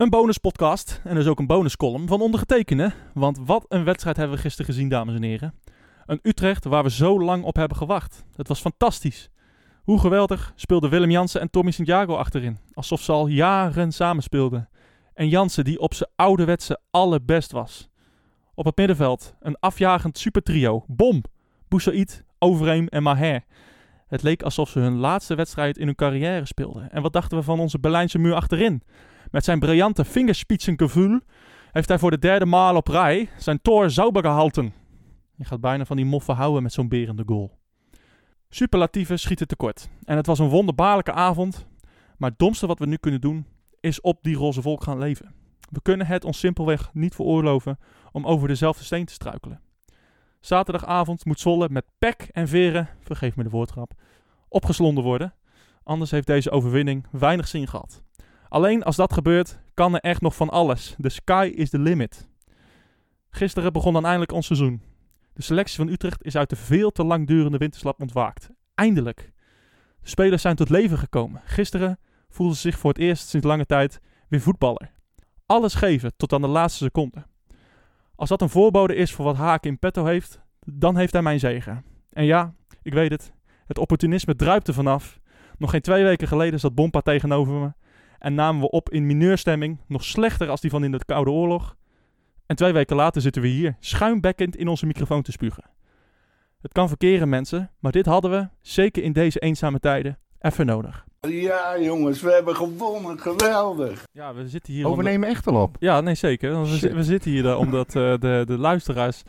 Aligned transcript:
Een 0.00 0.10
bonuspodcast 0.10 1.00
en 1.04 1.14
dus 1.14 1.26
ook 1.26 1.38
een 1.38 1.46
bonuscolumn 1.46 2.08
van 2.08 2.20
ondergetekende. 2.20 2.92
Want 3.14 3.38
wat 3.44 3.64
een 3.68 3.84
wedstrijd 3.84 4.16
hebben 4.16 4.36
we 4.36 4.42
gisteren 4.42 4.72
gezien, 4.72 4.88
dames 4.88 5.14
en 5.14 5.22
heren. 5.22 5.54
Een 6.06 6.18
Utrecht 6.22 6.64
waar 6.64 6.82
we 6.82 6.90
zo 6.90 7.20
lang 7.20 7.44
op 7.44 7.56
hebben 7.56 7.76
gewacht. 7.76 8.24
Het 8.36 8.48
was 8.48 8.60
fantastisch. 8.60 9.30
Hoe 9.82 9.98
geweldig 10.00 10.52
speelden 10.56 10.90
Willem 10.90 11.10
Jansen 11.10 11.40
en 11.40 11.50
Tommy 11.50 11.70
Santiago 11.70 12.16
achterin. 12.16 12.58
Alsof 12.72 13.00
ze 13.00 13.12
al 13.12 13.26
jaren 13.26 13.92
samen 13.92 14.22
speelden. 14.22 14.68
En 15.14 15.28
Jansen 15.28 15.64
die 15.64 15.80
op 15.80 15.94
zijn 15.94 16.10
ouderwetse 16.16 16.80
allerbest 16.90 17.52
was. 17.52 17.88
Op 18.54 18.64
het 18.64 18.76
middenveld 18.76 19.34
een 19.40 19.58
afjagend 19.58 20.18
supertrio. 20.18 20.84
Bom, 20.86 21.22
Boussaïd, 21.68 22.24
Overeem 22.38 22.86
en 22.86 23.02
Maher. 23.02 23.44
Het 24.06 24.22
leek 24.22 24.42
alsof 24.42 24.68
ze 24.68 24.78
hun 24.78 24.96
laatste 24.96 25.34
wedstrijd 25.34 25.78
in 25.78 25.86
hun 25.86 25.94
carrière 25.94 26.46
speelden. 26.46 26.90
En 26.90 27.02
wat 27.02 27.12
dachten 27.12 27.38
we 27.38 27.44
van 27.44 27.60
onze 27.60 27.78
Berlijnse 27.78 28.18
muur 28.18 28.34
achterin? 28.34 28.82
Met 29.30 29.44
zijn 29.44 29.58
briljante 29.58 30.04
vingerspitsengevoel 30.04 31.20
heeft 31.72 31.88
hij 31.88 31.98
voor 31.98 32.10
de 32.10 32.18
derde 32.18 32.46
maal 32.46 32.76
op 32.76 32.88
rij 32.88 33.28
zijn 33.38 33.62
Tor 33.62 33.90
Zauber 33.90 34.22
gehalten. 34.22 34.72
Je 35.36 35.44
gaat 35.44 35.60
bijna 35.60 35.84
van 35.84 35.96
die 35.96 36.04
moffen 36.04 36.34
houden 36.34 36.62
met 36.62 36.72
zo'n 36.72 36.88
berende 36.88 37.22
goal. 37.26 37.58
Superlatieven 38.48 39.18
schieten 39.18 39.46
tekort. 39.46 39.88
En 40.04 40.16
het 40.16 40.26
was 40.26 40.38
een 40.38 40.48
wonderbaarlijke 40.48 41.12
avond. 41.12 41.66
Maar 42.16 42.30
het 42.30 42.38
domste 42.38 42.66
wat 42.66 42.78
we 42.78 42.86
nu 42.86 42.96
kunnen 42.96 43.20
doen, 43.20 43.46
is 43.80 44.00
op 44.00 44.18
die 44.22 44.36
roze 44.36 44.62
volk 44.62 44.82
gaan 44.82 44.98
leven. 44.98 45.34
We 45.70 45.82
kunnen 45.82 46.06
het 46.06 46.24
ons 46.24 46.38
simpelweg 46.38 46.90
niet 46.92 47.14
veroorloven 47.14 47.78
om 48.12 48.26
over 48.26 48.48
dezelfde 48.48 48.84
steen 48.84 49.04
te 49.04 49.12
struikelen. 49.12 49.60
Zaterdagavond 50.40 51.24
moet 51.24 51.40
Zwolle 51.40 51.68
met 51.70 51.84
pek 51.98 52.28
en 52.32 52.48
veren, 52.48 52.88
vergeef 53.02 53.36
me 53.36 53.42
de 53.42 53.50
woordgrap, 53.50 53.92
opgeslonden 54.48 55.04
worden. 55.04 55.34
Anders 55.82 56.10
heeft 56.10 56.26
deze 56.26 56.50
overwinning 56.50 57.06
weinig 57.10 57.48
zin 57.48 57.68
gehad. 57.68 58.02
Alleen 58.50 58.82
als 58.82 58.96
dat 58.96 59.12
gebeurt, 59.12 59.58
kan 59.74 59.94
er 59.94 60.00
echt 60.00 60.20
nog 60.20 60.36
van 60.36 60.48
alles. 60.48 60.96
The 61.00 61.08
sky 61.08 61.52
is 61.54 61.70
the 61.70 61.78
limit. 61.78 62.28
Gisteren 63.30 63.72
begon 63.72 63.92
dan 63.92 64.04
eindelijk 64.04 64.32
ons 64.32 64.46
seizoen. 64.46 64.82
De 65.32 65.42
selectie 65.42 65.76
van 65.76 65.88
Utrecht 65.88 66.24
is 66.24 66.36
uit 66.36 66.50
de 66.50 66.56
veel 66.56 66.90
te 66.90 67.04
lang 67.04 67.26
durende 67.26 67.58
winterslap 67.58 68.00
ontwaakt. 68.00 68.50
Eindelijk. 68.74 69.32
De 70.00 70.08
spelers 70.08 70.42
zijn 70.42 70.56
tot 70.56 70.68
leven 70.68 70.98
gekomen. 70.98 71.40
Gisteren 71.44 71.98
voelden 72.28 72.56
ze 72.56 72.60
zich 72.60 72.78
voor 72.78 72.90
het 72.90 72.98
eerst 72.98 73.28
sinds 73.28 73.46
lange 73.46 73.66
tijd 73.66 74.00
weer 74.28 74.40
voetballer. 74.40 74.90
Alles 75.46 75.74
geven 75.74 76.12
tot 76.16 76.32
aan 76.32 76.40
de 76.40 76.46
laatste 76.46 76.84
seconde. 76.84 77.26
Als 78.14 78.28
dat 78.28 78.42
een 78.42 78.48
voorbode 78.48 78.94
is 78.94 79.12
voor 79.12 79.24
wat 79.24 79.36
Haken 79.36 79.70
in 79.70 79.78
petto 79.78 80.04
heeft, 80.04 80.40
dan 80.60 80.96
heeft 80.96 81.12
hij 81.12 81.22
mijn 81.22 81.40
zegen. 81.40 81.84
En 82.12 82.24
ja, 82.24 82.54
ik 82.82 82.92
weet 82.92 83.10
het, 83.10 83.32
het 83.66 83.78
opportunisme 83.78 84.36
druipt 84.36 84.68
er 84.68 84.74
vanaf. 84.74 85.20
Nog 85.58 85.70
geen 85.70 85.80
twee 85.80 86.04
weken 86.04 86.28
geleden 86.28 86.60
zat 86.60 86.74
Bompa 86.74 87.00
tegenover 87.00 87.54
me 87.54 87.72
en 88.20 88.34
namen 88.34 88.60
we 88.60 88.70
op 88.70 88.90
in 88.90 89.06
mineurstemming, 89.06 89.78
nog 89.88 90.04
slechter 90.04 90.48
als 90.48 90.60
die 90.60 90.70
van 90.70 90.84
in 90.84 90.90
de 90.92 91.04
Koude 91.04 91.30
Oorlog. 91.30 91.76
En 92.46 92.56
twee 92.56 92.72
weken 92.72 92.96
later 92.96 93.20
zitten 93.22 93.42
we 93.42 93.48
hier, 93.48 93.76
schuimbekkend 93.80 94.56
in 94.56 94.68
onze 94.68 94.86
microfoon 94.86 95.22
te 95.22 95.32
spugen. 95.32 95.64
Het 96.62 96.72
kan 96.72 96.88
verkeren, 96.88 97.28
mensen, 97.28 97.70
maar 97.78 97.92
dit 97.92 98.06
hadden 98.06 98.30
we, 98.30 98.48
zeker 98.60 99.02
in 99.02 99.12
deze 99.12 99.38
eenzame 99.38 99.78
tijden, 99.80 100.18
even 100.40 100.66
nodig. 100.66 101.04
Ja, 101.28 101.78
jongens, 101.80 102.20
we 102.20 102.32
hebben 102.32 102.56
gewonnen. 102.56 103.20
Geweldig. 103.20 104.04
Ja, 104.12 104.34
we 104.34 104.48
zitten 104.48 104.72
hier. 104.72 104.84
Oh, 104.84 104.90
we 104.90 104.96
omdat- 104.96 105.12
nemen 105.12 105.28
echt 105.28 105.46
al 105.46 105.62
op. 105.62 105.76
Ja, 105.78 106.00
nee, 106.00 106.14
zeker. 106.14 106.52
Want 106.52 106.80
We, 106.80 106.94
we 106.94 107.04
zitten 107.04 107.30
hier 107.30 107.48
eh, 107.48 107.58
omdat 107.58 107.86
eh, 107.88 107.92
de, 108.18 108.42
de 108.46 108.58
luisteraars 108.58 109.22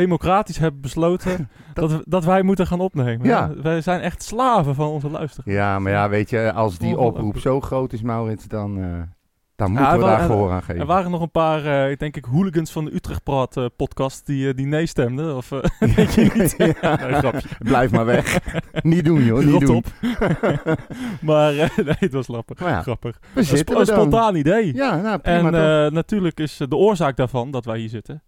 democratisch 0.00 0.58
hebben 0.58 0.80
besloten 0.80 1.48
dat, 1.74 1.90
we- 1.90 2.02
dat 2.08 2.24
wij 2.24 2.42
moeten 2.42 2.66
gaan 2.66 2.80
opnemen. 2.80 3.26
Ja. 3.26 3.50
Wij 3.62 3.80
zijn 3.80 4.00
echt 4.00 4.22
slaven 4.22 4.74
van 4.74 4.86
onze 4.88 5.10
luisteraars. 5.10 5.56
Ja, 5.56 5.78
maar 5.78 5.92
ja, 5.92 6.08
weet 6.08 6.30
je, 6.30 6.52
als 6.52 6.78
die 6.78 6.98
oproep 6.98 7.38
zo 7.38 7.60
groot 7.60 7.92
is, 7.92 8.02
Maurits, 8.02 8.48
dan, 8.48 8.78
eh, 8.78 8.84
dan 9.56 9.72
Ja, 9.72 9.78
moeten 9.80 9.98
we 9.98 10.04
daar 10.04 10.18
gehoor 10.20 10.50
aan 10.50 10.62
geven. 10.62 10.80
Er 10.80 10.86
waren 10.86 11.10
nog 11.10 11.20
een 11.20 11.30
paar, 11.30 11.64
eh, 11.64 11.90
ik 11.90 11.98
denk 11.98 12.16
ik, 12.16 12.24
hooligans 12.24 12.72
van 12.72 12.84
de 12.84 12.94
Utrecht 12.94 13.22
Praat 13.22 13.56
eh, 13.56 13.64
podcast 13.76 14.26
die, 14.26 14.54
die 14.54 14.66
nee 14.66 14.86
stemden. 14.86 15.36
Of 15.36 15.52
eh, 15.52 15.58
weet 15.96 16.14
je 16.14 16.30
niet? 16.34 16.54
Ja. 16.58 16.96
Nee, 17.06 17.14
grapje. 17.14 17.48
Blijf 17.58 17.90
maar 17.90 18.04
weg. 18.04 18.38
niet 18.82 19.04
doen, 19.04 19.24
joh. 19.24 19.38
Niet 19.38 19.50
Rot 19.50 19.60
doen. 19.66 19.76
op. 19.76 19.86
maar 21.20 21.56
eh, 21.58 21.76
nee, 21.76 21.96
het 21.98 22.12
was 22.12 22.24
grappig. 22.26 22.58
Maar 22.60 22.70
ja, 22.70 22.82
grappig. 22.82 23.18
we 23.34 23.40
Een, 23.40 23.76
een 23.80 23.86
spontaan 23.86 24.34
idee. 24.34 24.74
Ja, 24.74 24.96
nou, 25.00 25.18
prima 25.18 25.52
En 25.52 25.86
eh, 25.86 25.92
natuurlijk 25.92 26.40
is 26.40 26.56
de 26.68 26.76
oorzaak 26.76 27.16
daarvan 27.16 27.50
dat 27.50 27.64
wij 27.64 27.78
hier 27.78 27.88
zitten. 27.88 28.22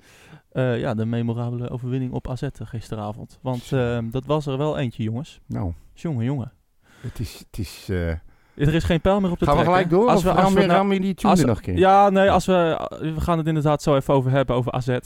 Eh, 0.48 0.78
ja, 0.78 0.94
de 0.94 1.06
memorabele 1.06 1.70
overwinning 1.70 2.12
op 2.12 2.28
AZ 2.28 2.42
gisteravond. 2.52 3.38
Want 3.42 3.72
eh, 3.72 3.98
dat 4.10 4.24
was 4.24 4.46
er 4.46 4.58
wel 4.58 4.78
eentje, 4.78 5.02
jongens. 5.02 5.40
nou, 5.46 5.72
Jongen, 5.94 6.24
jongen. 6.24 6.52
het 7.00 7.18
is... 7.18 7.38
Het 7.38 7.58
is 7.58 7.88
eh, 7.88 8.14
Er 8.58 8.74
is 8.74 8.84
geen 8.84 9.00
pijl 9.00 9.20
meer 9.20 9.30
op 9.30 9.38
de 9.38 9.44
gaan 9.44 9.56
we 9.56 9.62
trekken. 9.62 9.84
gelijk 9.88 10.02
door? 10.02 10.10
Als 10.10 10.22
we, 10.22 10.30
als 10.30 10.40
ram 10.40 10.54
we 10.54 10.60
nou- 10.60 10.72
ram 10.72 10.92
je 10.92 11.00
die 11.00 11.14
tune 11.14 11.32
als- 11.32 11.44
nog 11.44 11.56
een 11.56 11.62
keer? 11.62 11.78
Ja, 11.78 12.10
nee, 12.10 12.30
als 12.30 12.46
we, 12.46 12.88
we 13.00 13.20
gaan 13.20 13.38
het 13.38 13.46
inderdaad 13.46 13.82
zo 13.82 13.94
even 13.96 14.14
over 14.14 14.30
hebben, 14.30 14.56
over 14.56 14.72
AZ. 14.72 14.88
Eh, 14.88 14.98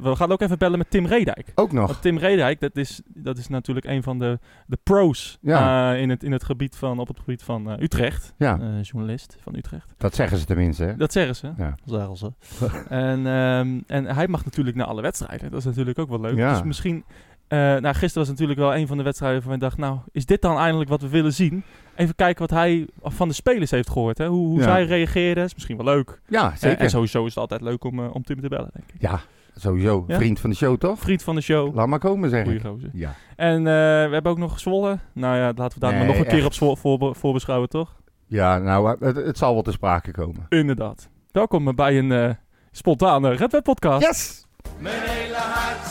we 0.00 0.16
gaan 0.16 0.32
ook 0.32 0.40
even 0.40 0.58
bellen 0.58 0.78
met 0.78 0.90
Tim 0.90 1.06
Redijk. 1.06 1.52
Ook 1.54 1.72
nog. 1.72 1.86
Want 1.86 2.02
Tim 2.02 2.18
Redijk, 2.18 2.60
dat 2.60 2.76
is, 2.76 3.00
dat 3.14 3.38
is 3.38 3.48
natuurlijk 3.48 3.86
een 3.86 4.02
van 4.02 4.18
de, 4.18 4.38
de 4.66 4.78
pros 4.82 5.38
Ja. 5.40 5.92
eh, 5.94 6.00
in, 6.00 6.10
het, 6.10 6.22
in 6.22 6.32
het 6.32 6.44
gebied 6.44 6.76
van, 6.76 6.98
op 6.98 7.08
het 7.08 7.18
gebied 7.18 7.42
van 7.42 7.70
eh, 7.70 7.82
Utrecht. 7.82 8.34
Ja, 8.36 8.58
Eh, 8.60 8.82
journalist 8.82 9.36
van 9.40 9.54
Utrecht. 9.54 9.94
dat 9.96 10.14
zeggen 10.14 10.38
ze 10.38 10.44
tenminste, 10.44 10.84
hè? 10.84 10.96
Dat 10.96 11.12
zeggen 11.12 11.36
ze. 11.36 11.50
Ja. 11.56 11.74
Zeggen 11.84 12.16
ze. 12.16 12.32
en, 12.88 13.26
ehm, 13.26 13.80
en 13.86 14.04
hij 14.14 14.28
mag 14.28 14.44
natuurlijk 14.44 14.76
naar 14.76 14.86
alle 14.86 15.02
wedstrijden. 15.02 15.50
Dat 15.50 15.58
is 15.58 15.64
natuurlijk 15.64 15.98
ook 15.98 16.08
wel 16.08 16.20
leuk. 16.20 16.36
Ja. 16.36 16.52
Dus 16.52 16.62
misschien... 16.62 17.04
eh, 17.48 17.58
nou, 17.58 17.94
gisteren 17.94 18.18
was 18.18 18.28
natuurlijk 18.28 18.58
wel 18.58 18.74
een 18.76 18.86
van 18.86 18.96
de 18.96 19.02
wedstrijden 19.02 19.38
waarvan 19.38 19.56
ik 19.56 19.62
dacht... 19.62 19.76
Nou, 19.78 19.98
is 20.12 20.26
dit 20.26 20.42
dan 20.42 20.56
eindelijk 20.58 20.90
wat 20.90 21.00
we 21.00 21.08
willen 21.08 21.32
zien? 21.32 21.64
Even 21.96 22.14
kijken 22.14 22.40
wat 22.40 22.50
hij 22.58 22.86
van 23.02 23.28
de 23.28 23.34
spelers 23.34 23.70
heeft 23.70 23.90
gehoord. 23.90 24.18
Hè? 24.18 24.26
Hoe, 24.26 24.46
hoe 24.46 24.58
Ja. 24.58 24.64
zij 24.64 24.84
reageerden. 24.84 25.44
Is 25.44 25.54
misschien 25.54 25.76
wel 25.76 25.86
leuk. 25.86 26.20
Ja, 26.28 26.50
En, 26.50 26.58
zeker. 26.58 26.78
en 26.78 26.90
sowieso 26.90 27.20
is 27.22 27.28
het 27.28 27.38
altijd 27.38 27.60
leuk 27.60 27.84
om, 27.84 27.98
eh, 28.04 28.14
om 28.14 28.22
Tim 28.22 28.40
te 28.40 28.48
bellen, 28.48 28.70
denk 28.72 28.86
ik. 28.94 29.00
Ja, 29.00 29.20
sowieso. 29.56 30.04
Ja? 30.06 30.16
Vriend 30.16 30.40
van 30.40 30.50
de 30.50 30.56
show, 30.56 30.76
toch? 30.78 30.98
Vriend 30.98 31.22
van 31.22 31.34
de 31.34 31.40
show. 31.40 31.74
Laat 31.74 31.86
maar 31.86 31.98
komen, 31.98 32.30
zeg 32.30 32.42
Goeie 32.42 32.58
ik. 32.58 32.64
gozer. 32.66 32.90
Ja. 32.92 33.14
En 33.36 33.56
eh, 33.58 33.64
we 33.64 34.10
hebben 34.12 34.32
ook 34.32 34.38
nog 34.38 34.60
Zwolle. 34.60 34.98
Nou 35.12 35.36
ja, 35.36 35.52
laten 35.56 35.78
we 35.78 35.80
daar 35.80 35.90
Nee, 35.90 35.98
maar 35.98 36.08
nog 36.08 36.18
een 36.18 36.26
keer 36.30 36.44
op 36.44 36.78
voor, 36.78 37.14
voorbeschouwen, 37.16 37.68
toch? 37.68 37.96
ja, 38.26 38.58
nou, 38.58 38.96
het, 39.04 39.16
het 39.16 39.38
zal 39.38 39.52
wel 39.54 39.62
te 39.62 39.72
sprake 39.72 40.10
komen. 40.10 40.46
Inderdaad. 40.48 41.08
Welkom 41.32 41.74
bij 41.74 41.98
een 41.98 42.12
eh, 42.12 42.30
spontane 42.70 43.30
Red 43.32 43.52
Web 43.52 43.62
podcast. 43.62 44.06
Yes! 44.06 44.46
Mijn 44.78 45.00
hele 45.00 45.34
hart 45.36 45.86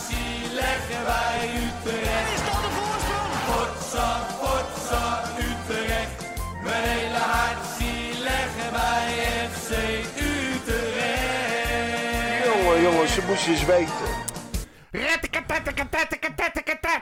Eens 13.28 13.64
weten. 13.66 13.92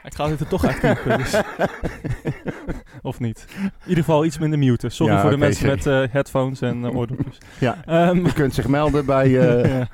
Ik 0.04 0.14
ga 0.14 0.26
dit 0.28 0.40
er 0.40 0.48
toch 0.48 0.64
uitknippen. 0.64 1.18
Dus. 1.18 1.34
of 3.02 3.20
niet. 3.20 3.46
In 3.62 3.70
ieder 3.86 4.04
geval 4.04 4.24
iets 4.24 4.38
minder 4.38 4.58
muten. 4.58 4.90
Sorry 4.92 5.12
Ja, 5.12 5.20
voor 5.20 5.30
de 5.30 5.36
oké, 5.36 5.44
mensen 5.44 5.76
sorry. 5.78 5.96
met 6.00 6.08
eh, 6.08 6.12
headphones 6.12 6.60
en 6.60 6.84
eh, 6.84 6.94
oordopjes. 6.96 7.38
Ja. 7.60 7.76
Ehm, 7.86 8.24
Je 8.26 8.32
kunt 8.32 8.54
zich 8.54 8.68
melden 8.68 9.06
bij... 9.06 9.24
eh, 9.38 9.70
ja. 9.78 9.88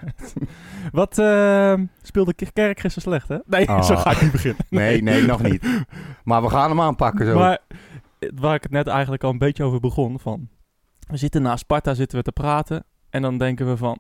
Wat 0.93 1.19
eh, 1.19 1.75
speelde 2.03 2.35
K- 2.35 2.51
Kerk 2.53 2.81
gisteren 2.81 3.03
slecht, 3.11 3.29
hè? 3.29 3.37
Nee, 3.57 3.69
Oh. 3.69 3.83
zo 3.83 3.97
ga 3.97 4.11
ik 4.11 4.23
niet 4.23 4.33
beginnen. 4.33 4.65
Nee, 4.69 5.03
nee, 5.03 5.23
nog 5.27 5.43
niet. 5.43 5.67
Maar 6.25 6.43
we 6.43 6.49
gaan 6.49 6.69
hem 6.71 6.81
aanpakken 6.81 7.27
zo. 7.27 7.39
Maar 7.39 7.59
eh, 8.19 8.29
waar 8.35 8.55
ik 8.55 8.63
het 8.63 8.73
net 8.73 8.87
eigenlijk 8.87 9.25
al 9.25 9.31
een 9.31 9.39
beetje 9.39 9.65
over 9.65 9.81
begon, 9.81 10.19
van... 10.21 10.49
We 11.09 11.17
zitten 11.17 11.43
na 11.43 11.57
Sparta 11.57 11.95
zitten 11.95 12.19
we 12.19 12.25
te 12.25 12.33
praten 12.33 12.85
en 13.11 13.23
dan 13.23 13.39
denken 13.39 13.67
we 13.69 13.77
van... 13.77 13.99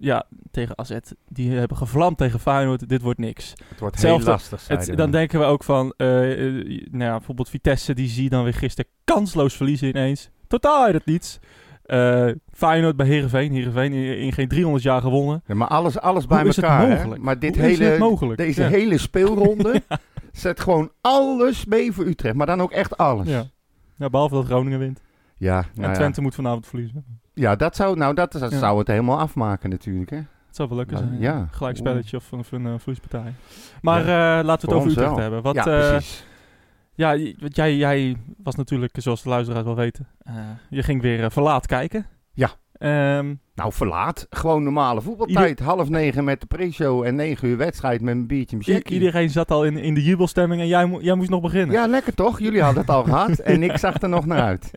Ja, 0.00 0.26
tegen 0.50 0.78
AZ, 0.78 0.96
die 1.28 1.50
hebben 1.52 1.76
gevlamd 1.76 2.18
tegen 2.18 2.40
Feyenoord, 2.40 2.88
dit 2.88 3.02
wordt 3.02 3.18
niks. 3.18 3.50
het 3.68 3.80
wordt 3.80 3.94
hetzelfde- 3.94 4.24
heel 4.24 4.32
lastig, 4.32 4.68
Het, 4.68 4.96
dan 4.96 5.10
denken 5.10 5.38
we 5.40 5.44
ook 5.44 5.64
van, 5.64 5.94
eh, 5.96 6.32
eh, 6.32 6.66
nou 6.90 7.04
ja, 7.04 7.16
bijvoorbeeld 7.16 7.48
Vitesse, 7.50 7.94
die 7.94 8.08
zie 8.08 8.22
je 8.22 8.28
dan 8.30 8.44
weer 8.44 8.54
gisteren 8.54 8.90
kansloos 9.04 9.56
verliezen 9.56 9.88
ineens. 9.88 10.30
Totaal 10.46 10.84
uit 10.84 10.94
het 10.94 11.06
niets. 11.06 11.38
Eh 11.84 12.28
Feyenoord 12.52 12.96
bij 12.96 13.06
Heerenveen. 13.06 13.52
Heerenveen 13.52 13.92
in, 13.92 14.32
geen 14.32 14.48
300 14.48 14.84
jaar 14.84 15.00
gewonnen. 15.00 15.42
Ja, 15.46 15.54
maar 15.54 15.68
alles, 15.68 15.98
alles 16.00 16.26
bij 16.26 16.40
Hoe 16.40 16.48
is 16.48 16.56
het 16.56 16.64
elkaar. 16.64 16.88
hè? 17.00 17.16
Maar 17.18 17.38
dit 17.38 17.54
Hoe 17.56 17.64
hele, 17.64 17.84
het 17.84 17.98
mogelijk? 17.98 18.38
deze 18.38 18.62
Ja. 18.62 18.68
hele 18.68 18.98
speelronde 18.98 19.82
zet 20.32 20.60
gewoon 20.60 20.90
alles 21.00 21.64
mee 21.64 21.92
voor 21.92 22.04
Utrecht. 22.06 22.34
Maar 22.34 22.46
dan 22.46 22.60
ook 22.60 22.72
echt 22.72 22.96
alles. 22.96 23.28
Ja. 23.28 23.44
ja, 23.96 24.10
behalve 24.10 24.34
dat 24.34 24.44
Groningen 24.44 24.78
wint. 24.78 25.00
Ja, 25.36 25.58
en 25.58 25.66
nou 25.74 25.88
ja. 25.88 25.94
Twente 25.94 26.20
moet 26.20 26.34
vanavond 26.34 26.66
verliezen. 26.66 27.04
Ja 27.38 27.56
dat 27.56 27.76
zou, 27.76 27.96
nou, 27.96 28.14
dat, 28.14 28.32
dat 28.32 28.50
Ja. 28.50 28.58
zou 28.58 28.78
het 28.78 28.86
helemaal 28.88 29.18
afmaken 29.18 29.70
natuurlijk. 29.70 30.10
Hè? 30.10 30.16
Het 30.16 30.56
zou 30.56 30.68
wel 30.68 30.78
leuk 30.78 30.90
Nou, 30.90 31.04
zijn. 31.06 31.20
ja. 31.20 31.48
Gelijk 31.50 31.76
spelletje 31.76 32.16
of, 32.16 32.32
of 32.32 32.52
een 32.52 32.66
uh, 32.66 32.74
verliespartij. 32.78 33.32
Maar 33.82 34.00
eh, 34.00 34.06
laten 34.44 34.44
we 34.44 34.50
het 34.50 34.60
Voor 34.64 34.74
over 34.74 34.90
Utrecht 34.90 35.08
wel. 35.10 35.18
hebben. 35.18 35.42
Wat, 35.42 35.54
ja, 35.54 35.66
eh, 35.66 35.88
precies. 35.88 36.24
ja, 36.94 37.08
want 37.38 37.56
jij, 37.56 37.76
jij 37.76 38.16
was 38.42 38.54
natuurlijk, 38.54 38.94
zoals 38.98 39.22
de 39.22 39.28
luisteraars 39.28 39.64
wel 39.64 39.74
weten, 39.76 40.06
eh, 40.18 40.34
je 40.70 40.82
ging 40.82 41.02
weer 41.02 41.24
eh, 41.24 41.30
verlaat 41.30 41.66
kijken. 41.66 42.06
Ja. 42.32 42.50
Ehm, 42.78 43.34
Nou, 43.54 43.72
verlaat. 43.72 44.26
Gewoon 44.30 44.62
normale 44.62 45.00
voetbaltijd. 45.00 45.58
Half 45.60 45.88
negen 45.88 46.24
met 46.24 46.40
de 46.40 46.46
pre-show 46.46 47.04
en 47.04 47.14
negen 47.14 47.48
uur 47.48 47.56
wedstrijd 47.56 48.00
met 48.00 48.14
een 48.14 48.26
biertje 48.26 48.56
muziek. 48.56 48.90
iedereen 48.90 49.30
zat 49.30 49.50
al 49.50 49.64
in, 49.64 49.76
in 49.76 49.94
de 49.94 50.02
jubelstemming 50.02 50.60
en 50.60 50.66
jij, 50.66 50.86
mo- 50.86 51.00
jij 51.00 51.14
moest 51.14 51.30
nog 51.30 51.40
beginnen. 51.40 51.74
Ja, 51.76 51.86
lekker 51.86 52.14
toch? 52.14 52.38
Jullie 52.40 52.62
hadden 52.62 52.80
het 52.80 52.90
al 52.90 53.02
gehad 53.12 53.38
en 53.38 53.62
ik 53.62 53.76
zag 53.76 54.02
er 54.02 54.08
nog 54.08 54.26
naar 54.26 54.40
uit. 54.42 54.70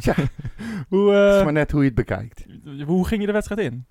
Tja, 0.00 0.14
Hoe, 0.88 1.10
het 1.12 1.32
is 1.34 1.38
eh, 1.38 1.44
maar 1.44 1.52
net 1.52 1.70
hoe 1.70 1.80
je 1.80 1.86
het 1.86 1.94
bekijkt. 1.94 2.44
hoe 2.86 3.06
ging 3.06 3.20
je 3.20 3.26
de 3.26 3.32
wedstrijd 3.32 3.60
in? 3.72 3.86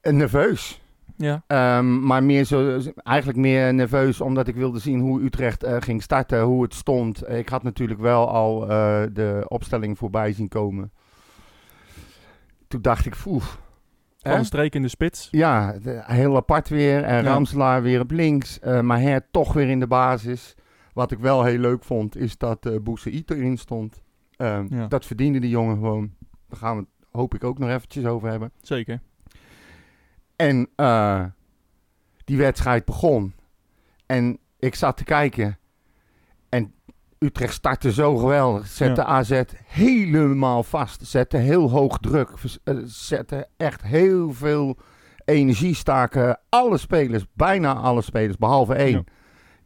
Eh, 0.00 0.12
nerveus. 0.12 0.80
Ja. 1.16 1.42
Ehm, 1.46 2.00
maar 2.06 2.22
meer 2.24 2.44
zo, 2.44 2.80
eigenlijk 2.96 3.38
meer 3.38 3.74
nerveus 3.74 4.20
omdat 4.20 4.48
ik 4.48 4.54
wilde 4.54 4.78
zien 4.78 5.00
hoe 5.00 5.22
Utrecht 5.22 5.62
eh, 5.62 5.76
ging 5.80 6.02
starten, 6.02 6.42
hoe 6.42 6.62
het 6.62 6.74
stond. 6.74 7.28
Ik 7.30 7.48
had 7.48 7.62
natuurlijk 7.62 8.00
wel 8.00 8.28
al 8.28 8.62
eh, 8.70 9.02
de 9.12 9.44
opstelling 9.48 9.98
voorbij 9.98 10.32
zien 10.32 10.48
komen. 10.48 10.92
Toen 12.72 12.82
dacht 12.82 13.06
ik, 13.06 13.14
oef. 13.26 13.60
Van 14.18 14.44
streek 14.44 14.74
in 14.74 14.82
de 14.82 14.88
spits. 14.88 15.28
Ja, 15.30 15.72
de- 15.78 16.02
heel 16.06 16.36
apart 16.36 16.68
weer. 16.68 17.02
En 17.04 17.24
Ja. 17.24 17.30
Ramselaar 17.32 17.82
weer 17.82 18.00
op 18.00 18.10
links. 18.10 18.58
eh 18.60 18.80
Maher 18.80 19.30
toch 19.30 19.52
weer 19.52 19.68
in 19.68 19.80
de 19.80 19.86
basis. 19.86 20.54
Wat 20.92 21.10
ik 21.10 21.18
wel 21.18 21.44
heel 21.44 21.58
leuk 21.58 21.84
vond, 21.84 22.16
is 22.16 22.38
dat 22.38 22.66
eh 22.66 22.76
Boussaïd 22.82 23.30
erin 23.30 23.56
stond. 23.58 24.02
Ehm, 24.36 24.66
Ja. 24.74 24.86
Dat 24.86 25.06
verdiende 25.06 25.38
die 25.38 25.50
jongen 25.50 25.74
gewoon. 25.76 26.14
Daar 26.48 26.58
gaan 26.58 26.76
we 26.76 26.80
het, 26.82 27.06
hoop 27.10 27.34
ik, 27.34 27.44
ook 27.44 27.58
nog 27.58 27.68
eventjes 27.68 28.04
over 28.04 28.28
hebben. 28.30 28.52
Zeker. 28.60 29.00
En 30.36 30.68
eh, 30.76 31.24
die 32.24 32.36
wedstrijd 32.38 32.84
begon. 32.84 33.34
En 34.06 34.38
ik 34.58 34.74
zat 34.74 34.96
te 34.96 35.04
kijken. 35.04 35.58
En 36.48 36.74
Utrecht 37.22 37.54
startte 37.54 37.92
zo 37.92 38.16
geweldig. 38.16 38.66
Zette 38.66 39.00
Ja. 39.00 39.06
AZ 39.06 39.42
helemaal 39.66 40.62
vast. 40.62 41.06
Zette 41.06 41.36
heel 41.36 41.70
hoog 41.70 41.98
druk. 41.98 42.30
eh, 42.64 42.74
Zette 42.84 43.46
echt 43.56 43.82
heel 43.82 44.32
veel 44.32 44.76
energie. 45.24 45.74
Staken 45.74 46.38
alle 46.48 46.78
spelers, 46.78 47.24
bijna 47.34 47.74
alle 47.74 48.02
spelers, 48.02 48.36
behalve 48.36 48.74
één. 48.74 48.92
Ja. 48.96 49.02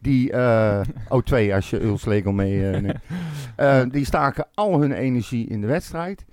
Die, 0.01 0.33
eh 0.33 0.81
oh 1.09 1.23
twee 1.23 1.55
als 1.55 1.71
je 1.71 1.83
Uls 1.83 2.05
Legel 2.05 2.33
mee 2.33 2.71
eh, 2.71 2.81
neemt. 2.81 3.93
Die 3.93 4.05
staken 4.05 4.47
al 4.55 4.81
hun 4.81 4.93
energie 4.93 5.49
in 5.49 5.61
de 5.61 5.67
wedstrijd. 5.67 6.25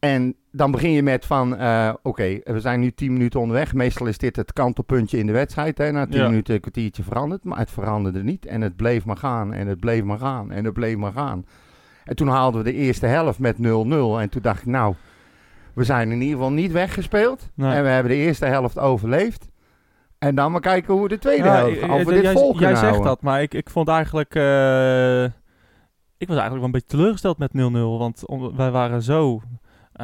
En 0.00 0.34
dan 0.52 0.70
begin 0.70 0.90
je 0.90 1.02
met 1.02 1.26
van, 1.26 1.56
eh, 1.56 1.92
oké, 2.02 2.38
we 2.44 2.60
zijn 2.60 2.80
nu 2.80 2.90
10 2.90 3.12
minuten 3.12 3.40
onderweg. 3.40 3.74
Meestal 3.74 4.06
is 4.06 4.18
dit 4.18 4.36
het 4.36 4.52
kantelpuntje 4.52 5.18
in 5.18 5.26
de 5.26 5.32
wedstrijd. 5.32 5.78
Hè? 5.78 5.90
Na 5.92 6.06
10 6.06 6.20
Ja. 6.20 6.28
minuten 6.28 6.54
een 6.54 6.60
kwartiertje 6.60 7.02
veranderd. 7.02 7.44
Maar 7.44 7.58
het 7.58 7.70
veranderde 7.70 8.22
niet. 8.22 8.46
En 8.46 8.60
het 8.60 8.76
bleef 8.76 9.04
maar 9.04 9.16
gaan. 9.16 9.52
En 9.52 9.66
het 9.66 9.80
bleef 9.80 10.02
maar 10.02 10.18
gaan. 10.18 10.50
En 10.50 10.64
het 10.64 10.72
bleef 10.74 10.96
maar 10.96 11.12
gaan. 11.12 11.44
En 12.04 12.16
toen 12.16 12.28
haalden 12.28 12.64
we 12.64 12.70
de 12.70 12.76
eerste 12.76 13.06
helft 13.06 13.38
met 13.38 13.56
0-0. 13.58 14.20
En 14.20 14.28
toen 14.28 14.42
dacht 14.42 14.60
ik, 14.60 14.66
nou, 14.66 14.94
we 15.74 15.84
zijn 15.84 16.10
in 16.10 16.20
ieder 16.20 16.36
geval 16.36 16.52
niet 16.52 16.72
weggespeeld. 16.72 17.48
Nee. 17.54 17.74
En 17.74 17.82
we 17.82 17.88
hebben 17.88 18.12
de 18.12 18.18
eerste 18.18 18.46
helft 18.46 18.78
overleefd. 18.78 19.48
En 20.18 20.34
dan 20.34 20.52
maar 20.52 20.60
kijken 20.60 20.92
hoe 20.94 21.02
we 21.02 21.08
de 21.08 21.18
tweede 21.18 21.44
Ja, 21.44 21.54
helft, 21.54 21.82
of 21.82 22.04
we 22.04 22.12
dit 22.12 22.22
jij, 22.22 22.32
vol 22.32 22.58
jij 22.58 22.68
zegt 22.68 22.80
houden. 22.80 23.02
dat, 23.04 23.22
maar 23.22 23.42
ik, 23.42 23.54
ik 23.54 23.70
vond 23.70 23.88
eigenlijk... 23.88 24.34
eh, 24.34 25.24
ik 26.16 26.28
was 26.28 26.36
eigenlijk 26.38 26.54
wel 26.56 26.64
een 26.64 26.70
beetje 26.70 26.86
teleurgesteld 26.96 27.38
met 27.38 27.50
0-0. 27.52 27.98
Want 27.98 28.24
wij 28.56 28.70
waren 28.70 29.02
zo, 29.02 29.40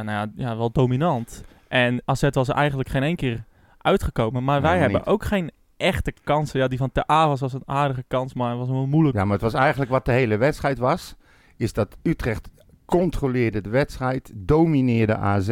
nou 0.04 0.30
ja, 0.36 0.48
ja, 0.48 0.56
wel 0.56 0.70
dominant. 0.72 1.44
En 1.68 2.02
AZ 2.04 2.28
was 2.30 2.48
er 2.48 2.54
eigenlijk 2.54 2.88
geen 2.88 3.02
één 3.02 3.16
keer 3.16 3.44
uitgekomen. 3.78 4.44
Maar 4.44 4.62
wij 4.62 4.78
hebben 4.78 5.06
ook 5.06 5.24
geen 5.24 5.50
echte 5.76 6.12
kansen. 6.24 6.60
Ja, 6.60 6.68
die 6.68 6.78
van 6.78 6.92
Ter 6.92 7.06
Avers 7.06 7.40
was 7.40 7.52
een 7.52 7.62
aardige 7.66 8.04
kans, 8.08 8.34
maar 8.34 8.48
het 8.50 8.58
was 8.58 8.68
wel 8.68 8.86
moeilijk. 8.86 9.16
Ja, 9.16 9.24
maar 9.24 9.32
het 9.32 9.42
was 9.42 9.54
eigenlijk 9.54 9.90
wat 9.90 10.04
de 10.04 10.12
hele 10.12 10.36
wedstrijd 10.36 10.78
was. 10.78 11.14
Is 11.56 11.72
dat 11.72 11.96
Utrecht 12.02 12.48
controleerde 12.84 13.60
de 13.60 13.68
wedstrijd, 13.70 14.32
domineerde 14.34 15.16
AZ. 15.16 15.48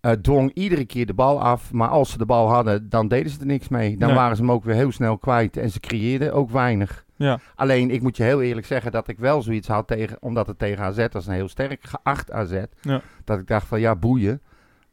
eh, 0.00 0.12
dwong 0.12 0.50
iedere 0.54 0.84
keer 0.84 1.06
de 1.06 1.14
bal 1.14 1.40
af. 1.40 1.72
Maar 1.72 1.88
als 1.88 2.10
ze 2.10 2.18
de 2.18 2.26
bal 2.26 2.48
hadden, 2.48 2.88
dan 2.88 3.08
deden 3.08 3.32
ze 3.32 3.40
er 3.40 3.46
niks 3.46 3.68
mee. 3.68 3.96
Dan 3.96 4.08
Nee. 4.08 4.16
waren 4.16 4.36
ze 4.36 4.42
hem 4.42 4.50
ook 4.52 4.64
weer 4.64 4.74
heel 4.74 4.92
snel 4.92 5.18
kwijt. 5.18 5.56
En 5.56 5.70
ze 5.70 5.80
creëerden 5.80 6.32
ook 6.34 6.50
weinig. 6.50 7.04
Ja. 7.26 7.38
Alleen, 7.54 7.90
ik 7.90 8.02
moet 8.02 8.16
je 8.16 8.22
heel 8.22 8.42
eerlijk 8.42 8.66
zeggen 8.66 8.92
dat 8.92 9.08
ik 9.08 9.18
wel 9.18 9.42
zoiets 9.42 9.68
had 9.68 9.86
tegen... 9.86 10.16
Omdat 10.20 10.46
het 10.46 10.58
tegen 10.58 10.84
AZ 10.84 11.06
was, 11.12 11.26
een 11.26 11.32
heel 11.34 11.48
sterk 11.48 11.84
geacht 11.84 12.30
AZ. 12.30 12.62
Ja. 12.80 13.00
Dat 13.24 13.38
ik 13.38 13.46
dacht 13.46 13.66
van, 13.66 13.80
ja, 13.80 13.96
boeien. 13.96 14.40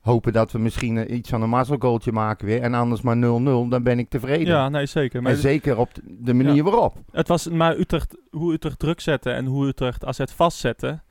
Hopen 0.01 0.33
dat 0.33 0.51
we 0.51 0.59
misschien 0.59 0.97
eh, 0.97 1.15
iets 1.17 1.29
van 1.29 1.41
een 1.41 1.49
mazzelgoaltje 1.49 2.11
maken 2.11 2.45
weer. 2.45 2.61
En 2.61 2.73
anders 2.73 3.01
maar 3.01 3.15
0-0, 3.15 3.19
dan 3.69 3.83
ben 3.83 3.99
ik 3.99 4.09
tevreden. 4.09 4.47
Ja, 4.47 4.69
nee, 4.69 4.85
zeker. 4.85 5.21
Maar 5.21 5.31
en 5.31 5.37
zeker 5.37 5.77
op 5.77 5.89
de- 6.03 6.33
manier 6.33 6.55
Ja. 6.55 6.63
waarop. 6.63 6.97
Het 7.11 7.27
was 7.27 7.47
maar 7.49 7.77
Utrecht, 7.77 8.17
hoe 8.31 8.53
Utrecht 8.53 8.79
druk 8.79 8.99
zette 8.99 9.29
en 9.31 9.45
hoe 9.45 9.67
Utrecht 9.67 10.05
AZ 10.05 10.19
vastzette. 10.35 11.01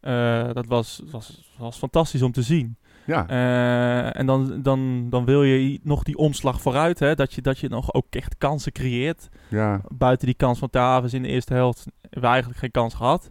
eh, 0.00 0.52
dat 0.52 0.66
was, 0.66 1.02
was, 1.10 1.52
was 1.58 1.78
fantastisch 1.78 2.22
om 2.22 2.32
te 2.32 2.42
zien. 2.42 2.76
Ja. 3.12 3.26
Eh, 3.28 4.18
en 4.20 4.26
dan, 4.26 4.62
dan, 4.62 5.06
dan 5.10 5.24
wil 5.24 5.42
je 5.42 5.80
nog 5.82 6.02
die 6.02 6.16
omslag 6.16 6.60
vooruit. 6.60 6.98
Hè, 6.98 7.14
dat, 7.14 7.32
je, 7.32 7.42
dat 7.42 7.58
je 7.58 7.68
nog 7.68 7.94
ook 7.94 8.06
echt 8.10 8.34
kansen 8.38 8.72
creëert. 8.72 9.28
ja. 9.48 9.80
Buiten 9.94 10.26
die 10.26 10.36
kans 10.36 10.58
van 10.58 10.70
Tavens 10.70 11.12
in 11.14 11.22
de 11.22 11.28
eerste 11.28 11.54
helft 11.54 11.84
hebben 12.00 12.20
we 12.20 12.26
eigenlijk 12.26 12.58
geen 12.58 12.70
kans 12.70 12.94
gehad. 12.94 13.28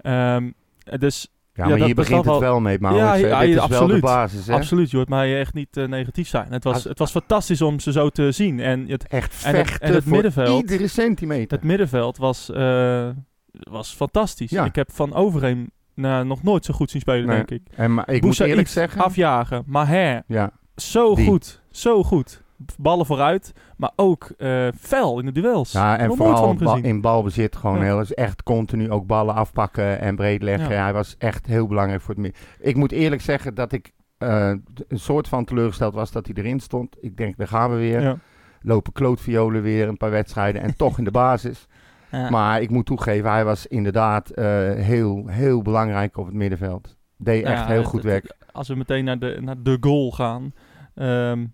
Ehm, 0.00 0.50
dus 0.98 1.28
Ja, 1.54 1.68
maar 1.68 1.78
hier 1.78 1.94
begint 1.94 2.24
het 2.24 2.38
wel- 2.38 2.60
mee, 2.60 2.78
Maurits. 2.80 3.04
Ja, 3.04 3.14
ja, 3.14 3.40
Dit 3.40 3.48
is 3.48 3.54
wel 3.54 3.66
de 3.68 3.74
absoluut. 3.74 4.00
basis, 4.00 4.46
hè? 4.46 4.54
absoluut, 4.54 4.90
je 4.90 4.96
hoort 4.96 5.08
mij 5.08 5.38
echt 5.38 5.54
niet 5.54 5.76
eh, 5.76 5.86
negatief 5.86 6.28
zijn. 6.28 6.52
Het 6.52 6.64
was, 6.64 6.74
Als- 6.74 6.84
het 6.84 6.98
was 6.98 7.10
fantastisch 7.10 7.62
om 7.62 7.80
ze 7.80 7.92
zo 7.92 8.08
te 8.08 8.32
zien. 8.32 8.60
En 8.60 8.88
het, 8.88 9.06
Echt 9.06 9.44
En 9.44 9.54
het- 9.56 9.66
vechten 9.66 9.88
en 9.88 9.94
het 9.94 10.02
voor 10.02 10.12
middenveld- 10.12 10.60
iedere 10.70 10.88
centimeter. 10.88 11.56
het 11.56 11.66
middenveld 11.66 12.16
was, 12.16 12.50
eh, 12.50 13.08
was 13.50 13.94
fantastisch. 13.94 14.52
Ik 14.52 14.74
heb 14.74 14.90
van 14.92 15.14
Overheem 15.14 15.70
nou, 15.96 16.24
nog 16.26 16.42
nooit 16.42 16.64
zo 16.64 16.74
goed 16.74 16.90
zien 16.90 17.00
spelen, 17.00 17.26
Nee. 17.26 17.36
denk 17.36 17.50
ik. 17.50 17.62
En 17.76 17.94
maar 17.94 18.10
ik 18.10 18.22
moet 18.22 18.40
eerlijk 18.40 18.68
zeggen... 18.68 19.00
Afjagen, 19.02 19.62
Maher, 19.66 20.22
Ja, 20.26 20.50
zo 20.76 21.14
Die. 21.14 21.26
goed. 21.26 21.62
Zo 21.70 22.02
goed. 22.02 22.44
Ballen 22.78 23.06
vooruit, 23.06 23.52
maar 23.76 23.90
ook 23.96 24.30
eh 24.38 24.68
fel 24.80 25.18
in 25.18 25.26
de 25.26 25.32
duels. 25.32 25.72
ja, 25.72 25.98
en 25.98 26.16
vooral 26.16 26.54
ba- 26.54 26.78
in 26.82 27.00
balbezit 27.00 27.56
gewoon 27.56 27.76
Ja. 27.76 27.82
heel... 27.82 28.00
is 28.00 28.14
echt 28.14 28.42
continu 28.42 28.90
ook 28.90 29.06
ballen 29.06 29.34
afpakken 29.34 30.00
en 30.00 30.16
breed 30.16 30.42
leggen. 30.42 30.70
Ja. 30.74 30.82
Hij 30.82 30.92
was 30.92 31.14
echt 31.18 31.46
heel 31.46 31.66
belangrijk 31.66 32.00
voor 32.02 32.14
het 32.14 32.22
midden. 32.22 32.40
Ik 32.60 32.76
moet 32.76 32.92
eerlijk 32.92 33.22
zeggen 33.22 33.54
dat 33.54 33.72
ik 33.72 33.92
eh, 34.18 34.52
een 34.88 34.98
soort 34.98 35.28
van 35.28 35.44
teleurgesteld 35.44 35.94
was 35.94 36.12
dat 36.12 36.26
hij 36.26 36.34
erin 36.34 36.60
stond. 36.60 36.96
Ik 37.00 37.16
denk, 37.16 37.36
daar 37.36 37.48
gaan 37.48 37.70
we 37.70 37.76
weer. 37.76 38.18
Lopen 38.60 38.92
klootviolen 38.92 39.62
weer 39.62 39.88
een 39.88 39.96
paar 39.96 40.10
wedstrijden 40.10 40.62
en 40.62 40.76
toch 40.76 40.98
in 40.98 41.04
de 41.04 41.10
basis. 41.10 41.66
Ja. 42.10 42.30
Maar 42.30 42.60
ik 42.60 42.70
moet 42.70 42.86
toegeven, 42.86 43.30
hij 43.30 43.44
was 43.44 43.66
inderdaad 43.66 44.30
eh, 44.30 44.44
heel, 44.74 45.26
heel 45.26 45.62
belangrijk 45.62 46.16
op 46.16 46.26
het 46.26 46.34
middenveld. 46.34 46.96
Deed 47.16 47.42
Nou 47.44 47.54
echt 47.56 47.66
ja, 47.66 47.72
heel 47.72 47.84
goed 47.84 48.02
het- 48.02 48.10
werk. 48.10 48.36
Als 48.52 48.68
we 48.68 48.74
meteen 48.74 49.04
naar 49.04 49.18
de, 49.18 49.38
naar 49.40 49.62
de 49.62 49.76
goal 49.80 50.12
gaan. 50.12 50.52
ehm, 50.94 51.46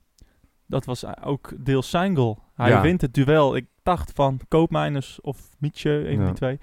dat 0.66 0.84
was 0.84 1.04
ook 1.25 1.52
deels 1.58 1.90
zijn 1.90 2.16
goal. 2.16 2.38
Hij 2.54 2.69
Ja. 2.69 2.81
wint 2.81 3.00
het 3.00 3.14
duel. 3.14 3.56
Ik 3.56 3.66
dacht 3.82 4.12
van 4.14 4.40
Koopmeiners 4.49 5.20
of 5.20 5.49
Mietje, 5.58 6.08
een 6.08 6.16
van 6.16 6.25
die 6.25 6.34
twee. 6.34 6.58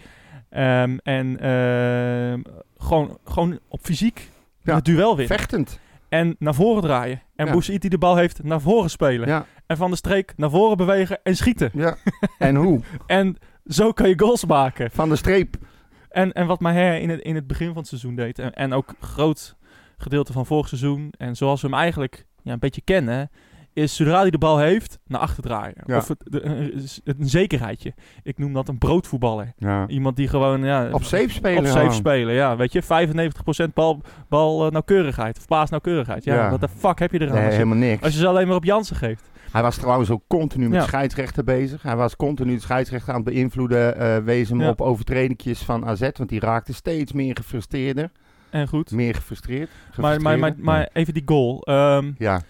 Ehm, 0.50 0.97
en 1.03 1.39
ehm, 1.39 2.42
gewoon, 2.77 3.18
gewoon 3.24 3.59
op 3.68 3.80
fysiek 3.81 4.30
het 4.63 4.85
duel 4.85 5.15
winnen. 5.18 5.38
Vechtend. 5.38 5.80
En 6.09 6.35
naar 6.39 6.53
voren 6.56 6.81
draaien. 6.81 7.21
En 7.35 7.45
Ja. 7.45 7.77
Die 7.77 7.89
de 7.89 7.97
bal 7.97 8.15
heeft, 8.15 8.44
naar 8.44 8.61
voren 8.61 8.90
spelen. 8.90 9.28
Ja, 9.28 9.45
En 9.66 9.78
van 9.78 9.90
de 9.92 9.95
streek 9.97 10.33
naar 10.37 10.49
voren 10.49 10.78
bewegen 10.78 11.19
en 11.23 11.35
schieten. 11.35 11.69
ja. 11.73 11.95
en 12.37 12.56
hoe? 12.56 12.80
En 13.07 13.37
zo 13.69 13.92
kan 13.92 14.09
je 14.09 14.19
goals 14.19 14.45
maken. 14.45 14.92
Van 14.92 15.09
de 15.09 15.16
streep. 15.16 15.56
En, 16.09 16.31
en 16.33 16.47
wat 16.47 16.59
Maher 16.59 16.99
in 16.99 17.09
het, 17.09 17.21
in 17.21 17.35
het 17.35 17.47
begin 17.47 17.68
van 17.68 17.78
het 17.78 17.88
seizoen 17.88 18.16
deed. 18.16 18.40
En, 18.40 18.54
en 18.54 18.73
ook 18.73 18.94
groot 18.99 19.56
gedeelte 19.97 20.33
van 20.33 20.45
vorig 20.45 20.68
seizoen. 20.68 21.14
En 21.18 21.35
zoals 21.35 21.61
we 21.61 21.68
hem 21.68 21.78
eigenlijk 21.78 22.26
ja, 22.44 22.52
een 22.54 22.59
beetje 22.59 22.81
kennen. 22.81 23.30
Is 23.73 23.95
zodra 23.95 24.19
hij 24.19 24.30
de 24.30 24.38
bal 24.38 24.57
heeft, 24.57 24.99
naar 25.07 25.19
achter 25.19 25.44
draaien. 25.44 25.83
Ja. 25.85 25.97
Of 25.97 26.07
het, 26.07 26.23
de- 26.23 26.44
een, 26.44 26.88
een 27.04 27.30
zekerheidje. 27.30 27.94
Ik 28.23 28.38
noem 28.38 28.54
dat 28.54 28.68
een 28.68 28.78
broodvoetballer. 28.78 29.54
Ja. 29.57 29.88
Iemand 29.88 30.16
die 30.16 30.28
gewoon 30.28 30.64
ja, 30.64 30.90
Op 30.92 31.04
safe 31.04 31.30
spelen. 31.30 31.57
op 31.59 31.66
safe 31.66 31.92
spelen. 31.92 32.33
Ja, 32.33 32.56
weet 32.56 32.73
je, 32.73 32.83
95% 33.69 33.73
bal, 33.73 34.02
bal 34.30 34.66
eh, 34.66 34.71
nauwkeurigheid. 34.71 35.38
Of 35.38 35.47
paasnauwkeurigheid. 35.47 36.23
Ja, 36.23 36.49
wat 36.49 36.61
de 36.61 36.68
fuck 36.69 36.99
heb 36.99 37.11
je 37.11 37.21
eraan? 37.21 37.33
Nee, 37.33 37.44
als, 37.44 37.54
je, 37.54 37.57
helemaal 37.59 37.88
niks. 37.88 38.04
als 38.04 38.14
je 38.14 38.19
ze 38.19 38.28
alleen 38.28 38.47
maar 38.47 38.56
op 38.56 38.64
Jansen 38.64 38.95
geeft. 38.95 39.30
Hij 39.51 39.61
was 39.61 39.77
trouwens 39.77 40.09
ook 40.09 40.23
continu 40.27 40.69
met 40.69 40.79
Ja. 40.79 40.85
scheidsrechter 40.85 41.44
bezig. 41.44 41.81
Hij 41.81 41.95
was 41.95 42.15
continu 42.15 42.53
de 42.56 42.61
scheidsrechter 42.61 43.13
aan 43.13 43.21
het 43.21 43.33
beïnvloeden. 43.33 43.97
eh 43.97 44.18
wees 44.18 44.49
hem 44.49 44.61
Ja. 44.61 44.69
op 44.69 44.81
overtredingjes 44.81 45.59
van 45.59 45.85
AZ. 45.85 46.09
Want 46.13 46.29
die 46.29 46.39
raakte 46.39 46.73
steeds 46.73 47.11
meer 47.13 47.35
gefrustreerder. 47.35 48.11
En 48.49 48.68
goed. 48.68 48.91
Meer 48.91 49.15
gefrustreerd. 49.15 49.69
Maar, 49.97 50.21
maar, 50.21 50.39
maar, 50.39 50.53
maar 50.57 50.89
even 50.94 51.13
die 51.13 51.23
goal. 51.25 51.61
Ehm, 51.63 52.11
Ja. 52.18 52.41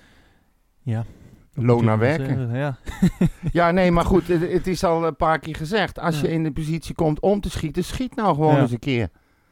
Ja. 0.84 1.06
Loon 1.54 1.86
naar 1.86 2.00
werken. 2.00 2.52
Ja. 2.56 2.78
Ja, 3.52 3.72
nee, 3.72 3.92
maar 3.92 4.06
goed. 4.06 4.28
Het, 4.28 4.52
het 4.52 4.68
is 4.68 4.84
al 4.84 5.06
een 5.08 5.16
paar 5.16 5.40
keer 5.40 5.56
gezegd. 5.56 6.00
Als 6.00 6.16
Ja. 6.22 6.28
je 6.28 6.34
in 6.34 6.44
de 6.44 6.52
positie 6.52 6.96
komt 6.96 7.20
om 7.20 7.42
te 7.42 7.50
schieten, 7.50 7.84
schiet 7.84 8.16
nou 8.16 8.36
gewoon 8.36 8.58
eens 8.60 8.72
een 8.72 8.80
keer. 8.80 9.10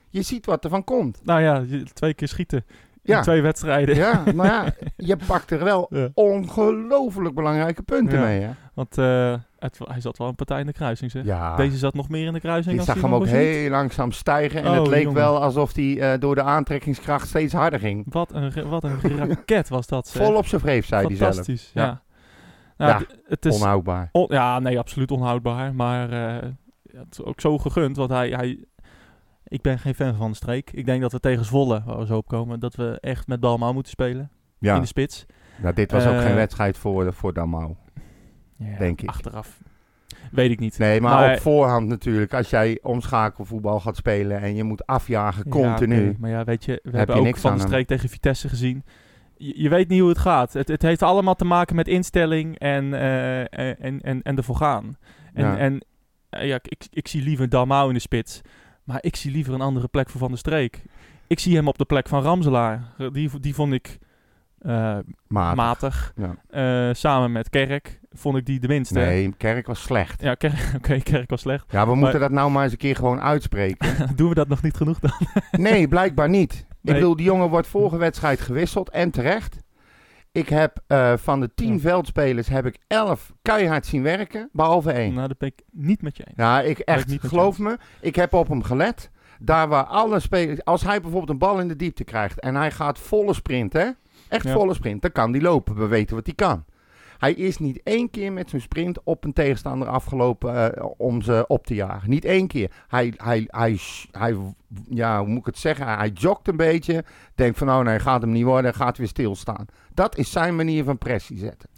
Je 0.10 0.22
ziet 0.22 0.46
wat 0.46 0.64
er 0.64 0.70
van 0.70 0.84
komt. 0.84 1.20
Nou 1.24 1.42
ja, 1.42 1.64
twee 1.94 2.14
keer 2.14 2.28
schieten. 2.28 2.66
In 3.16 3.22
twee 3.22 3.42
wedstrijden. 3.42 3.96
Ja, 3.96 4.24
maar 4.36 4.46
ja, 4.54 4.66
je 4.96 5.18
pakt 5.28 5.52
er 5.52 5.64
wel 5.64 5.88
Ja. 5.90 6.10
ongelooflijk 6.14 7.36
belangrijke 7.36 7.84
punten 7.84 8.18
Ja. 8.20 8.24
mee, 8.26 8.42
hè? 8.42 8.50
Want 8.74 8.98
eh, 8.98 9.34
het, 9.60 9.80
hij 9.84 10.02
zat 10.02 10.18
wel 10.18 10.28
een 10.28 10.36
partij 10.36 10.60
in 10.60 10.66
de 10.66 10.72
kruising, 10.74 11.12
zeg. 11.12 11.24
Ja. 11.26 11.56
Deze 11.56 11.78
zat 11.78 11.94
nog 11.94 12.10
meer 12.10 12.28
in 12.28 12.34
de 12.34 12.40
kruising 12.40 12.78
als 12.78 12.86
zag 12.86 12.96
die 12.96 13.04
hem 13.04 13.14
ook 13.14 13.26
heel 13.26 13.70
langzaam 13.70 14.12
stijgen. 14.12 14.62
En 14.64 14.68
Oh, 14.72 14.78
het 14.78 14.88
leek 14.88 15.02
jongen. 15.04 15.18
wel 15.20 15.42
alsof 15.42 15.76
hij 15.76 16.00
eh, 16.14 16.20
door 16.20 16.36
de 16.36 16.42
aantrekkingskracht 16.44 17.28
steeds 17.28 17.54
harder 17.54 17.80
ging. 17.80 18.06
Wat 18.10 18.34
een, 18.34 18.70
wat 18.70 18.84
een 18.84 19.00
raket 19.18 19.70
was 19.70 19.88
dat, 19.88 20.08
zeg. 20.08 20.24
Vol 20.26 20.36
op 20.36 20.46
zijn 20.46 20.62
vreef, 20.62 20.86
zei 20.86 21.06
hij 21.08 21.16
zelf. 21.16 21.30
Fantastisch, 21.36 21.72
Ja. 21.74 22.02
Nou, 22.78 23.04
het 23.28 23.46
is, 23.46 23.56
Onhoudbaar. 23.62 24.10
on- 24.12 24.28
ja, 24.30 24.60
nee, 24.60 24.80
absoluut 24.80 25.12
onhoudbaar. 25.12 25.76
Maar 25.76 26.10
eh, 26.12 26.50
het 26.92 27.08
is 27.12 27.24
ook 27.24 27.42
zo 27.42 27.58
gegund, 27.58 27.96
want 27.98 28.10
hij, 28.10 28.30
hij, 28.30 28.64
Ik 29.48 29.62
ben 29.62 29.80
geen 29.80 29.96
fan 29.96 30.16
van 30.16 30.30
de 30.30 30.36
streek. 30.36 30.72
Ik 30.72 30.86
denk 30.86 31.02
dat 31.02 31.12
we 31.12 31.20
tegen 31.20 31.46
Zwolle, 31.46 31.82
waar 31.86 31.98
we 31.98 32.06
zo 32.06 32.18
op 32.18 32.28
komen, 32.28 32.60
dat 32.60 32.76
we 32.76 32.98
echt 33.02 33.28
met 33.28 33.42
Dalmau 33.42 33.74
moeten 33.74 33.92
spelen 33.92 34.22
in 34.22 34.30
Ja, 34.68 34.80
de 34.80 34.86
spits. 34.86 35.26
nou, 35.62 35.74
dit 35.74 35.92
was 35.92 36.06
ook 36.06 36.14
Eh, 36.14 36.22
geen 36.22 36.36
wedstrijd 36.36 36.78
voor, 36.78 37.14
voor 37.14 37.34
Damau. 37.34 37.76
Ja, 38.58 38.78
Denk 38.78 39.02
ik. 39.02 39.10
Achteraf. 39.10 39.60
Weet 40.32 40.52
ik 40.52 40.60
niet. 40.60 40.78
Nee, 40.78 41.02
maar, 41.02 41.14
Maar- 41.14 41.34
op 41.34 41.40
voorhand 41.40 41.88
natuurlijk. 41.88 42.34
Als 42.34 42.50
jij 42.50 42.80
omschakelvoetbal 42.82 43.80
gaat 43.80 43.96
spelen 43.96 44.42
en 44.42 44.56
je 44.56 44.64
moet 44.64 44.86
afjagen 44.86 45.44
Ja, 45.46 45.50
continu. 45.52 46.16
Maar 46.20 46.30
ja, 46.30 46.44
weet 46.44 46.66
je, 46.66 46.80
we 46.84 46.92
je 46.92 46.98
hebben 46.98 47.16
ook 47.16 47.24
niks 47.24 47.40
van 47.42 47.52
de 47.54 47.58
hem. 47.60 47.68
streek 47.68 47.88
tegen 47.88 48.10
Vitesse 48.10 48.50
gezien. 48.50 48.84
Je, 49.38 49.62
je 49.62 49.70
weet 49.70 49.88
niet 49.90 50.00
hoe 50.00 50.10
het 50.10 50.18
gaat. 50.18 50.54
Het, 50.54 50.68
het 50.68 50.82
heeft 50.82 51.02
allemaal 51.02 51.36
te 51.36 51.46
maken 51.46 51.76
met 51.76 51.88
instelling 51.88 52.60
en, 52.60 52.94
eh, 52.94 53.40
en, 53.40 54.02
en, 54.02 54.22
en 54.22 54.38
ervoor 54.38 54.56
gaan. 54.56 54.98
En, 55.34 55.46
Ja. 55.46 55.58
en 55.58 55.86
eh, 56.30 56.48
ja, 56.48 56.60
ik, 56.62 56.88
ik 56.90 57.08
zie 57.08 57.24
liever 57.24 57.50
Dalmau 57.50 57.88
in 57.88 57.94
de 57.94 58.00
spits. 58.00 58.42
Maar 58.88 58.98
ik 59.02 59.16
zie 59.16 59.32
liever 59.32 59.54
een 59.54 59.62
andere 59.62 59.88
plek 59.88 60.10
voor 60.10 60.20
Van 60.20 60.30
der 60.30 60.38
Streek. 60.38 60.84
Ik 61.28 61.40
zie 61.40 61.56
hem 61.56 61.68
op 61.68 61.78
de 61.78 61.86
plek 61.86 62.08
van 62.08 62.22
Ramselaar. 62.24 62.94
Die, 63.12 63.40
die 63.40 63.56
vond 63.56 63.74
ik 63.74 63.98
eh, 64.60 64.98
Matig. 65.28 65.56
matig. 65.56 66.14
Ja. 66.16 66.36
Eh, 66.90 66.94
samen 66.94 67.32
met 67.32 67.50
Kerk 67.50 68.00
vond 68.12 68.38
ik 68.38 68.46
die 68.46 68.60
de 68.60 68.68
minste. 68.68 69.00
Nee, 69.00 69.34
Kerk 69.38 69.68
was 69.68 69.82
slecht. 69.82 70.22
Ja, 70.22 70.36
Kerk, 70.36 70.72
oké, 70.78 71.00
Kerk 71.00 71.30
was 71.30 71.42
slecht. 71.42 71.66
Ja, 71.70 71.88
we 71.88 71.96
moeten 71.96 72.20
dat 72.20 72.32
nou 72.32 72.52
maar 72.52 72.64
eens 72.64 72.72
een 72.72 72.78
keer 72.78 72.96
gewoon 72.96 73.22
uitspreken. 73.22 73.96
Doen 74.16 74.30
we 74.30 74.36
dat 74.36 74.48
nog 74.48 74.62
niet 74.62 74.78
genoeg 74.78 75.00
dan? 75.00 75.12
Nee, 75.52 75.88
blijkbaar 75.88 76.30
niet. 76.30 76.52
Nee. 76.52 76.96
Ik 76.96 77.02
bedoel, 77.02 77.16
die 77.16 77.26
jongen 77.26 77.50
wordt 77.50 77.68
vorige 77.68 77.98
wedstrijd 77.98 78.42
gewisseld 78.42 78.90
en 78.90 79.12
terecht. 79.12 79.58
Ik 80.32 80.50
heb 80.50 80.78
eh, 80.88 81.14
van 81.18 81.40
de 81.40 81.54
tien 81.56 81.74
Ja. 81.74 81.80
veldspelers 81.80 82.48
heb 82.48 82.66
ik 82.66 82.78
elf 82.88 83.34
keihard 83.42 83.86
zien 83.86 84.04
werken, 84.04 84.50
behalve 84.52 84.92
één. 84.92 85.14
Nou, 85.14 85.28
dat 85.28 85.38
ben 85.38 85.50
ik 85.56 85.64
niet 85.72 86.02
met 86.02 86.18
je 86.18 86.24
eens. 86.28 86.36
Ja, 86.38 86.62
ik 86.62 86.80
ik 86.80 86.80
echt, 86.80 87.08
niet 87.08 87.22
met 87.22 87.32
geloof 87.32 87.60
me, 87.60 87.78
ik 88.02 88.16
heb 88.16 88.34
op 88.34 88.48
hem 88.48 88.64
gelet. 88.64 89.12
Daar 89.40 89.68
waar 89.68 89.84
alle 89.86 90.20
spelers, 90.20 90.64
als 90.66 90.84
hij 90.84 91.02
bijvoorbeeld 91.02 91.30
een 91.32 91.38
bal 91.38 91.60
in 91.60 91.68
de 91.68 91.76
diepte 91.76 92.04
krijgt 92.04 92.40
en 92.40 92.56
hij 92.56 92.72
gaat 92.72 93.00
volle 93.00 93.34
sprint, 93.34 93.74
hè? 93.74 93.90
Echt 94.30 94.44
Ja. 94.46 94.54
volle 94.54 94.74
sprint, 94.74 95.02
dan 95.02 95.12
kan 95.12 95.32
die 95.32 95.42
lopen. 95.42 95.76
We 95.76 95.88
weten 95.88 96.16
wat 96.16 96.26
hij 96.26 96.36
kan. 96.36 96.66
Hij 97.18 97.34
is 97.34 97.58
niet 97.58 97.82
één 97.84 98.10
keer 98.10 98.34
met 98.34 98.50
zijn 98.50 98.62
sprint 98.62 99.04
op 99.04 99.24
een 99.24 99.34
tegenstander 99.34 99.88
afgelopen 99.88 100.76
eh, 100.76 100.86
om 100.98 101.22
ze 101.22 101.46
op 101.48 101.66
te 101.66 101.76
jagen. 101.76 102.10
Niet 102.10 102.26
één 102.26 102.48
keer. 102.48 102.72
Hij, 102.88 103.14
hij, 103.18 103.48
hij, 103.48 103.80
hij, 104.12 104.36
ja, 104.90 105.20
hoe 105.20 105.28
moet 105.28 105.40
ik 105.40 105.46
het 105.46 105.58
zeggen? 105.58 105.88
Hij 105.98 106.10
jogt 106.10 106.48
een 106.48 106.58
beetje. 106.58 107.04
Denkt 107.36 107.58
van, 107.58 107.70
oh 107.70 107.80
nee, 107.80 108.00
gaat 108.00 108.22
hem 108.22 108.32
niet 108.32 108.44
worden. 108.44 108.74
Gaat 108.74 108.98
weer 108.98 109.08
stilstaan. 109.08 109.66
Dat 109.94 110.18
is 110.18 110.32
zijn 110.32 110.56
manier 110.56 110.84
van 110.84 110.98
pressie 110.98 111.38
zetten. 111.38 111.70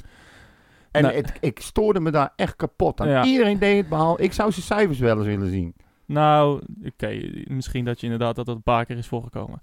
En 0.91 1.01
Nou- 1.01 1.15
het, 1.15 1.33
ik 1.39 1.59
stoorde 1.59 1.99
me 1.99 2.11
daar 2.11 2.33
echt 2.35 2.55
kapot 2.55 3.01
aan. 3.01 3.09
Ja. 3.09 3.23
Iedereen 3.25 3.59
deed 3.59 3.77
het 3.77 3.89
behalve. 3.89 4.23
Ik 4.23 4.33
zou 4.33 4.51
zijn 4.51 4.65
cijfers 4.65 4.99
wel 4.99 5.17
eens 5.17 5.25
willen 5.25 5.49
zien. 5.49 5.75
Nou, 6.05 6.61
oké, 6.85 7.19
misschien 7.47 7.85
dat 7.85 7.99
je 7.99 8.05
inderdaad 8.05 8.35
dat 8.35 8.45
dat 8.45 8.55
een 8.55 8.61
paar 8.63 8.85
keer 8.85 8.97
is 8.97 9.07
voorgekomen. 9.07 9.61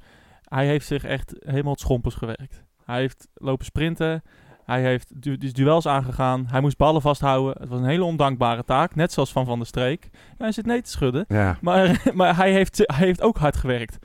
Hij 0.49 0.67
heeft 0.67 0.87
zich 0.87 1.05
echt 1.05 1.35
helemaal 1.39 1.73
het 1.73 1.81
schompers 1.81 2.15
gewerkt. 2.15 2.63
Hij 2.85 3.01
heeft 3.01 3.29
lopen 3.35 3.65
sprinten. 3.65 4.23
Hij 4.67 4.83
heeft 4.83 5.23
du 5.23 5.37
dus 5.37 5.53
duels 5.53 5.87
aangegaan. 5.87 6.47
Hij 6.51 6.61
moest 6.61 6.77
ballen 6.77 7.03
vasthouden. 7.03 7.55
Het 7.61 7.69
was 7.69 7.81
een 7.81 7.87
hele 7.87 8.05
ondankbare 8.05 8.65
taak. 8.65 8.95
Net 8.95 9.13
zoals 9.13 9.33
van 9.33 9.47
Van 9.47 9.59
der 9.59 9.67
Streek. 9.67 10.11
Hij 10.39 10.53
zit 10.53 10.67
nee 10.67 10.83
te 10.83 10.91
schudden. 10.91 11.25
Ja. 11.29 11.59
Maar, 11.61 12.03
maar 12.15 12.37
hij, 12.37 12.53
heeft, 12.53 12.77
hij 12.79 13.07
heeft 13.07 13.23
ook 13.23 13.39
hard 13.39 13.57
gewerkt. 13.57 13.99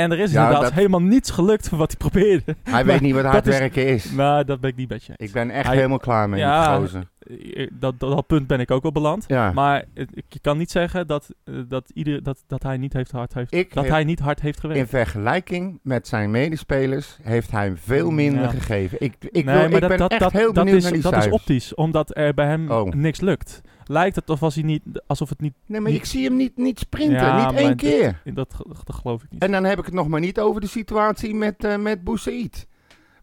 En 0.00 0.12
er 0.12 0.18
is 0.18 0.32
Ja, 0.32 0.38
inderdaad 0.40 0.62
dat- 0.62 0.72
helemaal 0.72 1.02
niets 1.02 1.30
gelukt 1.30 1.68
van 1.68 1.78
wat 1.78 1.88
hij 1.98 2.08
probeerde. 2.10 2.56
Hij 2.62 2.84
weet 2.84 3.00
niet 3.00 3.14
wat 3.14 3.24
hard 3.24 3.46
is- 3.46 3.58
werken 3.58 3.86
is. 3.86 4.10
Maar 4.12 4.44
dat 4.44 4.60
ben 4.60 4.70
ik 4.70 4.76
niet 4.76 4.88
met 4.88 5.04
je 5.04 5.12
eens. 5.16 5.28
Ik 5.28 5.34
ben 5.34 5.50
echt 5.50 5.66
Hij- 5.66 5.76
helemaal 5.76 5.98
klaar 5.98 6.28
mee 6.28 6.40
Ja, 6.40 6.76
gozer. 6.76 7.08
Eh, 7.54 7.68
Dat, 7.72 8.00
dat, 8.00 8.10
dat 8.10 8.26
punt 8.26 8.46
ben 8.46 8.60
ik 8.60 8.70
ook 8.70 8.82
wel 8.82 8.92
beland. 8.92 9.24
Ja. 9.28 9.52
Maar 9.52 9.84
ik- 9.94 10.08
je 10.28 10.38
kan 10.40 10.58
niet 10.58 10.70
zeggen 10.70 11.06
dat, 11.06 11.28
eh, 11.44 11.54
dat, 11.68 11.90
ieder, 11.94 12.22
dat, 12.22 12.44
dat 12.46 12.62
hij 12.62 12.76
niet 12.76 12.92
hard 12.92 13.12
heeft, 13.12 13.34
heeft, 13.34 13.52
Ik 13.52 13.74
dat 13.74 13.84
heb- 13.84 13.92
hij 13.92 14.04
niet 14.04 14.18
hard 14.20 14.40
heeft 14.40 14.60
gewerkt. 14.60 14.80
In 14.82 14.88
vergelijking 14.88 15.78
met 15.82 16.08
zijn 16.08 16.30
medespelers 16.30 17.18
heeft 17.22 17.50
hij 17.50 17.72
veel 17.76 18.10
minder 18.10 18.42
Ja. 18.42 18.48
gegeven. 18.48 18.98
Ik, 19.00 19.14
ik, 19.30 19.44
Nee, 19.44 19.56
wil, 19.56 19.64
ik 19.64 19.80
dat, 19.80 19.88
ben 19.88 19.98
dat, 19.98 20.10
echt 20.10 20.20
dat, 20.20 20.32
heel 20.32 20.52
benieuwd 20.52 20.76
is, 20.76 20.82
naar 20.82 20.92
die 20.92 21.02
dat 21.02 21.16
is 21.16 21.28
optisch, 21.30 21.74
omdat 21.74 22.16
er 22.16 22.34
bij 22.34 22.46
hem 22.46 22.70
Oh. 22.70 22.92
niks 22.92 23.20
lukt. 23.20 23.60
Lijkt 23.90 24.16
het 24.16 24.30
of 24.30 24.40
hij 24.54 24.62
niet, 24.62 24.82
alsof 25.06 25.28
het 25.28 25.40
niet, 25.40 25.54
Nee, 25.66 25.80
maar 25.80 25.90
niet- 25.90 26.00
ik 26.00 26.06
zie 26.06 26.24
hem 26.24 26.36
niet, 26.36 26.56
niet 26.56 26.78
sprinten. 26.78 27.16
Ja, 27.16 27.50
niet 27.50 27.58
één 27.60 27.76
keer. 27.76 28.22
dat, 28.34 28.54
dat 28.84 28.94
geloof 28.94 29.22
ik 29.22 29.30
niet. 29.30 29.42
En 29.42 29.50
dan 29.52 29.64
heb 29.64 29.78
ik 29.78 29.84
het 29.84 29.94
nog 29.94 30.08
maar 30.08 30.20
niet 30.20 30.40
over 30.40 30.60
de 30.60 30.66
situatie 30.66 31.34
met, 31.34 31.64
eh 31.64 31.76
met 31.76 32.04
Boussaïd. 32.04 32.66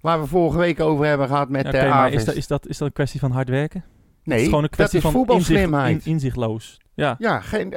Waar 0.01 0.21
we 0.21 0.27
vorige 0.27 0.57
week 0.57 0.79
over 0.79 1.05
hebben 1.05 1.27
gehad 1.27 1.49
met 1.49 1.65
Ja, 1.65 1.71
maar 1.71 1.91
Aves. 1.91 2.13
is 2.15 2.25
dat, 2.25 2.35
is, 2.35 2.47
dat, 2.47 2.67
is 2.67 2.77
dat 2.77 2.87
een 2.87 2.93
kwestie 2.93 3.19
van 3.19 3.31
hard 3.31 3.49
werken? 3.49 3.83
nee, 4.23 4.37
het 4.37 4.37
is 4.39 4.43
gewoon 4.45 4.63
een 4.63 4.69
dat 4.69 4.77
kwestie 4.89 4.97
is 4.97 5.05
van 5.25 5.35
inzicht, 5.35 6.05
in, 6.05 6.11
inzichtloos. 6.11 6.77
Ja, 6.93 7.15
Ja, 7.19 7.39
geen, 7.39 7.73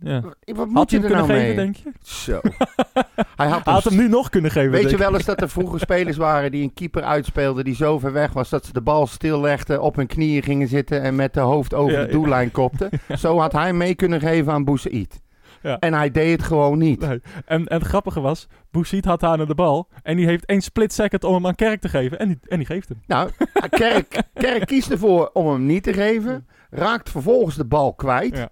ja. 0.00 0.20
wat 0.20 0.56
Had 0.56 0.68
moet 0.68 0.90
je 0.90 0.96
je 0.96 1.02
hem 1.02 1.12
er 1.12 1.16
kunnen 1.18 1.36
nou 1.36 1.40
geven, 1.40 1.46
mee? 1.46 1.54
denk 1.54 1.76
je? 1.76 1.92
Zo. 2.02 2.40
Hij 3.36 3.48
had 3.48 3.62
had 3.62 3.84
hem 3.84 3.96
nu 3.96 4.08
nog 4.08 4.28
kunnen 4.28 4.50
geven, 4.50 4.70
Weet 4.70 4.90
je 4.90 4.96
wel 4.96 5.14
eens 5.14 5.24
dat 5.24 5.40
er 5.40 5.48
vroeger 5.48 5.80
spelers 5.80 6.16
waren 6.16 6.50
die 6.50 6.62
een 6.62 6.74
keeper 6.74 7.02
uitspeelden 7.02 7.64
die 7.64 7.74
zo 7.74 7.98
ver 7.98 8.12
weg 8.12 8.32
was 8.32 8.48
dat 8.48 8.66
ze 8.66 8.72
de 8.72 8.80
bal 8.82 9.06
stillegden, 9.06 9.82
op 9.82 9.96
hun 9.96 10.06
knieën 10.06 10.42
gingen 10.42 10.68
zitten 10.68 11.02
en 11.02 11.16
met 11.16 11.34
de 11.34 11.40
hoofd 11.40 11.74
over 11.74 11.92
Ja, 11.92 12.00
de 12.00 12.06
ja. 12.06 12.12
doellijn 12.12 12.50
kopten? 12.50 12.88
Zo 13.18 13.38
had 13.38 13.52
hij 13.52 13.72
mee 13.72 13.94
kunnen 13.94 14.20
geven 14.20 14.52
aan 14.52 14.64
Boussaïd. 14.64 15.20
Ja. 15.62 15.78
En 15.78 15.94
hij 15.94 16.10
deed 16.10 16.32
het 16.32 16.42
gewoon 16.42 16.78
niet. 16.78 17.00
Nee. 17.00 17.20
En, 17.44 17.66
en 17.66 17.78
het 17.78 17.86
grappige 17.86 18.20
was, 18.20 18.48
Bouzid 18.70 19.04
had 19.04 19.22
aan 19.22 19.46
de 19.46 19.54
bal 19.54 19.88
en 20.02 20.16
die 20.16 20.26
heeft 20.26 20.44
één 20.44 20.60
split 20.60 20.92
second 20.92 21.24
om 21.24 21.34
hem 21.34 21.46
aan 21.46 21.54
Kerk 21.54 21.80
te 21.80 21.88
geven 21.88 22.18
en 22.18 22.28
die, 22.28 22.38
en 22.48 22.56
die 22.56 22.66
geeft 22.66 22.88
hem. 22.88 23.02
Nou, 23.06 23.30
Kerk, 23.70 24.22
Kerk 24.34 24.66
kiest 24.66 24.90
ervoor 24.90 25.30
om 25.32 25.48
hem 25.48 25.66
niet 25.66 25.82
te 25.82 25.92
geven, 25.92 26.46
raakt 26.70 27.10
vervolgens 27.10 27.56
de 27.56 27.64
bal 27.64 27.94
kwijt. 27.94 28.36
Ja. 28.36 28.48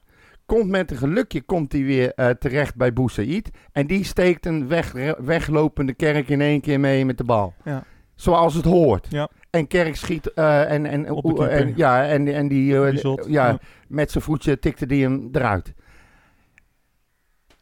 Komt 0.47 0.69
met 0.69 0.91
een 0.91 0.97
gelukje 0.97 1.43
komt 1.43 1.73
hij 1.73 1.83
weer 1.83 2.15
eh, 2.15 2.29
terecht 2.31 2.75
bij 2.75 2.93
Boussaïd. 2.93 3.51
En 3.73 3.87
die 3.87 4.05
steekt 4.05 4.47
een 4.47 4.69
weg, 4.69 4.93
weglopende 5.19 5.95
Kerk 5.95 6.29
in 6.29 6.41
één 6.41 6.61
keer 6.61 6.81
mee 6.81 7.05
met 7.05 7.19
de 7.19 7.25
bal. 7.25 7.55
Ja. 7.65 7.85
Zoals 8.15 8.55
het 8.55 8.65
hoort. 8.65 9.07
Ja. 9.11 9.29
En 9.51 9.67
Kerk 9.67 9.97
schiet 9.97 10.33
eh, 10.33 10.71
en, 10.71 10.87
en, 10.87 11.05
keeper. 11.05 11.49
en, 11.49 11.73
ja, 11.77 12.07
en, 12.07 12.35
en 12.35 12.49
die, 12.49 12.77
eh, 12.81 12.91
Die 12.91 12.99
zot, 12.99 13.25
ja, 13.29 13.49
ja. 13.49 13.59
met 13.89 14.11
zijn 14.11 14.25
voetje 14.25 14.59
tikte 14.59 14.87
die 14.87 15.03
hem 15.03 15.29
eruit. 15.33 15.75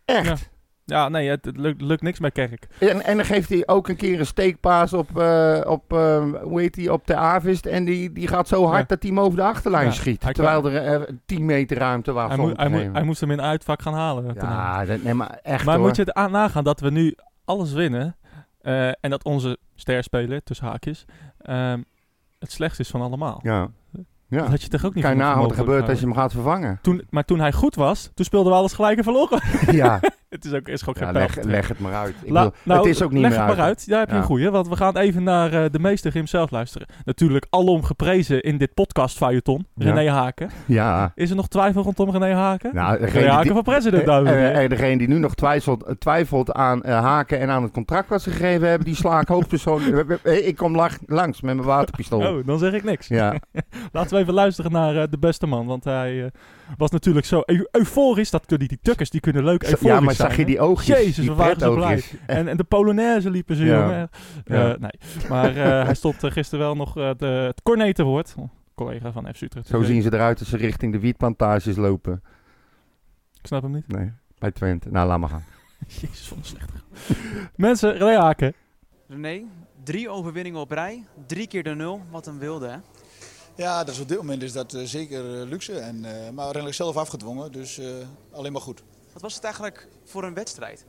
Echt. 0.05 0.51
Ja, 0.93 1.09
nee, 1.09 1.29
het, 1.29 1.45
het 1.45 1.57
lukt, 1.57 1.81
lukt 1.81 2.03
niks 2.03 2.21
met 2.21 2.33
Kerk. 2.33 2.67
En, 2.79 3.05
en 3.05 3.17
dan 3.17 3.25
geeft 3.27 3.49
hij 3.49 3.63
ook 3.67 3.89
een 3.89 3.97
keer 3.97 4.19
een 4.19 4.27
steekpaas 4.27 4.93
op, 4.93 5.19
eh, 5.19 5.61
op 5.67 5.93
eh, 5.93 6.25
hoe 6.43 6.61
heet 6.61 6.75
die, 6.75 6.93
op 6.93 7.07
de 7.07 7.17
Avist. 7.17 7.67
En 7.67 7.85
die, 7.85 8.13
die 8.13 8.29
gaat 8.29 8.49
zo 8.49 8.65
hard 8.67 8.81
Ja. 8.81 8.85
dat 8.87 9.03
hij 9.03 9.11
hem 9.11 9.21
over 9.21 9.37
de 9.37 9.45
achterlijn 9.45 9.87
Ja, 9.87 9.91
schiet. 9.93 10.21
Terwijl 10.21 10.71
er 10.71 10.77
eh, 11.03 11.15
10 11.27 11.45
meter 11.45 11.77
ruimte 11.79 12.13
was. 12.13 12.29
Hij, 12.29 12.37
moet, 12.37 12.57
hij, 12.57 12.69
moet, 12.69 12.89
hij 12.93 13.03
moest 13.03 13.21
hem 13.21 13.31
in 13.31 13.41
uitvak 13.43 13.83
gaan 13.83 13.95
halen. 13.95 14.35
ja, 14.35 14.85
dat, 14.85 15.03
nee, 15.03 15.15
maar 15.15 15.39
echt 15.43 15.65
maar 15.65 15.77
hoor. 15.77 15.87
moet 15.87 15.97
je 15.97 16.03
het 16.03 16.13
aan 16.13 16.31
nagaan 16.31 16.65
dat 16.65 16.81
we 16.81 16.91
nu 16.91 17.15
alles 17.45 17.73
winnen 17.73 18.17
eh, 18.61 18.89
en 18.89 19.11
dat 19.11 19.25
onze 19.25 19.59
sterspeler, 19.75 20.43
tussen 20.43 20.67
haakjes, 20.67 21.05
ehm, 21.41 21.81
het 22.39 22.53
slechtste 22.53 22.83
is 22.83 22.89
van 22.91 23.01
allemaal. 23.01 23.41
Ja. 23.43 23.69
ja. 24.29 24.39
Dat 24.39 24.49
had 24.49 24.63
je 24.63 24.69
toch 24.69 24.85
ook 24.85 24.95
niet 24.95 25.05
voor 25.05 25.17
nagaan 25.17 25.41
wat 25.41 25.51
er 25.51 25.57
gebeurt 25.57 25.89
als 25.89 25.99
je 26.01 26.05
hem 26.07 26.15
gaat 26.15 26.33
vervangen. 26.33 26.79
Toen, 26.83 27.03
maar 27.11 27.25
toen 27.25 27.41
hij 27.41 27.53
goed 27.53 27.75
was, 27.75 28.11
toen 28.15 28.25
speelden 28.25 28.53
we 28.53 28.59
alles 28.59 28.73
gelijk 28.73 28.99
en 28.99 29.05
verloren. 29.05 29.41
ja, 29.77 30.01
het 30.33 30.45
is 30.45 30.53
ook, 30.53 30.69
is 30.69 30.83
ja 30.87 30.93
pijl 30.93 31.13
leg, 31.13 31.43
leg 31.43 31.69
het 31.69 31.79
maar 31.79 31.95
uit. 31.95 32.15
Ik 32.23 32.31
La- 32.31 32.43
bedoel, 32.45 32.59
nou, 32.65 32.81
het 32.81 32.89
is 32.97 33.03
ook 33.03 33.13
niet 33.13 33.21
leg 33.21 33.31
meer 33.31 33.39
het 33.41 33.49
uit. 33.49 33.59
maar 33.59 33.67
uit. 33.67 33.89
Daar 33.89 33.99
heb 33.99 34.09
je 34.09 34.15
Ja. 34.15 34.21
een 34.21 34.27
goeie. 34.27 34.51
Want 34.51 34.69
we 34.69 34.77
gaan 34.77 34.97
even 34.97 35.23
naar 35.23 35.53
eh, 35.53 35.71
de 35.71 35.79
meester 35.79 36.13
hemzelf 36.15 36.51
luisteren. 36.51 36.87
Natuurlijk 37.05 37.47
alom 37.51 37.83
geprezen 37.85 38.43
in 38.43 38.59
dit 38.59 38.75
podcast. 38.75 39.19
Ja. 39.19 39.61
René 39.77 40.11
Haken. 40.11 40.51
Ja. 40.67 41.13
Is 41.15 41.31
er 41.31 41.37
nog 41.37 41.49
twijfel 41.49 41.83
rondom 41.83 42.11
René 42.11 42.35
Haken? 42.35 42.75
Nou, 42.75 43.05
René 43.05 43.29
Haken 43.31 43.53
van 43.55 43.63
president, 43.63 44.09
eh, 44.09 44.63
eh, 44.65 44.71
degene 44.71 44.99
die 44.99 45.09
nu 45.09 45.19
nog 45.19 45.35
twijfelt, 45.35 45.95
twijfelt 45.99 46.53
aan 46.53 46.87
haken 46.87 47.41
en 47.41 47.51
aan 47.51 47.63
het 47.63 47.73
contract 47.73 48.09
wat 48.09 48.23
ze 48.23 48.31
gegeven 48.31 48.69
hebben, 48.69 48.87
die 48.87 48.97
sla 48.97 49.21
ik 49.21 49.29
hoofdpersoon. 49.37 49.81
Ik 50.23 50.57
kom 50.57 50.75
langs 51.07 51.41
met 51.41 51.55
mijn 51.55 51.63
waterpistool. 51.67 52.21
Oh, 52.37 52.47
dan 52.47 52.59
zeg 52.59 52.73
ik 52.73 52.85
niks. 52.85 53.07
Ja, 53.09 53.35
Laten 53.93 54.17
we 54.17 54.23
even 54.23 54.35
luisteren 54.35 54.73
naar 54.73 55.11
de 55.11 55.19
beste 55.19 55.47
man. 55.47 55.67
Want 55.67 55.85
hij 55.85 56.31
was 56.77 56.91
natuurlijk 56.91 57.27
zo 57.27 57.43
eu- 57.47 57.67
euforisch. 57.71 58.31
Dat, 58.31 58.43
die, 58.47 58.59
die 58.59 58.79
tukkers 58.83 59.11
die 59.11 59.21
kunnen 59.21 59.45
leuk 59.45 59.63
euforisch 59.63 60.19
zag 60.23 60.37
je 60.37 60.45
die 60.45 60.61
oogjes? 60.61 60.97
Jezus, 60.99 61.17
die 61.17 61.29
we 61.29 61.35
waren 61.35 61.61
zo 61.61 61.75
pretoogjes. 61.75 62.15
En, 62.27 62.49
en 62.49 62.57
de 62.57 62.65
Polonaise 62.65 63.31
liepen 63.31 63.57
ze, 63.57 63.65
Ja. 63.65 63.81
jongen. 63.81 64.11
Eh, 64.45 64.79
nee, 64.79 65.29
maar 65.29 65.57
eh, 65.57 65.85
hij 65.85 65.95
stond 65.95 66.25
eh, 66.25 66.31
gisteren 66.31 66.65
wel 66.65 66.77
nog 66.77 66.97
eh, 66.99 67.11
de, 67.17 67.27
het 67.27 67.63
cornet 67.63 67.95
te 67.95 68.03
woord. 68.03 68.35
Collega 68.75 69.13
van 69.13 69.35
FC 69.35 69.41
Utrecht. 69.41 69.67
Zo 69.67 69.81
TV. 69.81 69.87
zien 69.87 70.03
ze 70.03 70.13
eruit 70.13 70.39
als 70.39 70.49
ze 70.49 70.57
richting 70.57 70.93
de 70.93 70.99
wietplantages 70.99 71.77
lopen. 71.77 72.23
Ik 73.41 73.47
snap 73.47 73.63
hem 73.63 73.73
niet. 73.73 73.89
Nee, 73.89 74.13
bij 74.39 74.51
Twente. 74.51 74.89
Nou, 74.91 75.09
laat 75.09 75.19
maar 75.19 75.29
gaan. 75.29 75.45
Jezus, 76.01 76.29
van 76.29 76.39
een. 76.39 77.17
Mensen, 77.57 77.93
René 77.93 78.17
Haken. 78.19 78.55
René, 79.09 79.43
drie 79.85 80.09
overwinningen 80.09 80.61
op 80.61 80.71
rij, 80.71 81.05
drie 81.27 81.47
keer 81.47 81.63
de 81.63 81.75
nul. 81.75 82.01
Wat 82.11 82.27
een 82.27 82.39
wilde, 82.39 82.69
hè? 82.69 82.77
Ja, 83.57 83.85
dat 83.85 83.95
is 83.95 84.01
op 84.01 84.09
dit 84.09 84.17
moment 84.17 84.43
is 84.43 84.53
dat 84.53 84.75
eh, 84.75 84.83
zeker 84.85 85.23
luxe. 85.25 85.73
En, 85.79 86.05
eh, 86.05 86.13
maar 86.13 86.45
uiteindelijk 86.45 86.75
zelf 86.75 86.97
afgedwongen, 86.97 87.53
dus 87.53 87.79
eh, 87.79 87.87
alleen 88.33 88.53
maar 88.53 88.61
goed. 88.61 88.83
Wat 89.13 89.23
was 89.23 89.35
het 89.35 89.45
eigenlijk 89.45 89.89
voor 90.05 90.25
een 90.25 90.35
wedstrijd? 90.35 90.85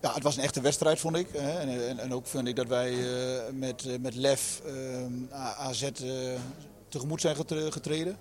Ja, 0.00 0.14
het 0.14 0.22
was 0.22 0.36
een 0.36 0.42
echte 0.42 0.60
wedstrijd, 0.60 0.98
vond 1.00 1.16
ik. 1.16 1.30
En, 1.32 1.68
en, 1.88 1.98
en 1.98 2.14
ook 2.14 2.26
vind 2.26 2.48
ik 2.48 2.56
dat 2.56 2.66
wij 2.66 2.92
eh, 2.92 3.42
met, 3.52 3.86
eh, 3.86 3.98
met 4.00 4.14
lef 4.14 4.60
eh, 4.66 5.34
A- 5.38 5.54
AZ 5.54 5.82
eh, 5.82 5.90
tegemoet 6.88 7.20
zijn 7.20 7.36
getre- 7.36 7.72
getreden. 7.72 8.16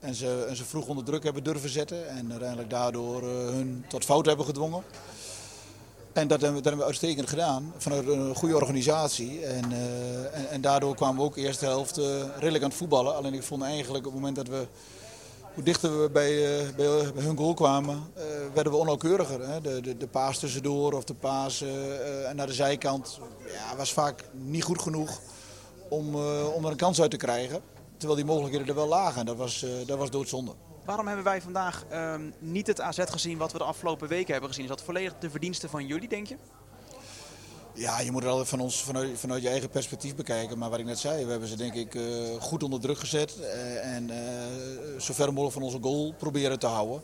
En 0.00 0.14
ze, 0.14 0.44
en 0.48 0.56
ze 0.56 0.64
vroeg 0.64 0.86
onder 0.86 1.04
druk 1.04 1.22
hebben 1.24 1.44
durven 1.44 1.68
zetten. 1.70 2.08
En 2.08 2.30
uiteindelijk 2.30 2.70
daardoor 2.70 3.22
eh, 3.22 3.28
hun 3.28 3.84
tot 3.88 4.04
fout 4.04 4.26
hebben 4.26 4.46
gedwongen. 4.46 4.82
En 6.12 6.28
dat 6.28 6.40
hebben, 6.40 6.48
we- 6.48 6.54
dat 6.54 6.64
hebben 6.64 6.78
we 6.78 6.84
uitstekend 6.84 7.28
gedaan. 7.28 7.72
Vanuit 7.76 8.06
een 8.06 8.34
goede 8.34 8.56
organisatie. 8.56 9.44
En, 9.46 9.72
eh, 9.72 10.52
en, 10.52 10.60
daardoor 10.60 10.94
kwamen 10.94 11.16
we 11.16 11.22
ook 11.22 11.34
de 11.34 11.40
eerste 11.40 11.64
helft 11.64 11.98
eh, 11.98 12.04
redelijk 12.38 12.64
aan 12.64 12.68
het 12.70 12.78
voetballen. 12.78 13.14
Alleen 13.16 13.34
ik 13.34 13.42
vond 13.42 13.62
eigenlijk 13.62 14.06
op 14.06 14.12
het 14.12 14.20
moment 14.22 14.36
dat 14.36 14.48
we 14.48 14.66
hoe 15.56 15.64
dichter 15.64 16.02
we 16.02 16.10
bij, 16.10 16.58
eh, 16.58 16.74
bij, 16.76 17.12
bij 17.12 17.24
hun 17.24 17.36
goal 17.36 17.54
kwamen, 17.54 18.02
eh, 18.14 18.24
werden 18.54 18.72
we 18.72 18.78
onnauwkeuriger. 18.78 19.48
Hè? 19.48 19.60
De, 19.60 19.80
de, 19.80 19.96
de 19.96 20.06
paas 20.06 20.38
tussendoor 20.38 20.92
of 20.92 21.04
de 21.04 21.14
paas 21.14 21.62
eh, 21.62 22.28
eh, 22.28 22.34
naar 22.34 22.46
de 22.46 22.52
zijkant 22.52 23.20
ja, 23.46 23.76
was 23.76 23.92
vaak 23.92 24.24
niet 24.32 24.62
goed 24.64 24.82
genoeg 24.82 25.20
om, 25.88 26.14
eh, 26.14 26.54
om 26.54 26.64
er 26.64 26.70
een 26.70 26.76
kans 26.76 27.00
uit 27.00 27.10
te 27.10 27.16
krijgen. 27.16 27.60
Terwijl 27.96 28.18
die 28.18 28.28
mogelijkheden 28.28 28.68
er 28.68 28.74
wel 28.74 28.88
lagen 28.88 29.20
en 29.20 29.26
dat 29.26 29.36
was, 29.36 29.62
eh, 29.62 29.70
dat 29.86 29.98
was 29.98 30.10
doodzonde. 30.10 30.52
Waarom 30.84 31.06
hebben 31.06 31.24
wij 31.24 31.42
vandaag 31.42 31.84
ehm, 31.88 32.30
niet 32.38 32.66
het 32.66 32.80
AZ 32.80 33.00
gezien 33.04 33.38
wat 33.38 33.52
we 33.52 33.58
de 33.58 33.64
afgelopen 33.64 34.08
weken 34.08 34.32
hebben 34.32 34.48
gezien? 34.50 34.64
Is 34.64 34.70
dat 34.70 34.82
volledig 34.82 35.14
de 35.18 35.30
verdienste 35.30 35.68
van 35.68 35.86
jullie, 35.86 36.08
denk 36.08 36.26
je? 36.26 36.36
Ja, 37.76 38.00
je 38.00 38.10
moet 38.10 38.22
het 38.22 38.30
altijd 38.30 38.48
van 38.48 38.60
ons, 38.60 38.82
vanuit, 38.82 39.18
vanuit 39.18 39.42
je 39.42 39.48
eigen 39.48 39.68
perspectief 39.68 40.14
bekijken. 40.14 40.58
Maar 40.58 40.70
wat 40.70 40.78
ik 40.78 40.84
net 40.84 40.98
zei, 40.98 41.24
we 41.24 41.30
hebben 41.30 41.48
ze 41.48 41.56
denk 41.56 41.74
ik 41.74 41.94
eh, 41.94 42.02
goed 42.40 42.62
onder 42.62 42.80
druk 42.80 42.98
gezet. 42.98 43.40
eh, 43.40 43.94
en 43.94 44.10
eh 44.10 45.00
zo 45.00 45.12
ver 45.14 45.28
mogelijk 45.28 45.52
van 45.52 45.62
onze 45.62 45.78
goal 45.80 46.14
proberen 46.18 46.58
te 46.58 46.66
houden. 46.66 47.02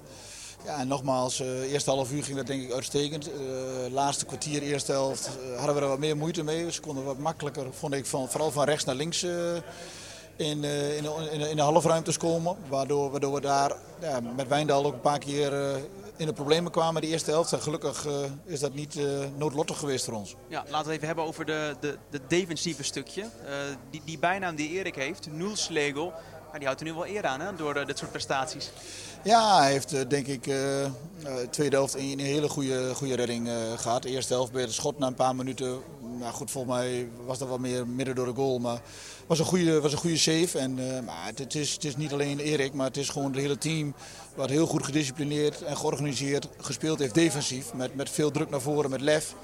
Ja, 0.65 0.79
en 0.79 0.89
nogmaals, 0.89 1.41
eh 1.41 1.73
eerste 1.73 1.91
half 1.91 2.13
uur 2.13 2.25
ging 2.25 2.37
dat 2.37 2.47
denk 2.47 2.63
ik 2.63 2.73
uitstekend. 2.73 3.31
Eh 3.31 3.93
laatste 3.93 4.25
kwartier, 4.25 4.63
eerste 4.63 4.93
helft, 4.93 5.31
hadden 5.57 5.75
we 5.75 5.81
er 5.81 5.89
wat 5.89 5.99
meer 5.99 6.17
moeite 6.17 6.43
mee. 6.43 6.73
Ze 6.73 6.81
konden 6.81 7.05
wat 7.05 7.19
makkelijker, 7.19 7.67
vond 7.73 7.95
ik, 7.95 8.07
van, 8.07 8.29
vooral 8.31 8.51
van 8.51 8.65
rechts 8.65 8.85
naar 8.85 8.95
links 8.95 9.23
in, 9.23 9.63
in, 10.37 10.61
de- 10.61 11.49
in, 11.51 11.57
de- 11.57 11.63
halfruimtes 11.63 12.17
komen. 12.17 12.57
Waardoor, 12.69 13.11
waardoor 13.11 13.33
we 13.35 13.41
daar 13.41 13.77
ja, 14.01 14.21
met 14.37 14.49
Wijndal 14.49 14.85
ook 14.85 14.93
een 14.93 15.01
paar 15.01 15.19
keer 15.19 15.53
in 16.17 16.27
de 16.27 16.33
problemen 16.33 16.73
kwamen 16.73 17.03
de 17.03 17.09
eerste 17.09 17.31
helft. 17.31 17.53
En 17.53 17.63
gelukkig 17.63 18.07
eh, 18.07 18.13
is 18.45 18.61
dat 18.61 18.75
niet 18.75 18.97
eh, 18.97 19.05
noodlottig 19.37 19.79
geweest 19.79 20.05
voor 20.05 20.15
ons. 20.15 20.35
Ja, 20.49 20.65
laten 20.69 20.73
we 20.73 20.77
het 20.77 20.89
even 20.89 21.07
hebben 21.07 21.25
over 21.25 21.45
de, 21.45 21.77
de, 21.81 21.99
de 22.11 22.21
defensieve 22.29 22.83
stukje. 22.83 23.23
Eh, 23.23 23.55
die, 23.91 24.03
die 24.05 24.19
bijnaam 24.19 24.55
die 24.55 24.69
Erik 24.69 24.95
heeft, 24.95 25.33
Nulslegel, 25.33 26.13
ja, 26.53 26.59
die 26.59 26.67
houdt 26.67 26.81
er 26.81 26.87
nu 26.87 26.93
wel 26.93 27.07
eer 27.07 27.27
aan 27.27 27.41
hè, 27.41 27.57
door 27.57 27.87
dit 27.87 27.99
soort 27.99 28.11
prestaties. 28.11 28.71
Ja, 29.25 29.61
hij 29.61 29.73
heeft 29.73 30.11
denk 30.11 30.27
ik 30.27 30.47
eh, 30.47 31.37
tweede 31.51 31.77
helft 31.77 31.95
een, 31.95 32.11
een 32.11 32.19
hele 32.19 32.49
goede, 32.49 32.95
goede 32.95 33.15
redding 33.15 33.49
eh, 33.49 33.55
gehad. 33.77 34.03
De 34.03 34.09
eerste 34.09 34.33
helft 34.33 34.53
bij 34.53 34.63
het 34.63 34.73
schot 34.73 34.99
na 34.99 35.07
een 35.07 35.15
paar 35.15 35.37
minuten. 35.37 35.81
Nou 36.19 36.33
goed, 36.33 36.51
volgens 36.51 36.75
mij 36.75 37.09
was 37.27 37.39
dat 37.39 37.49
wat 37.49 37.59
meer 37.59 37.87
midden 37.87 38.15
door 38.15 38.27
de 38.27 38.35
goal. 38.35 38.59
Maar 38.59 38.81
was 39.27 39.39
een 39.39 39.45
goede, 39.45 39.81
was 39.81 39.93
een 39.93 39.99
goede 39.99 40.17
save. 40.17 40.59
En, 40.59 40.75
maar 41.05 41.27
het, 41.27 41.39
het 41.39 41.55
is, 41.55 41.73
het 41.73 41.85
is 41.85 41.97
niet 41.97 42.13
alleen 42.13 42.39
Erik, 42.39 42.73
maar 42.73 42.87
het 42.87 42.97
is 42.97 43.09
gewoon 43.09 43.33
het 43.33 43.41
hele 43.41 43.59
team. 43.59 43.95
Wat 44.35 44.51
heel 44.51 44.67
goed 44.67 44.85
gedisciplineerd 44.85 45.63
en 45.63 45.77
georganiseerd 45.77 46.49
gespeeld 46.61 46.99
heeft 46.99 47.15
defensief. 47.15 47.75
Met, 47.75 47.95
met 47.95 48.11
veel 48.11 48.31
druk 48.31 48.51
naar 48.51 48.61
voren, 48.61 48.91
met 48.91 49.01
lef. 49.01 49.35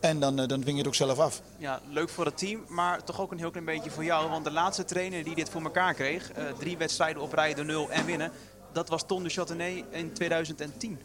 En 0.00 0.20
dan, 0.20 0.40
eh, 0.40 0.48
dan 0.48 0.60
dwing 0.60 0.76
je 0.76 0.78
het 0.78 0.86
ook 0.86 0.94
zelf 0.94 1.18
af. 1.18 1.42
Ja, 1.56 1.80
leuk 1.88 2.08
voor 2.08 2.24
het 2.24 2.38
team, 2.38 2.64
maar 2.68 3.04
toch 3.04 3.20
ook 3.20 3.32
een 3.32 3.38
heel 3.38 3.50
klein 3.50 3.64
beetje 3.64 3.90
voor 3.90 4.04
jou. 4.04 4.30
Want 4.30 4.44
de 4.44 4.50
laatste 4.50 4.84
trainer 4.84 5.24
die 5.24 5.34
dit 5.34 5.48
voor 5.48 5.62
elkaar 5.62 5.94
kreeg, 5.94 6.32
eh, 6.32 6.44
drie 6.58 6.76
wedstrijden 6.76 7.22
op 7.22 7.32
rij 7.32 7.54
de 7.54 7.64
nul 7.64 7.90
en 7.90 8.06
winnen, 8.06 8.32
dat 8.72 8.88
was 8.88 9.06
Ton 9.06 9.22
de 9.22 9.30
Châtenay 9.30 9.92
in 9.92 10.12
2010. 10.12 10.98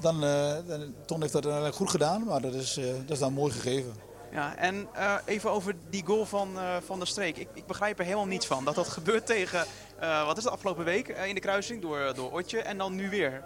Dan, 0.00 0.24
eh, 0.24 0.56
dan, 0.66 0.94
Ton 1.06 1.20
heeft 1.20 1.32
dat 1.32 1.44
uiteindelijk 1.44 1.76
goed 1.76 1.90
gedaan, 1.90 2.24
maar 2.24 2.40
dat 2.40 2.54
is, 2.54 2.76
eh, 2.76 2.84
dat 2.84 3.10
is 3.10 3.18
dan 3.18 3.32
mooi 3.32 3.52
gegeven. 3.52 3.92
Ja, 4.32 4.56
en 4.56 4.88
eh, 4.94 5.14
even 5.24 5.50
over 5.50 5.74
die 5.90 6.04
goal 6.04 6.26
van, 6.26 6.58
eh, 6.58 6.76
van 6.86 6.98
de 6.98 7.06
streek. 7.06 7.36
Ik, 7.36 7.48
ik 7.54 7.66
begrijp 7.66 7.98
er 7.98 8.04
helemaal 8.04 8.26
niets 8.26 8.46
van. 8.46 8.64
Dat 8.64 8.74
dat 8.74 8.88
gebeurt 8.88 9.26
tegen, 9.26 9.66
eh, 9.98 10.26
wat 10.26 10.36
is 10.36 10.44
het, 10.44 10.52
afgelopen 10.52 10.84
week 10.84 11.08
in 11.08 11.34
de 11.34 11.40
kruising 11.40 11.82
door, 11.82 12.12
door 12.14 12.32
Otje 12.32 12.62
en 12.62 12.78
dan 12.78 12.94
nu 12.94 13.10
weer. 13.10 13.42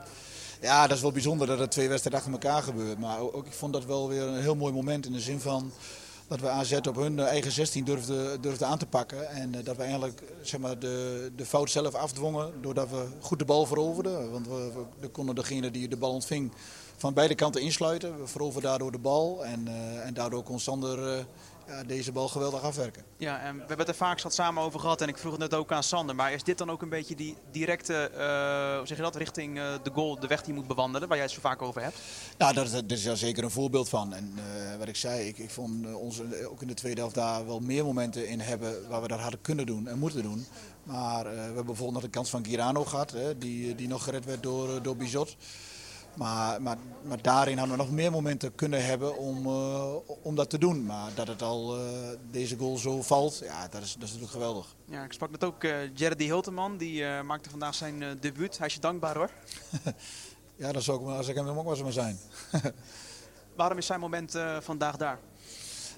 Ja, 0.61 0.87
dat 0.87 0.97
is 0.97 1.03
wel 1.03 1.13
bijzonder 1.13 1.47
dat 1.47 1.59
het 1.59 1.71
twee 1.71 1.89
wedstrijden 1.89 2.23
achter 2.23 2.41
elkaar 2.43 2.63
gebeurt. 2.63 2.99
Maar 2.99 3.21
ook, 3.21 3.47
ik 3.47 3.53
vond 3.53 3.73
dat 3.73 3.85
wel 3.85 4.09
weer 4.09 4.23
een 4.23 4.41
heel 4.41 4.57
mooi 4.57 4.73
moment 4.73 5.07
in 5.07 5.13
de 5.13 5.21
zin 5.21 5.41
van 5.41 5.73
dat 6.29 6.41
we 6.41 6.49
AZ 6.49 6.73
op 6.73 6.97
hun 6.97 7.19
eigen 7.19 7.53
16 7.53 7.85
durfden, 7.85 8.41
durfden 8.41 8.69
aan 8.69 8.79
te 8.79 8.87
pakken. 8.87 9.31
En 9.31 9.51
dat 9.65 9.77
we 9.77 9.83
eigenlijk 9.83 10.23
zeg 10.43 10.61
maar, 10.61 10.79
de, 10.79 11.31
de 11.37 11.47
fout 11.47 11.71
zelf 11.71 11.95
afdwongen 11.95 12.53
doordat 12.61 12.91
we 12.91 13.07
goed 13.21 13.39
de 13.39 13.45
bal 13.45 13.67
veroverden. 13.67 14.31
Want 14.31 14.47
we, 14.47 14.71
we 15.01 15.09
konden 15.09 15.35
degene 15.35 15.71
die 15.71 15.89
de 15.89 15.97
bal 15.97 16.13
ontving 16.13 16.53
van 17.03 17.15
beide 17.15 17.35
kanten 17.35 17.61
insluiten. 17.61 18.21
We 18.21 18.27
veroverden 18.27 18.71
daardoor 18.71 18.93
de 18.93 18.99
bal 18.99 19.45
en, 19.45 19.69
eh, 19.69 20.07
en 20.07 20.15
daardoor 20.15 20.43
kon 20.43 20.61
Sander 20.61 21.19
eh, 21.19 21.25
ja, 21.67 21.83
deze 21.85 22.13
bal 22.13 22.29
geweldig 22.29 22.63
afwerken. 22.63 23.03
Ja, 23.17 23.41
en 23.41 23.53
we 23.53 23.59
hebben 23.59 23.79
het 23.79 23.89
er 23.89 23.95
vaak 23.95 24.19
zat 24.19 24.35
samen 24.35 24.63
over 24.63 24.81
gehad 24.81 25.01
en 25.01 25.09
ik 25.09 25.19
vroeg 25.19 25.33
het 25.33 25.41
net 25.41 25.55
ook 25.55 25.73
aan 25.73 25.83
Sander. 25.83 26.15
Maar 26.15 26.33
is 26.33 26.43
dit 26.43 26.59
dan 26.59 26.71
ook 26.71 26.83
een 26.83 26.89
beetje 26.89 27.15
die 27.15 27.37
directe, 27.51 27.95
eh, 27.95 28.77
hoe 28.77 28.87
zeg 28.87 28.97
je 28.97 29.03
dat, 29.03 29.17
richting 29.17 29.55
de 29.83 29.91
goal, 29.93 30.21
de 30.21 30.27
weg 30.27 30.39
die 30.43 30.55
je 30.55 30.59
moet 30.59 30.69
bewandelen, 30.69 31.09
waar 31.09 31.17
jij 31.17 31.27
het 31.27 31.35
zo 31.35 31.41
vaak 31.41 31.63
over 31.63 31.83
hebt? 31.83 31.99
Nou, 32.39 32.55
dat 32.55 32.65
is, 32.65 32.73
dat 32.73 32.91
is 32.91 33.03
daar 33.03 33.17
zeker 33.17 33.45
een 33.45 33.51
voorbeeld 33.51 33.89
van. 33.89 34.15
En 34.15 34.35
wat 34.79 34.89
ik 34.89 34.97
zei, 34.97 35.29
ik, 35.29 35.39
ik 35.39 35.51
vond 35.51 35.95
ons 35.95 36.21
ook 36.51 36.63
in 36.63 36.69
de 36.69 36.75
tweede 36.75 37.01
helft 37.01 37.15
daar 37.15 37.47
wel 37.47 37.61
meer 37.61 37.85
momenten 37.85 38.29
in 38.29 38.41
hebben 38.41 38.89
waar 38.89 39.03
we 39.03 39.09
dat 39.09 39.21
hadden 39.21 39.41
kunnen 39.41 39.67
doen 39.67 39.89
en 39.89 39.99
moeten 39.99 40.23
doen. 40.23 40.47
Maar 40.83 41.25
we 41.25 41.41
hebben 41.41 41.67
bijvoorbeeld 41.67 41.93
nog 41.93 42.03
de 42.03 42.19
kans 42.19 42.31
van 42.31 42.45
Girano 42.45 42.85
gehad, 42.85 43.11
hè, 43.11 43.39
die, 43.39 43.75
die 43.75 43.89
nog 43.89 44.05
gered 44.05 44.25
werd 44.25 44.43
door, 44.43 44.83
door 44.83 44.97
Bizot. 44.97 45.37
Maar, 46.17 46.63
maar, 46.63 46.77
maar 47.03 47.23
daarin 47.23 47.59
hadden 47.59 47.77
we 47.77 47.83
nog 47.83 47.93
meer 47.93 48.11
momenten 48.11 48.55
kunnen 48.55 48.85
hebben 48.85 49.17
om, 49.19 49.47
eh, 49.47 49.95
om 50.23 50.35
dat 50.35 50.51
te 50.51 50.59
doen. 50.59 50.87
Maar 50.87 51.11
dat 51.15 51.29
het 51.29 51.43
al 51.43 51.77
eh, 51.77 51.83
deze 52.31 52.57
goal 52.57 52.77
zo 52.77 53.03
valt, 53.03 53.41
ja, 53.45 53.69
dat 53.69 53.83
is, 53.83 53.93
dat 53.93 54.03
is 54.03 54.09
natuurlijk 54.09 54.33
geweldig. 54.33 54.75
Ja, 54.85 55.05
ik 55.05 55.13
sprak 55.13 55.31
net 55.31 55.45
ook 55.45 55.65
uh, 55.65 55.95
Jerry 55.95 56.25
Hilteman, 56.25 56.77
die 56.77 57.05
eh, 57.05 57.23
maakte 57.23 57.51
vandaag 57.51 57.75
zijn 57.75 58.03
eh, 58.03 58.09
debuut. 58.21 58.59
Hij 58.59 58.67
is 58.67 58.75
je 58.75 58.81
dankbaar 58.81 59.17
hoor. 59.17 59.31
Ja, 60.57 60.73
dat 60.73 60.83
zou 60.83 61.01
ik, 61.01 61.17
als 61.17 61.29
ik 61.29 61.35
hem 61.35 61.49
ook 61.49 61.63
wel 61.63 61.73
eens 61.73 61.83
maar 61.83 61.93
zijn. 61.93 62.19
Waarom 63.57 63.79
is 63.79 63.87
zijn 63.87 64.01
moment 64.01 64.35
eh, 64.35 64.57
vandaag 64.61 64.97
daar? 64.97 65.19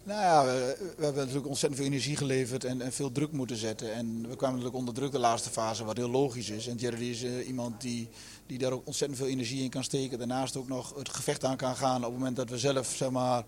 Nou 0.03 0.20
ja, 0.20 0.44
we, 0.44 0.77
we 0.96 1.05
hebben 1.05 1.20
natuurlijk 1.20 1.48
ontzettend 1.48 1.81
veel 1.81 1.90
energie 1.90 2.16
geleverd 2.16 2.64
en, 2.64 2.81
en 2.81 2.92
veel 2.92 3.12
druk 3.12 3.33
moeten 3.33 3.57
zetten. 3.57 3.94
En 3.94 4.29
we 4.29 4.37
kwamen 4.37 4.57
natuurlijk 4.57 4.74
onder 4.77 4.94
druk 4.94 5.12
de 5.12 5.18
laatste 5.18 5.50
fase, 5.50 5.85
wat 5.85 5.96
heel 5.96 6.11
logisch 6.11 6.50
is. 6.50 6.66
En 6.66 6.77
Jerry 6.77 7.11
is 7.11 7.22
eh, 7.22 7.46
iemand 7.46 7.81
die, 7.81 8.09
die 8.46 8.59
daar 8.59 8.72
ook 8.72 8.87
ontzettend 8.87 9.20
veel 9.20 9.28
energie 9.30 9.62
in 9.62 9.70
kan 9.70 9.85
steken. 9.85 10.18
Daarnaast 10.18 10.57
ook 10.57 10.68
nog 10.68 10.94
het 10.96 11.09
gevecht 11.09 11.44
aan 11.44 11.57
kan 11.57 11.76
gaan 11.76 11.96
op 11.96 12.02
het 12.11 12.12
moment 12.18 12.37
dat 12.37 12.50
we 12.50 12.59
zelf 12.59 12.87
zeg 12.96 13.11
maar, 13.11 13.44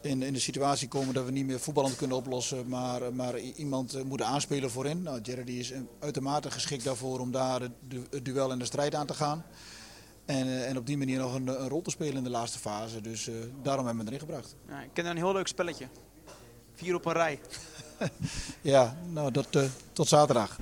in, 0.00 0.22
in 0.22 0.32
de 0.32 0.38
situatie 0.38 0.88
komen 0.88 1.14
dat 1.14 1.24
we 1.24 1.30
niet 1.30 1.46
meer 1.46 1.60
voetballend 1.60 1.96
kunnen 1.96 2.16
oplossen, 2.16 2.68
maar, 2.68 3.14
maar 3.14 3.38
iemand 3.38 3.94
eh, 3.94 4.02
moeten 4.02 4.26
aanspelen 4.26 4.70
voorin. 4.70 5.02
Nou, 5.02 5.20
Jerry 5.20 5.58
is 5.58 5.72
uitermate 6.00 6.50
geschikt 6.50 6.84
daarvoor 6.84 7.20
om 7.20 7.30
daar 7.32 7.60
het, 7.60 7.72
du- 7.80 8.06
het 8.10 8.24
duel 8.24 8.50
en 8.52 8.58
de 8.58 8.64
strijd 8.64 8.94
aan 8.94 9.06
te 9.06 9.14
gaan. 9.14 9.44
En, 10.24 10.46
eh, 10.46 10.68
en 10.68 10.76
op 10.78 10.86
die 10.86 10.98
manier 10.98 11.18
nog 11.18 11.34
een, 11.34 11.46
een 11.46 11.68
rol 11.68 11.82
te 11.82 11.90
spelen 11.90 12.16
in 12.16 12.22
de 12.24 12.30
laatste 12.30 12.58
fase. 12.58 13.00
Dus 13.00 13.28
eh, 13.28 13.34
daarom 13.62 13.86
hebben 13.86 14.04
we 14.04 14.10
hem 14.10 14.20
erin 14.20 14.28
gebracht. 14.28 14.56
Ja, 14.68 14.80
ik 14.80 14.90
ken 14.92 15.06
een 15.06 15.16
heel 15.16 15.32
leuk 15.32 15.46
spelletje. 15.46 15.88
Vier 16.74 16.94
op 16.94 17.04
een 17.06 17.12
rij. 17.12 17.40
Ja, 18.60 18.96
nou 19.12 19.30
dat 19.30 19.48
tot 19.92 20.08
zaterdag. 20.08 20.56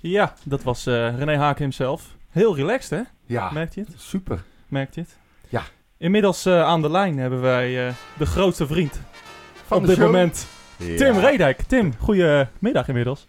Ja, 0.00 0.34
dat 0.44 0.62
was 0.62 0.86
eh 0.86 1.18
René 1.18 1.36
Haken 1.36 1.62
hemzelf. 1.62 2.16
Heel 2.30 2.56
relaxed, 2.56 2.90
hè? 2.98 3.02
Ja, 3.34 3.50
Merkt 3.52 3.74
je 3.74 3.80
het? 3.80 3.90
super. 4.00 4.42
Merkt 4.68 4.94
je 4.94 5.00
het? 5.00 5.16
Ja. 5.48 5.62
Inmiddels 5.98 6.46
eh, 6.46 6.62
aan 6.62 6.82
de 6.82 6.90
lijn 6.90 7.18
hebben 7.18 7.40
wij 7.40 7.86
eh, 7.88 7.94
de 8.18 8.26
grootste 8.26 8.66
vriend 8.66 9.00
Van 9.66 9.76
op 9.78 9.86
dit 9.86 9.96
show. 9.96 10.04
moment. 10.06 10.46
Tim 10.76 11.18
Redijk. 11.18 11.62
Tim, 11.62 11.94
goedemiddag 11.98 12.88
inmiddels. 12.88 13.26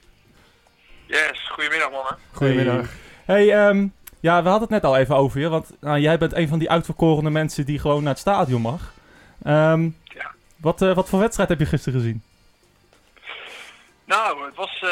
Yes, 1.06 1.50
goedemiddag 1.52 1.92
mannen. 1.92 2.18
Goedemiddag. 2.32 2.90
Hey, 3.26 3.54
ehm, 3.54 3.88
ja, 4.20 4.44
we 4.44 4.50
hadden 4.50 4.62
het 4.62 4.82
net 4.82 4.84
al 4.92 4.98
even 4.98 5.16
over 5.16 5.40
je, 5.40 5.50
want 5.50 5.72
nou, 5.80 6.00
jij 6.00 6.18
bent 6.18 6.34
een 6.34 6.48
van 6.48 6.60
die 6.60 6.70
uitverkorene 6.70 7.30
mensen 7.30 7.66
die 7.66 7.80
gewoon 7.80 8.02
naar 8.04 8.12
het 8.12 8.22
stadion 8.22 8.62
mag. 8.62 8.94
Ehm, 9.44 9.84
Ja. 10.04 10.32
wat, 10.56 10.82
eh, 10.82 10.94
wat 10.96 11.10
voor 11.10 11.20
wedstrijd 11.20 11.50
heb 11.50 11.60
je 11.60 11.66
gisteren 11.66 12.00
gezien? 12.00 12.24
Nou, 14.06 14.46
het 14.46 14.56
was, 14.56 14.80
eh, 14.82 14.90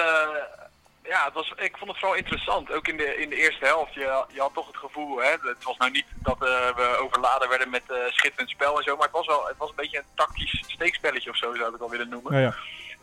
ja, 1.08 1.26
het 1.26 1.34
was, 1.34 1.54
ik 1.56 1.78
vond 1.78 1.90
het 1.92 2.00
vooral 2.00 2.18
interessant. 2.18 2.72
Ook 2.72 2.88
in 2.88 2.98
de, 2.98 3.18
in 3.18 3.30
de 3.30 3.36
eerste 3.36 3.66
helft. 3.66 3.94
Je, 3.94 4.24
je 4.34 4.40
had 4.40 4.54
toch 4.54 4.68
het 4.68 4.78
gevoel, 4.78 5.18
hè, 5.18 5.30
het 5.30 5.64
was 5.64 5.78
nou 5.78 5.92
niet 5.92 6.06
dat 6.16 6.42
eh, 6.44 6.76
we 6.76 6.98
overladen 7.02 7.50
werden 7.50 7.70
met 7.70 7.84
eh, 7.88 7.96
schitterend 8.10 8.50
spel 8.50 8.78
en 8.78 8.84
zo. 8.84 8.96
Maar 8.96 9.06
het 9.08 9.16
was 9.16 9.26
wel 9.28 9.48
het 9.48 9.58
was 9.58 9.70
een 9.70 9.76
beetje 9.76 9.98
een 9.98 10.04
tactisch 10.16 10.64
steekspelletje 10.68 11.30
of 11.30 11.38
zo, 11.38 11.54
zou 11.54 11.66
ik 11.66 11.72
het 11.72 11.80
wel 11.80 11.90
willen 11.90 12.10
noemen. 12.10 12.32
Nou 12.32 12.44
ja. 12.44 12.56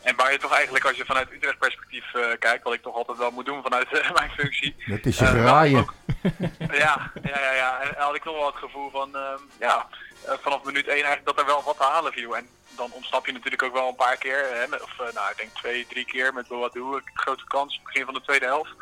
En 0.03 0.17
waar 0.17 0.33
je 0.33 0.39
toch 0.39 0.53
eigenlijk, 0.55 0.85
als 0.85 0.97
je 0.97 1.05
vanuit 1.05 1.33
Utrecht 1.33 1.59
perspectief 1.59 2.15
eh, 2.15 2.23
kijkt, 2.39 2.65
wat 2.65 2.73
ik 2.75 2.83
toch 2.83 2.95
altijd 2.95 3.19
wel 3.19 3.31
moet 3.31 3.47
doen 3.47 3.63
vanuit 3.63 3.91
mijn 4.15 4.31
functie. 4.31 4.75
Dat 4.87 5.05
is 5.05 5.19
je 5.19 5.25
graaien. 5.27 5.81
ook- 5.81 5.95
ja, 6.85 7.11
ja, 7.23 7.41
ja, 7.41 7.53
ja. 7.53 7.81
En 7.81 7.95
had 8.03 8.15
ik 8.15 8.23
toch 8.23 8.37
wel 8.37 8.47
het 8.47 8.57
gevoel 8.57 8.91
van, 8.91 9.17
ehm, 9.17 9.39
ja, 9.61 9.87
vanaf 10.27 10.65
minuut 10.65 10.87
1 10.87 10.95
eigenlijk 10.95 11.25
dat 11.27 11.39
er 11.39 11.47
wel 11.47 11.63
wat 11.63 11.77
te 11.77 11.83
halen 11.85 12.13
viel. 12.13 12.37
En 12.37 12.49
dan 12.77 12.93
ontsnap 12.93 13.27
je 13.27 13.33
natuurlijk 13.33 13.63
ook 13.63 13.73
wel 13.73 13.89
een 13.89 13.95
paar 13.95 14.17
keer, 14.17 14.49
hè, 14.53 14.69
met- 14.69 14.83
of 14.83 15.01
eh, 15.01 15.15
nou, 15.15 15.31
ik 15.31 15.37
denk 15.37 15.51
twee, 15.55 15.87
drie 15.87 16.05
keer 16.05 16.35
met 16.35 16.49
Boadu, 16.49 17.03
grote 17.15 17.45
kans, 17.45 17.81
begin 17.85 18.05
van 18.05 18.15
de 18.15 18.21
tweede 18.23 18.47
helft. 18.47 18.75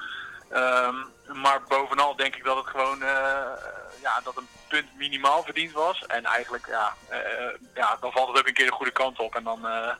Ehm, 0.51 0.95
maar 1.43 1.63
bovenal 1.69 2.17
denk 2.17 2.37
ik 2.37 2.45
dat 2.45 2.57
het 2.57 2.67
gewoon, 2.67 3.03
eh, 3.03 3.51
ja, 4.03 4.21
dat 4.25 4.37
een 4.37 4.49
punt 4.69 4.97
minimaal 4.97 5.43
verdiend 5.43 5.73
was. 5.73 6.05
En 6.07 6.25
eigenlijk, 6.25 6.67
ja, 6.67 6.95
eh, 7.09 7.19
ja, 7.75 7.97
dan 8.01 8.13
valt 8.13 8.29
het 8.29 8.39
ook 8.39 8.47
een 8.47 8.55
keer 8.55 8.67
de 8.67 8.73
goede 8.73 8.93
kant 8.93 9.19
op. 9.19 9.35
En 9.35 9.45
dan, 9.45 9.67
eh, 9.67 9.91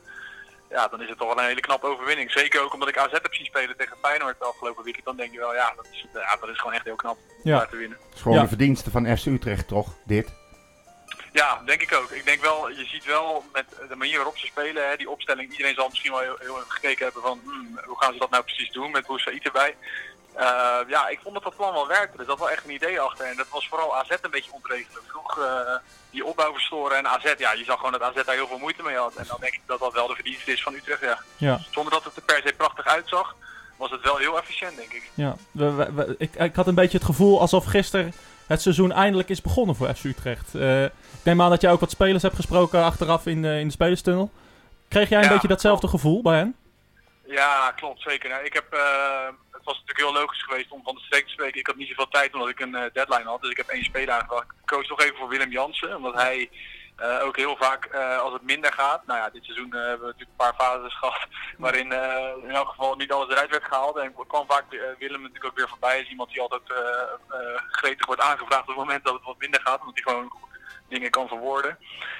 ja, 0.69 0.87
dan 0.87 1.01
is 1.01 1.09
het 1.09 1.17
toch 1.17 1.27
wel 1.27 1.37
een 1.39 1.45
hele 1.49 1.59
knappe 1.61 1.87
overwinning. 1.87 2.31
Zeker 2.31 2.61
ook 2.61 2.73
omdat 2.73 2.89
ik 2.89 2.97
AZ 2.97 3.11
heb 3.11 3.33
zien 3.33 3.45
spelen 3.45 3.77
tegen 3.77 3.97
Feyenoord 4.01 4.39
de 4.39 4.45
afgelopen 4.45 4.83
weekend. 4.83 5.05
Dan 5.05 5.15
denk 5.15 5.31
je 5.31 5.39
wel, 5.39 5.53
ja, 5.53 5.73
dat 5.75 5.87
is, 5.91 6.05
ja, 6.13 6.35
dat 6.39 6.49
is 6.49 6.57
gewoon 6.57 6.73
echt 6.73 6.85
heel 6.85 6.95
knap 6.95 7.17
om 7.17 7.39
Ja. 7.43 7.57
daar 7.57 7.69
te 7.69 7.75
winnen. 7.77 7.97
Het 8.05 8.15
is 8.15 8.21
gewoon 8.21 8.37
Ja. 8.37 8.43
de 8.43 8.47
verdienste 8.49 8.91
van 8.91 9.17
FC 9.17 9.25
Utrecht, 9.25 9.67
toch? 9.67 9.87
Dit. 10.05 10.33
Ja, 11.33 11.61
denk 11.65 11.81
ik 11.81 11.93
ook. 11.93 12.11
Ik 12.11 12.25
denk 12.25 12.41
wel, 12.41 12.69
je 12.69 12.85
ziet 12.85 13.05
wel 13.05 13.43
met 13.53 13.65
de 13.89 13.95
manier 13.95 14.15
waarop 14.15 14.37
ze 14.37 14.45
spelen, 14.45 14.89
hè, 14.89 14.95
die 14.97 15.09
opstelling. 15.09 15.51
Iedereen 15.51 15.75
zal 15.75 15.87
misschien 15.89 16.11
wel 16.11 16.19
heel, 16.21 16.35
heel 16.39 16.55
even 16.57 16.71
gekeken 16.71 17.03
hebben 17.03 17.21
van 17.21 17.39
hmm, 17.43 17.79
hoe 17.85 17.99
gaan 18.01 18.13
ze 18.13 18.19
dat 18.19 18.29
nou 18.29 18.43
precies 18.43 18.71
doen 18.71 18.91
met 18.91 19.07
Boussaïd 19.07 19.43
erbij. 19.45 19.75
Eh, 20.35 20.77
ja, 20.87 21.07
ik 21.07 21.19
vond 21.23 21.33
dat 21.33 21.43
dat 21.43 21.55
plan 21.55 21.73
wel 21.73 21.87
werkte. 21.87 22.17
Er 22.17 22.25
zat 22.25 22.39
wel 22.39 22.49
echt 22.49 22.63
een 22.65 22.71
idee 22.73 22.99
achter. 22.99 23.25
En 23.25 23.35
dat 23.37 23.49
was 23.49 23.67
vooral 23.67 23.95
AZ 23.97 24.09
een 24.21 24.31
beetje 24.31 24.51
ontregelen. 24.51 25.01
Vroeg 25.07 25.39
eh, 25.39 25.75
die 26.09 26.25
opbouw 26.25 26.51
verstoren 26.53 26.97
en 26.97 27.07
AZ, 27.07 27.33
ja, 27.37 27.53
je 27.53 27.63
zag 27.63 27.75
gewoon 27.77 27.91
dat 27.91 28.01
AZ 28.01 28.23
daar 28.25 28.35
heel 28.35 28.47
veel 28.47 28.57
moeite 28.57 28.83
mee 28.83 28.95
had. 28.95 29.15
En 29.15 29.25
dan 29.27 29.37
denk 29.39 29.53
ik 29.53 29.61
dat 29.65 29.79
dat 29.79 29.93
wel 29.93 30.07
de 30.07 30.15
verdienste 30.15 30.51
is 30.51 30.63
van 30.63 30.73
Utrecht, 30.73 31.01
ja. 31.01 31.19
Ja. 31.37 31.59
Zonder 31.71 31.93
dat 31.93 32.03
het 32.03 32.15
er 32.15 32.21
per 32.21 32.41
se 32.45 32.53
prachtig 32.53 32.85
uitzag, 32.85 33.35
was 33.77 33.91
het 33.91 34.01
wel 34.01 34.17
heel 34.17 34.37
efficiënt, 34.37 34.75
denk 34.75 34.91
ik. 34.93 35.09
Ja, 35.13 35.35
we, 35.51 35.71
we- 35.71 35.91
we- 35.93 36.15
ik, 36.17 36.35
ik 36.35 36.55
had 36.55 36.67
een 36.67 36.75
beetje 36.75 36.97
het 36.97 37.05
gevoel 37.05 37.39
alsof 37.39 37.65
gisteren 37.65 38.13
het 38.47 38.61
seizoen 38.61 38.91
eindelijk 38.91 39.29
is 39.29 39.41
begonnen 39.41 39.75
voor 39.75 39.93
FC 39.95 40.03
Utrecht. 40.03 40.55
Eh, 40.55 40.85
neem 41.23 41.41
aan 41.41 41.49
dat 41.49 41.61
jij 41.61 41.71
ook 41.71 41.79
wat 41.79 41.91
spelers 41.91 42.23
hebt 42.23 42.35
gesproken 42.35 42.83
achteraf 42.83 43.25
in, 43.25 43.41
de 43.41 43.59
in 43.59 43.65
de 43.67 43.73
spelerstunnel. 43.73 44.31
Kreeg 44.87 45.09
jij 45.09 45.17
een 45.17 45.23
Ja, 45.23 45.31
beetje 45.31 45.47
datzelfde 45.47 45.87
gevoel 45.87 46.21
bij 46.21 46.37
hen? 46.37 46.55
Ja, 47.25 47.71
klopt, 47.75 48.01
zeker. 48.01 48.29
Nou, 48.29 48.43
ik 48.43 48.53
heb, 48.53 48.73
eh, 48.73 49.25
het 49.51 49.63
was 49.63 49.73
natuurlijk 49.79 49.99
heel 49.99 50.21
logisch 50.21 50.43
geweest 50.43 50.71
om 50.71 50.83
van 50.83 50.95
de 50.95 51.01
streek 51.01 51.25
te 51.25 51.31
spreken. 51.31 51.59
Ik 51.59 51.67
had 51.67 51.75
niet 51.75 51.87
zoveel 51.87 52.07
tijd 52.07 52.33
omdat 52.33 52.49
ik 52.49 52.59
een 52.59 52.75
eh, 52.75 52.93
deadline 52.93 53.29
had. 53.29 53.41
Dus 53.41 53.51
ik 53.51 53.57
heb 53.57 53.67
één 53.67 53.83
speler 53.83 54.13
aangevraagd. 54.13 54.43
Ik 54.49 54.65
koos 54.65 54.87
toch 54.87 55.01
even 55.01 55.17
voor 55.17 55.29
Willem 55.29 55.51
Jansen. 55.51 55.95
Omdat 55.95 56.13
hij 56.13 56.49
eh, 56.95 57.23
ook 57.23 57.37
heel 57.37 57.55
vaak, 57.59 57.95
als 57.95 58.33
het 58.33 58.41
minder 58.41 58.73
gaat... 58.73 59.05
Nou 59.05 59.19
ja, 59.19 59.29
dit 59.29 59.43
seizoen 59.43 59.71
hebben 59.71 59.99
we 59.99 60.13
natuurlijk 60.13 60.29
een 60.29 60.45
paar 60.45 60.55
fases 60.55 60.97
gehad... 60.99 61.27
waarin 61.57 61.91
in 62.43 62.49
elk 62.49 62.69
geval 62.69 62.95
niet 62.95 63.11
alles 63.11 63.29
eruit 63.29 63.49
werd 63.49 63.63
gehaald. 63.63 63.97
En 63.97 64.03
er 64.03 64.25
kwam 64.27 64.45
vaak 64.47 64.65
Willem 64.99 65.21
natuurlijk 65.21 65.45
ook 65.45 65.57
weer 65.57 65.69
voorbij. 65.69 66.01
Is 66.01 66.09
iemand 66.09 66.29
die 66.29 66.41
altijd 66.41 66.61
gretig 67.71 68.05
wordt 68.05 68.21
aangevraagd 68.21 68.61
op 68.61 68.67
het 68.67 68.77
moment 68.77 69.03
dat 69.03 69.13
het 69.13 69.23
wat 69.23 69.39
minder 69.39 69.61
gaat. 69.61 69.79
Omdat 69.79 69.99
hij 70.03 70.13
gewoon 70.13 70.33
dingen 70.87 71.09
kan 71.09 71.27
verwoorden. 71.27 71.77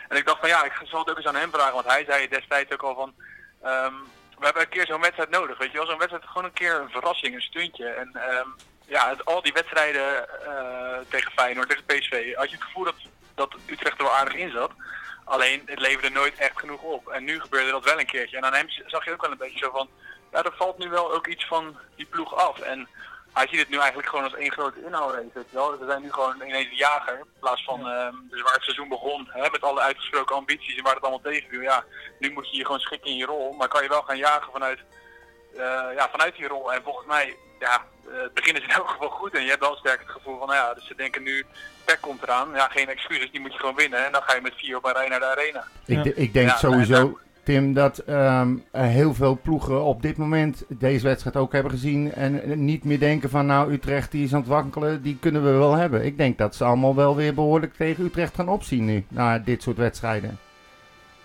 En 0.07 0.17
ik 0.17 0.25
dacht 0.25 0.39
van 0.39 0.49
ja, 0.49 0.63
ik 0.63 0.73
zal 0.83 0.99
het 0.99 1.09
ook 1.09 1.17
eens 1.17 1.25
aan 1.25 1.35
hem 1.35 1.51
vragen. 1.51 1.73
Want 1.73 1.87
hij 1.87 2.05
zei 2.07 2.27
destijds 2.27 2.71
ook 2.71 2.83
al 2.83 2.95
van... 2.95 3.13
ehm, 3.61 3.93
we 4.39 4.45
hebben 4.45 4.61
een 4.61 4.69
keer 4.69 4.85
zo'n 4.85 5.01
wedstrijd 5.01 5.29
nodig, 5.29 5.57
weet 5.57 5.71
je 5.71 5.77
wel. 5.77 5.85
Zo'n 5.87 5.97
wedstrijd 5.97 6.25
gewoon 6.25 6.43
een 6.43 6.53
keer 6.53 6.75
een 6.79 6.89
verrassing, 6.89 7.35
een 7.35 7.41
stuntje. 7.41 7.87
En 7.87 8.09
ehm, 8.13 8.47
ja, 8.85 9.15
al 9.23 9.41
die 9.41 9.53
wedstrijden 9.53 10.29
eh, 10.45 10.97
tegen 11.09 11.31
Feyenoord, 11.31 11.69
tegen 11.69 11.85
PSV, 11.85 12.35
had 12.35 12.49
je 12.49 12.55
het 12.55 12.65
gevoel 12.65 12.83
dat, 12.83 12.95
dat 13.35 13.55
Utrecht 13.65 13.97
er 13.97 14.03
wel 14.03 14.15
aardig 14.15 14.33
in 14.33 14.51
zat. 14.51 14.71
Alleen, 15.23 15.61
het 15.65 15.79
leverde 15.79 16.09
nooit 16.09 16.35
echt 16.35 16.59
genoeg 16.59 16.81
op. 16.81 17.07
En 17.07 17.23
nu 17.23 17.39
gebeurde 17.39 17.71
dat 17.71 17.83
wel 17.83 17.99
een 17.99 18.05
keertje. 18.05 18.37
En 18.37 18.45
aan 18.45 18.53
hem 18.53 18.69
zag 18.85 19.05
je 19.05 19.11
ook 19.11 19.21
wel 19.21 19.31
een 19.31 19.37
beetje 19.37 19.65
zo 19.65 19.71
van, 19.71 19.89
ja, 20.31 20.43
er 20.43 20.53
valt 20.55 20.77
nu 20.77 20.89
wel 20.89 21.13
ook 21.13 21.27
iets 21.27 21.45
van 21.45 21.77
die 21.95 22.05
ploeg 22.05 22.35
af. 22.35 22.59
En 22.59 22.87
hij 23.33 23.47
ziet 23.47 23.59
het 23.59 23.69
nu 23.69 23.77
eigenlijk 23.77 24.07
gewoon 24.09 24.23
als 24.23 24.33
één 24.35 24.51
grote 24.51 24.85
inhoudrace, 24.85 25.29
weet 25.33 25.45
je 25.49 25.55
wel. 25.57 25.77
We 25.79 25.85
zijn 25.85 26.01
nu 26.01 26.11
gewoon 26.11 26.35
ineens 26.41 26.69
een 26.69 26.75
jager, 26.75 27.17
in 27.17 27.25
plaats 27.39 27.63
van 27.63 27.87
ehm, 27.87 28.13
dus 28.29 28.41
waar 28.41 28.53
het 28.53 28.63
seizoen 28.63 28.89
begon, 28.89 29.29
hè, 29.31 29.49
met 29.51 29.61
alle 29.61 29.79
uitgesproken 29.81 30.35
ambities 30.35 30.77
en 30.77 30.83
waar 30.83 30.93
het 30.93 31.01
allemaal 31.03 31.21
tegen 31.31 31.49
viel. 31.49 31.61
Ja, 31.61 31.83
nu 32.19 32.31
moet 32.31 32.49
je 32.51 32.57
je 32.57 32.65
gewoon 32.65 32.79
schikken 32.79 33.09
in 33.11 33.17
je 33.17 33.25
rol, 33.25 33.51
maar 33.53 33.67
kan 33.67 33.83
je 33.83 33.89
wel 33.89 34.01
gaan 34.01 34.17
jagen 34.17 34.51
vanuit, 34.51 34.79
eh, 35.53 35.85
ja, 35.95 36.09
vanuit 36.11 36.35
die 36.35 36.47
rol. 36.47 36.73
En 36.73 36.83
volgens 36.83 37.07
mij, 37.07 37.35
ja, 37.59 37.81
eh, 38.07 38.21
het 38.21 38.33
begin 38.33 38.55
is 38.55 38.63
in 38.63 38.69
elk 38.69 38.89
geval 38.89 39.09
goed 39.09 39.33
en 39.33 39.43
je 39.43 39.49
hebt 39.49 39.61
wel 39.61 39.75
sterk 39.75 39.99
het 39.99 40.09
gevoel 40.11 40.37
van, 40.37 40.47
nou 40.47 40.59
ja, 40.59 40.73
dus 40.73 40.87
ze 40.87 40.95
denken 40.95 41.23
nu, 41.23 41.45
Pek 41.85 42.01
komt 42.01 42.23
eraan. 42.23 42.51
Ja, 42.53 42.67
geen 42.67 42.89
excuses, 42.89 43.31
die 43.31 43.39
moet 43.39 43.53
je 43.53 43.59
gewoon 43.59 43.75
winnen 43.75 44.05
en 44.05 44.11
dan 44.11 44.21
ga 44.23 44.35
je 44.35 44.41
met 44.41 44.53
vier 44.55 44.77
op 44.77 44.85
een 44.85 44.93
rij 44.93 45.07
naar 45.07 45.19
de 45.19 45.25
arena. 45.25 45.67
Ik, 45.85 45.95
Ja. 45.97 46.03
de- 46.03 46.15
ik 46.15 46.33
denk 46.33 46.49
Ja, 46.49 46.57
sowieso, 46.57 47.19
Tim, 47.43 47.73
dat 47.73 47.97
ehm, 47.97 48.55
heel 48.71 49.13
veel 49.13 49.39
ploegen 49.43 49.81
op 49.83 50.01
dit 50.01 50.17
moment 50.17 50.63
deze 50.67 51.03
wedstrijd 51.07 51.35
ook 51.35 51.51
hebben 51.53 51.71
gezien. 51.71 52.13
En 52.13 52.43
eh, 52.43 52.55
niet 52.55 52.83
meer 52.83 52.99
denken 52.99 53.29
van, 53.29 53.45
nou, 53.45 53.73
Utrecht 53.73 54.11
die 54.11 54.25
is 54.25 54.33
aan 54.33 54.39
het 54.39 54.49
wankelen, 54.49 55.01
die 55.01 55.17
kunnen 55.19 55.43
we 55.43 55.51
wel 55.51 55.73
hebben. 55.73 56.05
Ik 56.05 56.17
denk 56.17 56.37
dat 56.37 56.55
ze 56.55 56.63
allemaal 56.63 56.95
wel 56.95 57.15
weer 57.15 57.33
behoorlijk 57.33 57.73
tegen 57.73 58.05
Utrecht 58.05 58.35
gaan 58.35 58.49
opzien 58.49 58.85
nu, 58.85 59.05
na 59.09 59.39
dit 59.39 59.61
soort 59.61 59.77
wedstrijden. 59.77 60.39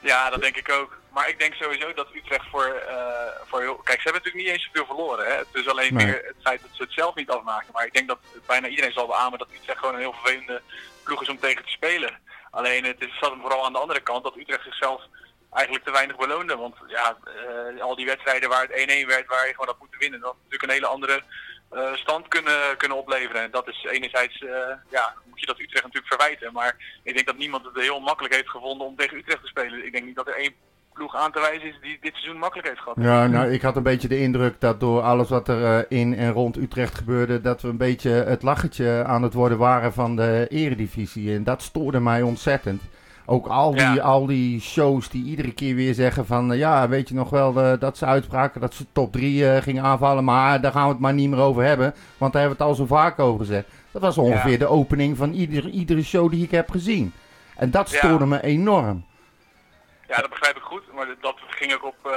Ja, 0.00 0.30
dat 0.30 0.40
denk 0.40 0.56
ik 0.56 0.72
ook. 0.72 0.96
Maar 1.12 1.28
ik 1.28 1.38
denk 1.38 1.54
sowieso 1.54 1.92
dat 1.94 2.08
Utrecht 2.14 2.46
voor, 2.50 2.64
eh, 2.88 2.96
voor 3.46 3.60
heel... 3.60 3.74
Kijk, 3.74 4.00
ze 4.00 4.08
hebben 4.08 4.22
natuurlijk 4.22 4.44
niet 4.44 4.52
eens 4.54 4.64
zoveel 4.72 4.86
verloren. 4.86 5.24
Hè? 5.26 5.32
Het 5.32 5.46
is 5.52 5.68
alleen 5.68 5.94
Nee. 5.94 6.06
meer 6.06 6.22
het 6.26 6.36
feit 6.42 6.60
dat 6.60 6.70
ze 6.72 6.82
het 6.82 6.92
zelf 6.92 7.14
niet 7.14 7.30
afmaken. 7.30 7.68
Maar 7.72 7.86
ik 7.86 7.92
denk 7.94 8.08
dat 8.08 8.18
bijna 8.46 8.68
iedereen 8.68 8.92
zal 8.92 9.06
beamen 9.06 9.38
dat 9.38 9.48
Utrecht 9.60 9.78
gewoon 9.78 9.94
een 9.94 10.00
heel 10.00 10.14
vervelende 10.20 10.62
ploeg 11.04 11.22
is 11.22 11.28
om 11.28 11.38
tegen 11.38 11.64
te 11.64 11.70
spelen. 11.70 12.18
Alleen 12.50 12.84
het 12.84 13.00
is, 13.00 13.18
zat 13.20 13.30
hem 13.30 13.40
vooral 13.40 13.64
aan 13.64 13.72
de 13.72 13.78
andere 13.78 14.00
kant 14.00 14.22
dat 14.24 14.36
Utrecht 14.36 14.64
zichzelf 14.64 15.02
eigenlijk 15.58 15.84
te 15.84 15.98
weinig 15.98 16.16
beloonde. 16.16 16.56
Want 16.56 16.76
ja, 16.86 17.16
eh, 17.24 17.82
al 17.82 17.96
die 17.96 18.06
wedstrijden 18.06 18.48
waar 18.48 18.62
het 18.66 18.76
1-1 18.80 19.06
werd, 19.06 19.26
waar 19.26 19.46
je 19.46 19.52
gewoon 19.52 19.72
had 19.72 19.78
moeten 19.84 19.98
winnen, 19.98 20.20
dat 20.20 20.28
had 20.28 20.38
natuurlijk 20.38 20.68
een 20.70 20.78
hele 20.78 20.94
andere 20.96 21.22
eh, 21.70 21.94
stand 21.94 22.28
kunnen, 22.28 22.76
kunnen 22.76 22.98
opleveren. 22.98 23.42
En 23.42 23.50
dat 23.50 23.68
is 23.68 23.86
enerzijds, 23.90 24.38
eh, 24.42 24.74
ja, 24.90 25.14
moet 25.28 25.40
je 25.40 25.46
dat 25.46 25.60
Utrecht 25.60 25.84
natuurlijk 25.84 26.14
verwijten. 26.14 26.52
Maar 26.52 27.00
ik 27.02 27.14
denk 27.14 27.26
dat 27.26 27.36
niemand 27.36 27.64
het 27.64 27.82
heel 27.82 28.00
makkelijk 28.00 28.34
heeft 28.34 28.50
gevonden 28.50 28.86
om 28.86 28.96
tegen 28.96 29.16
Utrecht 29.16 29.40
te 29.40 29.46
spelen. 29.46 29.84
Ik 29.86 29.92
denk 29.92 30.04
niet 30.04 30.16
dat 30.16 30.28
er 30.28 30.36
één 30.36 30.54
ploeg 30.92 31.16
aan 31.16 31.32
te 31.32 31.40
wijzen 31.40 31.68
is 31.68 31.78
die 31.80 31.98
dit 32.00 32.14
seizoen 32.14 32.38
makkelijk 32.38 32.68
heeft 32.68 32.80
gehad. 32.80 32.96
Ja, 33.00 33.26
nou, 33.26 33.52
ik 33.52 33.62
had 33.62 33.76
een 33.76 33.82
beetje 33.82 34.08
de 34.08 34.20
indruk 34.20 34.60
dat 34.60 34.80
door 34.80 35.00
alles 35.00 35.28
wat 35.28 35.48
er 35.48 35.90
in 35.90 36.14
en 36.14 36.32
rond 36.32 36.56
Utrecht 36.56 36.94
gebeurde, 36.94 37.40
dat 37.40 37.62
we 37.62 37.68
een 37.68 37.76
beetje 37.76 38.10
het 38.10 38.42
lachertje 38.42 39.04
aan 39.04 39.22
het 39.22 39.34
worden 39.34 39.58
waren 39.58 39.92
van 39.92 40.16
de 40.16 40.46
eredivisie. 40.48 41.34
En 41.34 41.44
dat 41.44 41.62
stoorde 41.62 42.00
mij 42.00 42.22
ontzettend. 42.22 42.82
Ook 43.30 43.46
al 43.46 43.70
die, 43.70 43.80
Ja. 43.80 43.96
al 43.96 44.26
die 44.26 44.60
shows 44.60 45.08
die 45.08 45.24
iedere 45.24 45.52
keer 45.52 45.74
weer 45.74 45.94
zeggen 45.94 46.26
van, 46.26 46.52
eh, 46.52 46.58
ja, 46.58 46.88
weet 46.88 47.08
je 47.08 47.14
nog 47.14 47.30
wel 47.30 47.60
eh, 47.60 47.72
dat 47.80 47.96
ze 47.98 48.04
uitspraken 48.06 48.60
dat 48.60 48.74
ze 48.74 48.84
top 48.92 49.12
3 49.12 49.62
gingen 49.62 49.82
aanvallen, 49.84 50.24
maar 50.24 50.60
daar 50.60 50.72
gaan 50.72 50.84
we 50.86 50.92
het 50.92 50.98
maar 51.00 51.12
niet 51.14 51.30
meer 51.30 51.38
over 51.40 51.62
hebben, 51.62 51.94
want 52.18 52.32
daar 52.32 52.42
hebben 52.42 52.58
we 52.58 52.64
het 52.64 52.72
al 52.72 52.86
zo 52.86 52.94
vaak 52.94 53.18
over 53.18 53.38
gezegd. 53.46 53.66
Dat 53.90 54.02
was 54.02 54.18
ongeveer 54.18 54.50
Ja. 54.52 54.58
de 54.58 54.66
opening 54.66 55.16
van 55.16 55.32
iedere, 55.32 55.70
iedere 55.70 56.02
show 56.02 56.30
die 56.30 56.44
ik 56.44 56.50
heb 56.50 56.70
gezien. 56.70 57.12
En 57.56 57.70
dat 57.70 57.90
Ja. 57.90 57.96
stoorde 57.98 58.26
me 58.26 58.42
enorm. 58.42 59.04
Ja, 60.08 60.16
dat 60.16 60.30
begrijp 60.30 60.56
ik 60.56 60.62
goed. 60.62 60.82
Maar 60.94 61.06
dat 61.20 61.36
ging 61.48 61.74
ook 61.74 61.84
op, 61.84 61.96
eh, 62.02 62.12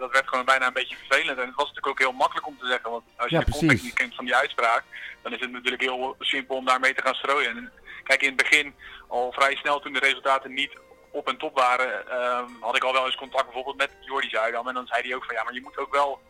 dat 0.00 0.12
werd 0.12 0.28
gewoon 0.28 0.44
bijna 0.44 0.66
een 0.66 0.72
beetje 0.72 0.96
vervelend. 0.96 1.38
En 1.38 1.46
het 1.46 1.54
was 1.56 1.66
natuurlijk 1.66 1.86
ook 1.86 1.98
heel 1.98 2.12
makkelijk 2.12 2.46
om 2.46 2.56
te 2.58 2.66
zeggen. 2.66 2.90
Want 2.90 3.02
als 3.16 3.30
je 3.30 3.36
Ja, 3.36 3.42
de 3.44 3.50
context 3.50 3.84
niet 3.84 3.92
kent 3.94 4.14
van 4.14 4.24
die 4.24 4.34
uitspraak, 4.34 4.82
dan 5.22 5.32
is 5.32 5.40
het 5.40 5.52
natuurlijk 5.52 5.82
heel 5.82 6.16
simpel 6.18 6.56
om 6.56 6.64
daarmee 6.64 6.94
te 6.94 7.02
gaan 7.02 7.14
strooien. 7.14 7.50
En 7.50 7.70
kijk, 8.06 8.20
in 8.22 8.28
het 8.28 8.36
begin, 8.36 8.74
al 9.08 9.32
vrij 9.32 9.56
snel 9.56 9.80
toen 9.80 9.92
de 9.92 9.98
resultaten 9.98 10.54
niet 10.54 10.78
op 11.10 11.28
en 11.28 11.36
top 11.36 11.54
waren, 11.58 12.08
ehm, 12.10 12.44
had 12.60 12.76
ik 12.76 12.84
al 12.84 12.92
wel 12.92 13.06
eens 13.06 13.16
contact 13.16 13.44
bijvoorbeeld 13.44 13.76
met 13.76 13.90
Jordi 14.00 14.28
Zuidam. 14.28 14.68
En 14.68 14.74
dan 14.74 14.86
zei 14.86 15.02
hij 15.02 15.14
ook 15.14 15.24
van 15.24 15.34
ja, 15.34 15.44
maar 15.44 15.54
je 15.54 15.62
moet 15.62 15.78
ook 15.78 15.94
wel, 15.94 16.20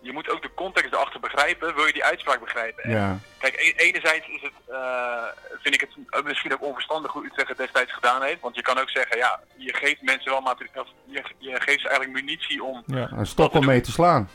je 0.00 0.12
moet 0.12 0.30
ook 0.30 0.42
de 0.42 0.54
context 0.54 0.92
erachter 0.92 1.20
begrijpen, 1.20 1.74
wil 1.74 1.86
je 1.86 1.92
die 1.92 2.04
uitspraak 2.04 2.40
begrijpen. 2.40 2.90
Ja. 2.90 3.18
Kijk, 3.38 3.54
e- 3.56 3.84
enerzijds 3.86 4.28
is 4.28 4.42
het, 4.42 4.52
eh, 4.66 5.24
vind 5.62 5.74
ik 5.74 5.80
het 5.80 6.24
misschien 6.24 6.52
ook 6.52 6.62
onverstandig 6.62 7.12
hoe 7.12 7.24
Utrecht 7.24 7.48
het 7.48 7.58
destijds 7.58 7.92
gedaan 7.92 8.22
heeft. 8.22 8.40
Want 8.40 8.56
je 8.56 8.62
kan 8.62 8.78
ook 8.78 8.90
zeggen, 8.90 9.16
ja, 9.16 9.40
je 9.56 9.74
geeft 9.74 10.02
mensen 10.02 10.30
wel 10.30 10.40
materiaal, 10.40 10.86
je, 11.04 11.22
je 11.38 11.60
geeft 11.60 11.80
ze 11.80 11.88
eigenlijk 11.88 12.20
munitie 12.20 12.64
om 12.64 12.82
Ja. 12.86 13.10
Een 13.10 13.26
stok 13.26 13.52
om 13.52 13.64
mee 13.64 13.80
te 13.80 13.92
slaan. 13.92 14.28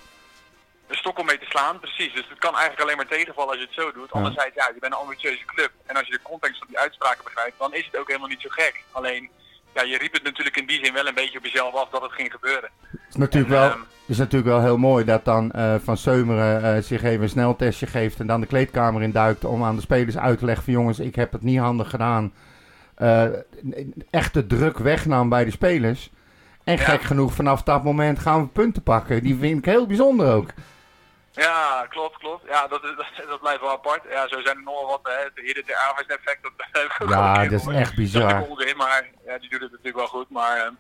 Een 0.90 0.96
stok 1.04 1.20
om 1.20 1.26
mee 1.26 1.38
te 1.40 1.46
slaan. 1.54 1.80
Precies, 1.80 2.14
dus 2.14 2.28
het 2.30 2.40
kan 2.46 2.54
eigenlijk 2.54 2.82
alleen 2.84 2.98
maar 2.98 3.08
tegenvallen 3.18 3.52
als 3.52 3.60
je 3.62 3.66
het 3.70 3.80
zo 3.82 3.92
doet. 3.92 4.12
Anderzijds, 4.12 4.56
ja, 4.56 4.66
je 4.74 4.80
bent 4.80 4.94
een 4.94 5.00
ambitieuze 5.06 5.46
club. 5.46 5.72
En 5.86 5.96
als 5.96 6.08
je 6.08 6.12
de 6.12 6.22
context 6.32 6.58
van 6.58 6.68
die 6.68 6.80
uitspraken 6.80 7.24
begrijpt, 7.24 7.60
dan 7.60 7.74
is 7.74 7.86
het 7.86 7.98
ook 8.00 8.08
helemaal 8.08 8.28
niet 8.34 8.42
zo 8.42 8.50
gek. 8.52 8.84
Alleen, 8.92 9.30
ja, 9.76 9.82
je 9.84 9.98
riep 9.98 10.14
het 10.14 10.24
natuurlijk 10.24 10.58
in 10.58 10.66
die 10.68 10.84
zin 10.86 10.94
wel 10.94 11.08
een 11.08 11.14
beetje 11.22 11.38
op 11.38 11.44
jezelf 11.44 11.74
af 11.74 11.90
dat 11.90 12.02
het 12.02 12.12
ging 12.12 12.32
gebeuren. 12.32 12.70
Het 12.92 13.00
is 13.10 13.16
natuurlijk, 13.16 13.54
En, 13.54 13.60
wel, 13.60 13.70
ehm, 13.70 13.80
is 14.06 14.18
natuurlijk 14.18 14.52
wel 14.52 14.62
heel 14.62 14.78
mooi 14.78 15.06
dat 15.06 15.26
dan 15.26 15.52
eh, 15.52 15.76
Van 15.84 15.98
Seumeren 15.98 16.76
eh, 16.76 16.82
zich 16.84 17.04
even 17.04 17.24
een 17.24 17.30
sneltestje 17.30 17.88
geeft 17.88 18.20
en 18.20 18.28
dan 18.28 18.42
de 18.42 18.48
kleedkamer 18.48 19.02
in 19.02 19.12
duikt 19.12 19.46
om 19.46 19.64
aan 19.64 19.76
de 19.76 19.82
spelers 19.82 20.18
uit 20.18 20.40
te 20.40 20.46
leggen 20.46 20.64
van 20.64 20.74
jongens, 20.74 21.00
ik 21.00 21.16
heb 21.16 21.32
het 21.32 21.42
niet 21.42 21.60
handig 21.60 21.90
gedaan. 21.90 22.34
Eh, 22.96 23.26
echt 24.10 24.34
de 24.34 24.48
druk 24.48 24.78
wegnam 24.78 25.30
bij 25.30 25.46
de 25.46 25.52
spelers. 25.52 26.10
En 26.64 26.76
Ja. 26.78 26.84
gek 26.84 27.02
genoeg, 27.02 27.34
vanaf 27.34 27.64
dat 27.64 27.84
moment 27.84 28.20
gaan 28.20 28.42
we 28.42 28.48
punten 28.48 28.84
pakken. 28.84 29.24
Die 29.24 29.36
vind 29.38 29.58
ik 29.58 29.66
heel 29.66 29.88
bijzonder 29.88 30.34
ook. 30.34 30.50
Ja, 31.40 31.86
klopt, 31.90 32.18
klopt. 32.18 32.46
Ja, 32.48 32.68
dat, 32.68 32.84
is, 32.84 32.96
dat, 33.18 33.28
dat 33.28 33.40
blijft 33.40 33.62
wel 33.62 33.72
apart. 33.72 34.04
Ja, 34.10 34.28
zo 34.28 34.42
zijn 34.42 34.58
er 34.58 34.64
nog 34.64 34.80
wel 34.80 34.88
wat. 34.88 35.00
Hè. 35.04 35.24
Het 35.24 35.32
hidden 35.36 35.66
ter 35.66 35.76
effect, 36.08 36.44
dat 36.44 36.52
heb 36.72 36.84
ik 36.84 37.10
Ja, 37.10 37.44
dat 37.48 37.52
is 37.52 37.68
echt 37.68 37.96
bizar. 37.96 38.34
Dat 38.34 38.42
is 38.42 38.48
onzin, 38.48 38.78
maar 38.78 39.10
ja, 39.26 39.38
die 39.38 39.50
doet 39.50 39.62
het 39.62 39.72
natuurlijk 39.72 39.98
wel 39.98 40.08
goed. 40.08 40.30
Maar 40.30 40.58
ehm, 40.58 40.74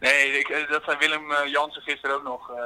nee, 0.00 0.38
ik, 0.38 0.48
eh, 0.48 0.70
dat 0.70 0.82
zei 0.84 0.96
Willem 0.98 1.32
eh, 1.32 1.46
Jansen 1.46 1.82
gisteren 1.82 2.16
ook 2.16 2.22
nog. 2.22 2.50
eh, 2.50 2.56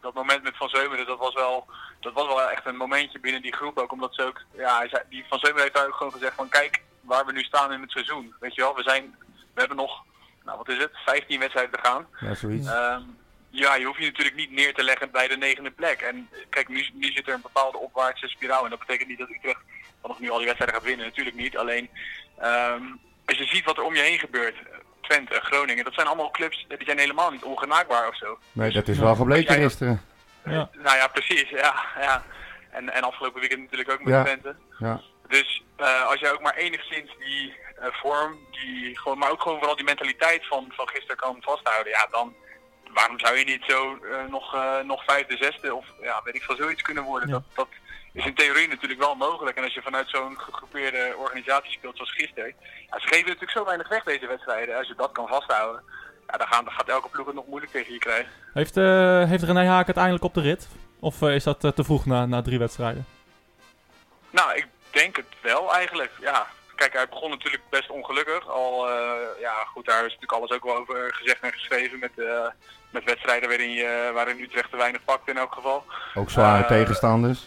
dat 0.00 0.14
moment 0.14 0.42
met 0.42 0.56
Van 0.56 0.68
Zeumeren, 0.68 1.06
dat 1.06 1.18
was 1.18 1.34
wel, 1.34 1.66
dat 2.00 2.12
was 2.12 2.26
wel 2.26 2.50
echt 2.50 2.66
een 2.66 2.76
momentje 2.76 3.20
binnen 3.20 3.42
die 3.42 3.56
groep 3.56 3.78
ook. 3.78 3.92
Omdat 3.92 4.14
ze 4.14 4.22
ook, 4.22 4.42
ja, 4.52 4.76
hij 4.78 4.88
zei, 4.88 5.02
die 5.08 5.24
Van 5.28 5.38
Zeumeren 5.38 5.64
heeft 5.64 5.76
daar 5.76 5.86
ook 5.86 5.94
gewoon 5.94 6.12
gezegd 6.12 6.34
van 6.34 6.48
kijk 6.48 6.82
waar 7.00 7.26
we 7.26 7.32
nu 7.32 7.42
staan 7.42 7.72
in 7.72 7.80
het 7.80 7.90
seizoen. 7.90 8.34
Weet 8.40 8.54
je 8.54 8.60
wel, 8.62 8.74
we 8.74 8.82
zijn, 8.82 9.16
we 9.54 9.60
hebben 9.60 9.76
nog, 9.76 10.02
nou 10.44 10.58
wat 10.58 10.68
is 10.68 10.78
het, 10.78 10.90
15 11.04 11.38
wedstrijden 11.40 11.72
te 11.80 11.88
gaan. 11.88 12.06
Ja, 12.20 12.34
zoiets. 12.34 12.68
Ehm, 12.68 13.02
ja, 13.50 13.74
je 13.74 13.84
hoeft 13.84 13.98
je 13.98 14.04
natuurlijk 14.04 14.36
niet 14.36 14.50
neer 14.50 14.74
te 14.74 14.82
leggen 14.82 15.10
bij 15.10 15.28
de 15.28 15.36
negende 15.36 15.70
plek. 15.70 16.00
En 16.00 16.28
eh, 16.32 16.38
kijk, 16.50 16.68
nu, 16.68 16.88
nu 16.92 17.12
zit 17.12 17.28
er 17.28 17.34
een 17.34 17.40
bepaalde 17.40 17.78
opwaartse 17.78 18.28
spiraal. 18.28 18.64
En 18.64 18.70
dat 18.70 18.78
betekent 18.78 19.08
niet 19.08 19.18
dat 19.18 19.30
Utrecht 19.30 19.60
vanaf 20.00 20.18
nu 20.18 20.30
al 20.30 20.36
die 20.36 20.46
wedstrijden 20.46 20.76
gaat 20.78 20.86
winnen. 20.88 21.06
Natuurlijk 21.06 21.36
niet. 21.36 21.56
Alleen, 21.56 21.90
ehm, 22.38 22.82
als 23.26 23.38
je 23.38 23.46
ziet 23.46 23.64
wat 23.64 23.76
er 23.76 23.82
om 23.84 23.94
je 23.94 24.00
heen 24.02 24.18
gebeurt. 24.18 24.56
Twente, 25.00 25.40
Groningen. 25.42 25.84
Dat 25.84 25.94
zijn 25.94 26.06
allemaal 26.06 26.30
clubs 26.30 26.64
die 26.68 26.78
zijn 26.84 26.98
helemaal 26.98 27.30
niet 27.30 27.42
ongenaakbaar 27.44 28.08
of 28.08 28.16
zo. 28.16 28.38
Nee, 28.52 28.70
dat 28.72 28.88
is 28.88 28.98
wel 28.98 29.14
gebleken 29.14 29.54
Ja. 29.56 29.62
gisteren. 29.62 30.02
Ja. 30.44 30.70
Nou 30.72 30.96
ja, 30.96 31.06
precies. 31.08 31.48
Ja, 31.48 31.84
ja. 32.00 32.24
En, 32.70 32.90
en 32.92 33.02
afgelopen 33.02 33.40
weekend 33.40 33.60
natuurlijk 33.60 33.90
ook 33.90 34.02
met 34.02 34.14
Ja. 34.14 34.22
Twente. 34.24 34.56
Ja. 34.78 35.00
Dus 35.28 35.62
eh, 35.76 36.06
als 36.06 36.20
jij 36.20 36.32
ook 36.32 36.40
maar 36.40 36.54
enigszins 36.54 37.10
die 37.18 37.56
eh, 37.80 37.86
vorm, 37.92 38.38
die, 38.50 38.98
gewoon, 38.98 39.18
maar 39.18 39.30
ook 39.30 39.42
gewoon 39.42 39.58
vooral 39.58 39.76
die 39.76 39.84
mentaliteit 39.84 40.46
van, 40.46 40.64
van 40.68 40.88
gisteren 40.88 41.16
kan 41.16 41.36
vasthouden, 41.40 41.92
ja, 41.92 42.06
dan 42.10 42.34
waarom 42.98 43.18
zou 43.18 43.38
je 43.38 43.44
niet 43.44 43.64
zo 43.66 43.78
eh, 43.96 44.30
nog, 44.30 44.54
eh, 44.54 44.80
nog 44.84 45.04
vijfde, 45.04 45.36
zesde 45.36 45.74
of 45.74 45.86
ja, 46.00 46.20
weet 46.24 46.34
ik 46.34 46.42
veel, 46.42 46.56
zoiets 46.56 46.82
kunnen 46.82 47.04
worden? 47.04 47.28
Ja. 47.28 47.34
Dat, 47.34 47.44
dat 47.54 47.68
is 48.12 48.24
in 48.24 48.34
theorie 48.34 48.68
natuurlijk 48.68 49.00
wel 49.00 49.14
mogelijk. 49.14 49.56
En 49.56 49.64
als 49.64 49.74
je 49.74 49.82
vanuit 49.82 50.08
zo'n 50.08 50.38
gegroepeerde 50.38 51.14
organisatie 51.16 51.72
speelt 51.72 51.96
zoals 51.96 52.12
gisteren, 52.12 52.54
ja, 52.90 52.98
ze 53.00 53.06
geven 53.06 53.26
natuurlijk 53.26 53.58
zo 53.58 53.64
weinig 53.64 53.88
weg 53.88 54.02
deze 54.04 54.26
wedstrijden. 54.26 54.76
Als 54.76 54.88
je 54.88 54.94
dat 54.94 55.12
kan 55.12 55.28
vasthouden, 55.28 55.82
ja, 56.26 56.36
dan, 56.36 56.46
gaan, 56.46 56.64
dan 56.64 56.72
gaat 56.72 56.88
elke 56.88 57.08
ploeg 57.08 57.26
het 57.26 57.34
nog 57.34 57.46
moeilijk 57.46 57.72
tegen 57.72 57.92
je 57.92 57.98
krijgen. 57.98 58.32
Heeft, 58.54 58.76
eh, 58.76 59.24
heeft 59.24 59.42
René 59.42 59.66
Haak 59.66 59.86
uiteindelijk 59.86 60.24
op 60.24 60.34
de 60.34 60.40
rit? 60.40 60.68
Of 61.00 61.22
is 61.22 61.44
dat 61.44 61.60
te 61.60 61.84
vroeg 61.84 62.06
na, 62.06 62.26
na 62.26 62.42
drie 62.42 62.58
wedstrijden? 62.58 63.06
Nou, 64.30 64.54
ik 64.54 64.66
denk 64.90 65.16
het 65.16 65.26
wel 65.40 65.74
eigenlijk. 65.74 66.12
Ja, 66.20 66.46
kijk, 66.78 66.92
hij 66.92 67.08
begon 67.08 67.30
natuurlijk 67.30 67.62
best 67.70 67.90
ongelukkig. 67.90 68.48
Al, 68.48 68.88
eh, 68.90 69.40
ja, 69.40 69.64
goed, 69.64 69.86
daar 69.86 69.98
is 69.98 70.12
natuurlijk 70.12 70.32
alles 70.32 70.50
ook 70.50 70.64
wel 70.64 70.76
over 70.76 71.14
gezegd 71.14 71.40
en 71.40 71.52
geschreven 71.52 71.98
met, 71.98 72.18
eh, 72.18 72.46
met 72.90 73.04
wedstrijden 73.04 73.48
waarin, 73.48 73.70
je, 73.70 74.10
waarin 74.14 74.40
Utrecht 74.40 74.70
te 74.70 74.76
weinig 74.76 75.04
pakt 75.04 75.28
in 75.28 75.36
elk 75.36 75.54
geval. 75.54 75.84
Ook 76.14 76.30
zware 76.30 76.62
Eh, 76.62 76.68
tegenstanders. 76.68 77.46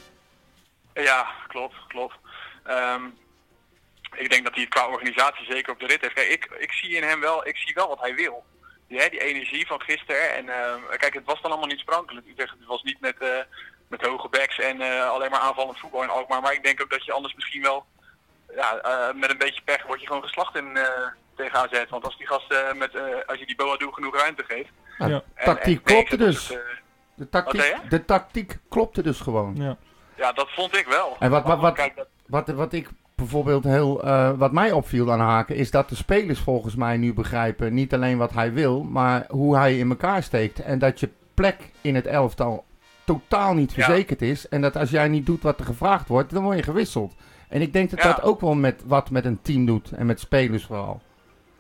Ja, 0.93 1.27
klopt, 1.47 1.75
klopt. 1.87 2.15
Ehm, 2.63 3.03
ik 4.15 4.29
denk 4.29 4.43
dat 4.43 4.53
hij 4.53 4.63
het 4.63 4.73
qua 4.73 4.87
organisatie 4.87 5.45
zeker 5.45 5.73
op 5.73 5.79
de 5.79 5.85
rit 5.85 6.01
heeft. 6.01 6.13
Kijk, 6.13 6.27
ik, 6.27 6.45
ik 6.57 6.71
zie 6.71 6.95
in 6.95 7.03
hem 7.03 7.19
wel, 7.19 7.47
ik 7.47 7.57
zie 7.57 7.73
wel 7.73 7.87
wat 7.87 7.99
hij 8.01 8.15
wil. 8.15 8.43
Die, 8.87 8.99
hè, 8.99 9.09
die 9.09 9.23
energie 9.23 9.67
van 9.67 9.81
gisteren. 9.81 10.35
En 10.35 10.45
kijk, 10.97 11.13
het 11.13 11.25
was 11.25 11.41
dan 11.41 11.51
allemaal 11.51 11.69
niet 11.69 11.79
sprankelijk. 11.79 12.27
Utrecht 12.27 12.51
het 12.59 12.67
was 12.67 12.83
niet 12.83 12.99
met, 12.99 13.15
met 13.87 14.01
hoge 14.01 14.27
backs 14.27 14.59
en 14.59 14.81
alleen 15.09 15.29
maar 15.29 15.39
aanvallend 15.39 15.79
voetbal 15.79 16.03
in 16.03 16.09
Alkmaar. 16.09 16.41
Maar 16.41 16.53
ik 16.53 16.63
denk 16.63 16.81
ook 16.81 16.89
dat 16.89 17.05
je 17.05 17.11
anders 17.11 17.33
misschien 17.33 17.61
wel, 17.61 17.85
ja, 18.55 18.77
eh, 18.81 19.15
met 19.19 19.29
een 19.29 19.37
beetje 19.37 19.61
pech 19.65 19.85
word 19.87 20.01
je 20.01 20.07
gewoon 20.07 20.21
geslacht 20.23 20.55
in, 20.55 20.77
eh, 20.77 20.83
tegen 21.35 21.59
AZ. 21.59 21.83
Want 21.89 22.05
als 22.05 22.17
die 22.17 22.27
gasten, 22.27 22.77
met, 22.77 22.95
eh, 22.95 23.01
als 23.25 23.39
je 23.39 23.45
die 23.45 23.55
Boadu 23.55 23.87
genoeg 23.91 24.17
ruimte 24.17 24.43
geeft. 24.47 24.69
Ja, 24.97 25.05
en- 25.07 25.23
tactiek 25.45 25.77
en 25.77 25.83
klopte 25.83 26.17
dus. 26.17 26.57
De 27.15 27.29
tactiek, 27.29 27.75
de 27.89 28.05
tactiek 28.05 28.57
klopte 28.69 29.01
dus 29.03 29.19
gewoon. 29.19 29.55
Ja. 29.55 29.77
ja, 30.15 30.31
dat 30.31 30.49
vond 30.49 30.77
ik 30.77 30.85
wel. 30.87 31.15
En 31.19 31.29
wat- 31.29 31.43
wat- 31.43 31.59
wat- 31.59 31.91
Wat, 32.27 32.47
wat 32.49 32.73
ik 32.73 32.89
bijvoorbeeld 33.15 33.63
heel, 33.63 34.03
eh, 34.03 34.31
wat 34.37 34.51
mij 34.51 34.71
opviel 34.71 35.11
aan 35.11 35.19
Haken, 35.19 35.55
is 35.55 35.71
dat 35.71 35.89
de 35.89 35.95
spelers 35.95 36.39
volgens 36.39 36.75
mij 36.75 36.97
nu 36.97 37.13
begrijpen 37.13 37.73
niet 37.73 37.93
alleen 37.93 38.17
wat 38.17 38.33
hij 38.33 38.53
wil, 38.53 38.83
maar 38.83 39.25
hoe 39.29 39.57
hij 39.57 39.77
in 39.77 39.89
elkaar 39.89 40.23
steekt. 40.23 40.59
En 40.61 40.79
dat 40.79 40.99
je 40.99 41.09
plek 41.33 41.71
in 41.81 41.95
het 41.95 42.05
elftal 42.07 42.65
totaal 43.05 43.53
niet 43.53 43.73
Ja. 43.73 43.83
verzekerd 43.85 44.21
is. 44.21 44.47
En 44.49 44.61
dat 44.61 44.75
als 44.75 44.89
jij 44.89 45.07
niet 45.07 45.25
doet 45.25 45.41
wat 45.43 45.59
er 45.59 45.65
gevraagd 45.65 46.07
wordt, 46.07 46.33
dan 46.33 46.43
word 46.43 46.57
je 46.57 46.63
gewisseld. 46.63 47.13
En 47.51 47.61
ik 47.61 47.73
denk 47.73 47.89
dat 47.89 48.03
Ja. 48.03 48.07
dat 48.13 48.21
ook 48.21 48.41
wel 48.41 48.53
met 48.55 48.81
wat 48.85 49.09
met 49.09 49.25
een 49.25 49.41
team 49.41 49.65
doet 49.65 49.91
en 49.91 50.05
met 50.05 50.19
spelers 50.19 50.65
vooral. 50.65 51.01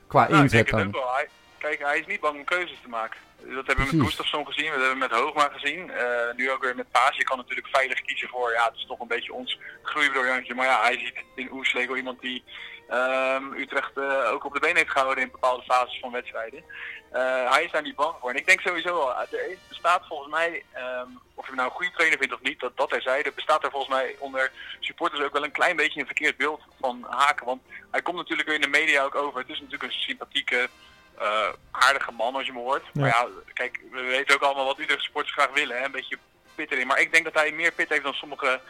Qua 0.07 0.21
Nou, 0.21 0.33
ik 0.35 0.41
inzet 0.41 0.51
denk 0.51 0.69
het 0.77 0.87
ook 0.87 0.91
dan. 0.93 1.01
wel. 1.01 1.13
Hij, 1.13 1.27
kijk, 1.57 1.79
hij 1.79 1.99
is 1.99 2.05
niet 2.05 2.19
bang 2.19 2.37
om 2.37 2.43
keuzes 2.43 2.77
te 2.81 2.89
maken. 2.89 3.19
Dat 3.55 3.67
hebben 3.67 3.87
we 3.87 3.95
met. 3.95 4.05
Gustafsson 4.05 4.45
gezien, 4.45 4.71
we 4.71 4.79
hebben 4.79 4.97
met 4.97 5.11
Hoogma 5.11 5.49
gezien. 5.53 5.89
eh, 5.91 6.35
nu 6.35 6.51
ook 6.51 6.61
weer 6.63 6.75
met 6.75 6.91
Paas. 6.91 7.17
Je 7.17 7.23
kan 7.23 7.37
natuurlijk 7.37 7.67
veilig 7.71 8.01
kiezen 8.01 8.27
voor, 8.29 8.51
ja, 8.51 8.63
het 8.65 8.75
is 8.75 8.85
toch 8.87 8.99
een 8.99 9.07
beetje 9.07 9.33
ons 9.33 9.59
groeibriljantje. 9.83 10.53
Maar 10.55 10.65
ja, 10.65 10.81
hij 10.81 10.99
ziet 10.99 11.23
in 11.35 11.51
Oerslegel 11.51 11.95
iemand 11.97 12.21
die 12.21 12.43
ehm, 12.89 13.53
Utrecht 13.53 13.97
eh, 13.97 14.31
ook 14.31 14.45
op 14.45 14.53
de 14.53 14.59
been 14.59 14.75
heeft 14.75 14.91
gehouden 14.91 15.23
in 15.23 15.31
bepaalde 15.31 15.63
fases 15.63 15.99
van 15.99 16.11
wedstrijden. 16.11 16.63
Eh, 17.11 17.51
hij 17.51 17.63
is 17.63 17.71
daar 17.71 17.81
niet 17.81 17.95
bang 17.95 18.15
voor. 18.19 18.29
En 18.29 18.35
ik 18.35 18.45
denk 18.45 18.61
sowieso 18.61 18.95
wel, 18.95 19.15
er 19.19 19.49
is- 19.49 19.57
bestaat 19.67 20.07
volgens 20.07 20.29
mij, 20.31 20.63
ehm, 20.71 21.07
of 21.35 21.47
je 21.47 21.53
nou 21.55 21.67
een 21.69 21.75
goede 21.75 21.91
trainer 21.91 22.17
vindt 22.17 22.33
of 22.33 22.41
niet, 22.41 22.59
dat, 22.59 22.77
dat 22.77 22.89
terzijde, 22.89 23.31
bestaat 23.31 23.63
er 23.63 23.71
volgens 23.71 23.91
mij 23.95 24.15
onder 24.19 24.51
supporters 24.79 25.21
ook 25.21 25.33
wel 25.33 25.43
een 25.43 25.51
klein 25.51 25.75
beetje 25.75 25.99
een 25.99 26.05
verkeerd 26.05 26.37
beeld 26.37 26.61
van 26.79 27.05
Haken. 27.09 27.45
Want 27.45 27.61
hij 27.91 28.01
komt 28.01 28.17
natuurlijk 28.17 28.47
weer 28.47 28.55
in 28.57 28.61
de 28.71 28.77
media 28.79 29.03
ook 29.03 29.15
over. 29.15 29.39
Het 29.39 29.49
is 29.49 29.57
natuurlijk 29.59 29.83
een 29.83 29.99
sympathieke, 29.99 30.69
eh, 31.17 31.49
aardige 31.71 32.11
man 32.11 32.35
als 32.35 32.45
je 32.45 32.53
me 32.53 32.59
hoort. 32.59 32.83
Ja. 32.93 33.01
Maar 33.01 33.09
ja, 33.09 33.27
kijk, 33.53 33.79
we 33.91 34.01
weten 34.01 34.35
ook 34.35 34.41
allemaal 34.41 34.65
wat 34.65 34.79
Utrecht 34.79 35.01
supporters 35.03 35.33
graag 35.33 35.49
willen. 35.53 35.77
Hè? 35.77 35.83
Een 35.85 35.91
beetje 35.91 36.17
pit 36.55 36.71
erin. 36.71 36.87
Maar 36.87 36.99
ik 36.99 37.11
denk 37.11 37.23
dat 37.23 37.33
hij 37.33 37.51
meer 37.51 37.71
pit 37.71 37.89
heeft 37.89 38.03
dan 38.03 38.13
sommigen 38.13 38.61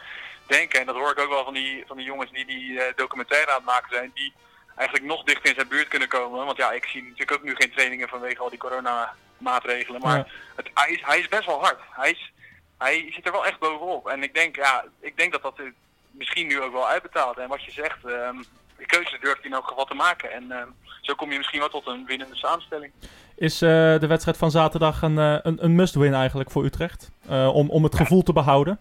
denken. 0.46 0.80
En 0.80 0.86
dat 0.86 0.94
hoor 0.96 1.10
ik 1.10 1.18
ook 1.20 1.28
wel 1.28 1.44
van 1.44 1.54
die, 1.54 1.84
van 1.86 1.96
die 1.96 2.06
jongens 2.06 2.30
die 2.30 2.44
die 2.46 2.80
eh, 2.82 2.92
documentaire 2.96 3.50
aan 3.50 3.56
het 3.56 3.64
maken 3.64 3.94
zijn. 3.94 4.10
Die 4.14 4.32
eigenlijk 4.76 5.08
nog 5.08 5.24
dichter 5.24 5.48
in 5.48 5.54
zijn 5.54 5.68
buurt 5.68 5.88
kunnen 5.88 6.08
komen. 6.08 6.44
Want 6.46 6.56
ja, 6.56 6.72
ik 6.72 6.84
zie 6.84 7.02
natuurlijk 7.02 7.32
ook 7.32 7.42
nu 7.42 7.54
geen 7.54 7.70
trainingen 7.72 8.08
vanwege 8.08 8.38
al 8.42 8.50
die 8.50 8.58
coronamaatregelen. 8.58 10.00
Maar 10.00 10.16
Ja. 10.16 10.26
het, 10.56 10.70
hij, 10.74 10.92
is, 10.92 11.00
hij 11.04 11.18
is 11.18 11.28
best 11.28 11.46
wel 11.46 11.60
hard. 11.60 11.78
Hij, 11.90 12.10
is, 12.10 12.32
hij 12.78 13.10
zit 13.14 13.26
er 13.26 13.32
wel 13.32 13.46
echt 13.46 13.58
bovenop. 13.58 14.08
En 14.08 14.22
ik 14.22 14.34
denk, 14.34 14.56
ja, 14.56 14.84
ik 15.00 15.16
denk 15.16 15.32
dat 15.32 15.42
dat 15.42 15.58
eh, 15.58 15.64
misschien 16.10 16.46
nu 16.46 16.60
ook 16.60 16.72
wel 16.72 16.88
uitbetaalt. 16.88 17.38
En 17.38 17.48
wat 17.48 17.64
je 17.64 17.70
zegt, 17.70 18.04
ehm 18.04 18.36
die 18.76 18.86
keuze 18.90 19.18
durft 19.20 19.40
hij 19.40 19.50
in 19.50 19.56
elk 19.56 19.68
geval 19.68 19.84
te 19.84 19.94
maken. 19.94 20.32
En 20.32 20.50
ehm, 20.52 20.68
zo 21.00 21.14
kom 21.14 21.30
je 21.32 21.36
misschien 21.36 21.58
wel 21.60 21.68
tot 21.68 21.86
een 21.86 22.06
winnende 22.06 22.36
samenstelling. 22.36 22.92
Is 23.36 23.62
eh, 23.62 23.68
de 23.98 24.06
wedstrijd 24.06 24.36
van 24.36 24.50
zaterdag 24.50 25.02
een, 25.02 25.18
eh, 25.18 25.36
een, 25.42 25.64
een 25.64 25.74
must-win 25.74 26.14
eigenlijk 26.14 26.50
voor 26.50 26.64
Utrecht? 26.64 27.10
Om, 27.28 27.70
om 27.70 27.82
het 27.84 27.94
gevoel 27.94 28.22
te 28.22 28.32
behouden? 28.32 28.78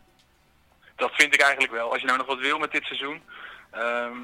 Dat 0.96 1.12
vind 1.14 1.34
ik 1.34 1.42
eigenlijk 1.42 1.74
wel. 1.74 1.92
Als 1.92 2.00
je 2.00 2.06
nou 2.06 2.18
nog 2.18 2.28
wat 2.28 2.40
wil 2.40 2.58
met 2.60 2.72
dit 2.72 2.84
seizoen. 2.84 3.22
Ehm, 3.72 4.18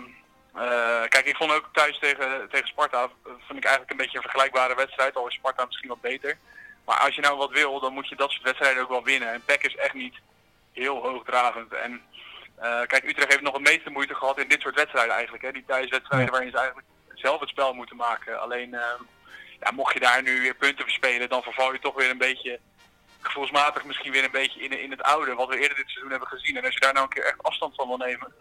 eh, 0.57 1.09
kijk, 1.09 1.25
ik 1.25 1.35
vond 1.35 1.51
ook 1.51 1.69
thuis 1.71 1.99
tegen, 1.99 2.49
tegen 2.49 2.67
Sparta, 2.67 3.03
eh, 3.03 3.09
vond 3.23 3.59
ik 3.59 3.63
eigenlijk 3.63 3.91
een 3.91 3.97
beetje 3.97 4.17
een 4.17 4.23
vergelijkbare 4.23 4.75
wedstrijd. 4.75 5.15
Al 5.15 5.27
is 5.27 5.33
Sparta 5.33 5.65
misschien 5.65 5.89
wat 5.89 6.01
beter. 6.01 6.37
Maar 6.85 6.99
als 6.99 7.15
je 7.15 7.21
nou 7.21 7.37
wat 7.37 7.51
wil, 7.51 7.79
dan 7.79 7.93
moet 7.93 8.07
je 8.07 8.15
dat 8.15 8.31
soort 8.31 8.43
wedstrijden 8.43 8.83
ook 8.83 8.89
wel 8.89 9.03
winnen. 9.03 9.33
En 9.33 9.43
PEC 9.45 9.63
is 9.63 9.75
echt 9.75 9.93
niet 9.93 10.15
heel 10.71 11.01
hoogdravend. 11.01 11.73
En 11.73 12.01
eh, 12.55 12.81
kijk, 12.81 13.03
Utrecht 13.03 13.31
heeft 13.31 13.41
nog 13.41 13.53
het 13.53 13.67
meeste 13.67 13.89
moeite 13.89 14.15
gehad 14.15 14.39
in 14.39 14.47
dit 14.47 14.61
soort 14.61 14.75
wedstrijden 14.75 15.13
eigenlijk. 15.13 15.43
Hè? 15.43 15.51
Die 15.51 15.65
thuiswedstrijden 15.67 16.31
waarin 16.31 16.51
ze 16.51 16.57
eigenlijk 16.57 16.87
zelf 17.13 17.39
het 17.39 17.49
spel 17.49 17.73
moeten 17.73 17.95
maken. 17.95 18.41
Alleen, 18.41 18.73
ehm, 18.73 19.01
ja, 19.59 19.71
mocht 19.71 19.93
je 19.93 19.99
daar 19.99 20.21
nu 20.21 20.41
weer 20.41 20.55
punten 20.55 20.83
verspelen, 20.83 21.29
dan 21.29 21.43
verval 21.43 21.73
je 21.73 21.79
toch 21.79 21.95
weer 21.95 22.09
een 22.09 22.17
beetje 22.17 22.59
gevoelsmatig 23.21 23.85
misschien 23.85 24.11
weer 24.11 24.23
een 24.23 24.31
beetje 24.31 24.59
in, 24.59 24.79
in 24.79 24.91
het 24.91 25.03
oude, 25.03 25.33
wat 25.33 25.47
we 25.47 25.59
eerder 25.59 25.77
dit 25.77 25.89
seizoen 25.89 26.11
hebben 26.11 26.27
gezien. 26.27 26.57
En 26.57 26.65
als 26.65 26.73
je 26.73 26.79
daar 26.79 26.93
nou 26.93 27.05
een 27.05 27.13
keer 27.13 27.25
echt 27.25 27.43
afstand 27.43 27.75
van 27.75 27.87
wil 27.87 27.97
nemen, 27.97 28.33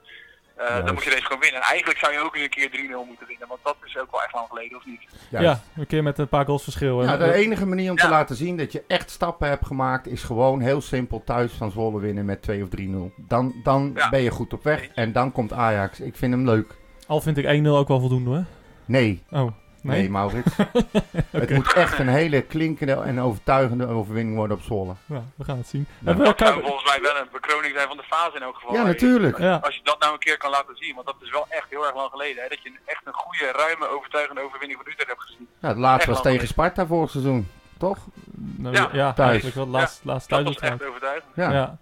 eh, 0.57 0.85
dan 0.85 0.95
moet 0.95 1.05
je 1.05 1.11
deze 1.11 1.23
gewoon 1.23 1.41
winnen. 1.41 1.61
En 1.63 1.67
eigenlijk 1.69 1.99
zou 1.99 2.13
je 2.13 2.19
ook 2.19 2.37
een 2.37 2.49
keer 2.49 2.71
3-0 2.71 3.07
moeten 3.07 3.27
winnen, 3.27 3.49
want 3.49 3.61
dat 3.63 3.77
is 3.85 3.99
ook 3.99 4.11
wel 4.11 4.23
echt 4.23 4.33
lang 4.35 4.47
geleden, 4.49 4.79
of 4.79 4.87
niet? 4.87 5.01
Juist. 5.31 5.47
Ja, 5.47 5.81
een 5.81 5.87
keer 5.87 6.03
met 6.03 6.19
een 6.19 6.29
paar 6.29 6.45
goals 6.45 6.63
verschil. 6.63 7.03
Ja, 7.03 7.17
de 7.17 7.33
enige 7.33 7.67
manier 7.67 7.91
om 7.91 7.97
te 7.97 8.09
laten 8.09 8.37
zien 8.37 8.57
dat 8.57 8.73
je 8.73 8.85
echt 8.87 9.11
stappen 9.11 9.49
hebt 9.49 9.67
gemaakt, 9.67 10.07
is 10.07 10.23
gewoon 10.23 10.61
heel 10.61 10.81
simpel 10.81 11.23
thuis 11.25 11.53
van 11.53 11.71
Zwolle 11.71 12.01
winnen 12.01 12.25
met 12.25 12.43
2 12.43 12.63
of 12.63 12.69
3-0. 12.69 13.13
Dan, 13.17 13.55
dan 13.63 13.93
Ja. 13.95 14.09
ben 14.09 14.21
je 14.23 14.31
goed 14.31 14.53
op 14.53 14.63
weg 14.65 14.89
en 14.95 15.13
dan 15.13 15.33
komt 15.33 15.53
Ajax. 15.53 16.01
Ik 16.01 16.17
vind 16.17 16.33
hem 16.33 16.45
leuk. 16.45 16.75
Al 17.07 17.21
vind 17.21 17.37
ik 17.39 17.45
1-0 17.45 17.77
ook 17.77 17.89
wel 17.89 18.01
voldoende 18.01 18.31
hoor. 18.31 18.45
Nee, 18.85 19.23
Oh, 19.31 19.47
nee, 19.87 20.01
nee? 20.01 20.11
Maurits. 20.11 20.57
Het 21.31 21.51
moet 21.51 21.73
echt 21.73 21.99
een 21.99 22.09
hele 22.09 22.43
klinkende 22.43 22.93
en 22.93 23.21
overtuigende 23.21 23.87
overwinning 23.87 24.37
worden 24.37 24.57
op 24.57 24.63
Zwolle. 24.63 24.95
Ja, 25.07 25.23
we 25.37 25.45
gaan 25.45 25.57
het 25.59 25.67
zien. 25.69 25.87
Ja. 25.99 26.05
Dat 26.13 26.17
zou 26.17 26.27
elkaar- 26.29 26.53
volgens 26.53 26.85
mij 26.85 26.99
wel 27.03 27.17
een 27.17 27.29
bekroning 27.33 27.75
zijn 27.75 27.89
van 27.89 27.97
de 27.97 28.03
fase 28.03 28.37
in 28.37 28.43
elk 28.43 28.55
geval. 28.55 28.75
Ja, 28.75 28.83
natuurlijk. 28.83 29.39
Ja. 29.39 29.55
Als 29.63 29.75
je 29.75 29.81
dat 29.83 30.01
nou 30.01 30.13
een 30.13 30.19
keer 30.19 30.37
kan 30.37 30.51
laten 30.51 30.77
zien, 30.77 30.95
want 30.95 31.07
dat 31.07 31.17
is 31.21 31.31
wel 31.31 31.47
echt 31.49 31.67
heel 31.71 31.87
erg 31.87 31.95
lang 31.95 32.11
geleden. 32.11 32.43
Hè, 32.43 32.49
dat 32.49 32.63
je 32.63 32.73
echt 32.85 33.03
een 33.05 33.13
goede, 33.13 33.53
ruime, 33.53 33.89
overtuigende 33.89 34.41
overwinning 34.41 34.79
van 34.83 34.91
Utrecht 34.93 35.09
hebt 35.09 35.23
gezien. 35.23 35.49
Ja, 35.61 35.69
het 35.69 35.77
laatste 35.77 36.11
Echt 36.11 36.23
was 36.23 36.33
tegen 36.33 36.47
Sparta 36.49 36.87
vorig 36.87 37.11
seizoen, 37.11 37.49
toch? 37.79 37.99
Nou, 38.35 38.75
Ja, 38.75 38.89
ja, 38.93 39.13
thuis. 39.13 39.29
eigenlijk 39.29 39.57
wel. 39.57 39.67
Laatst, 39.67 40.01
laatst 40.05 40.29
Dat 40.29 40.45
thuis 40.45 40.59
was 40.59 40.71
echt 40.71 40.85
overtuigend. 40.89 41.33
Ja. 41.35 41.53
Ja. 41.53 41.79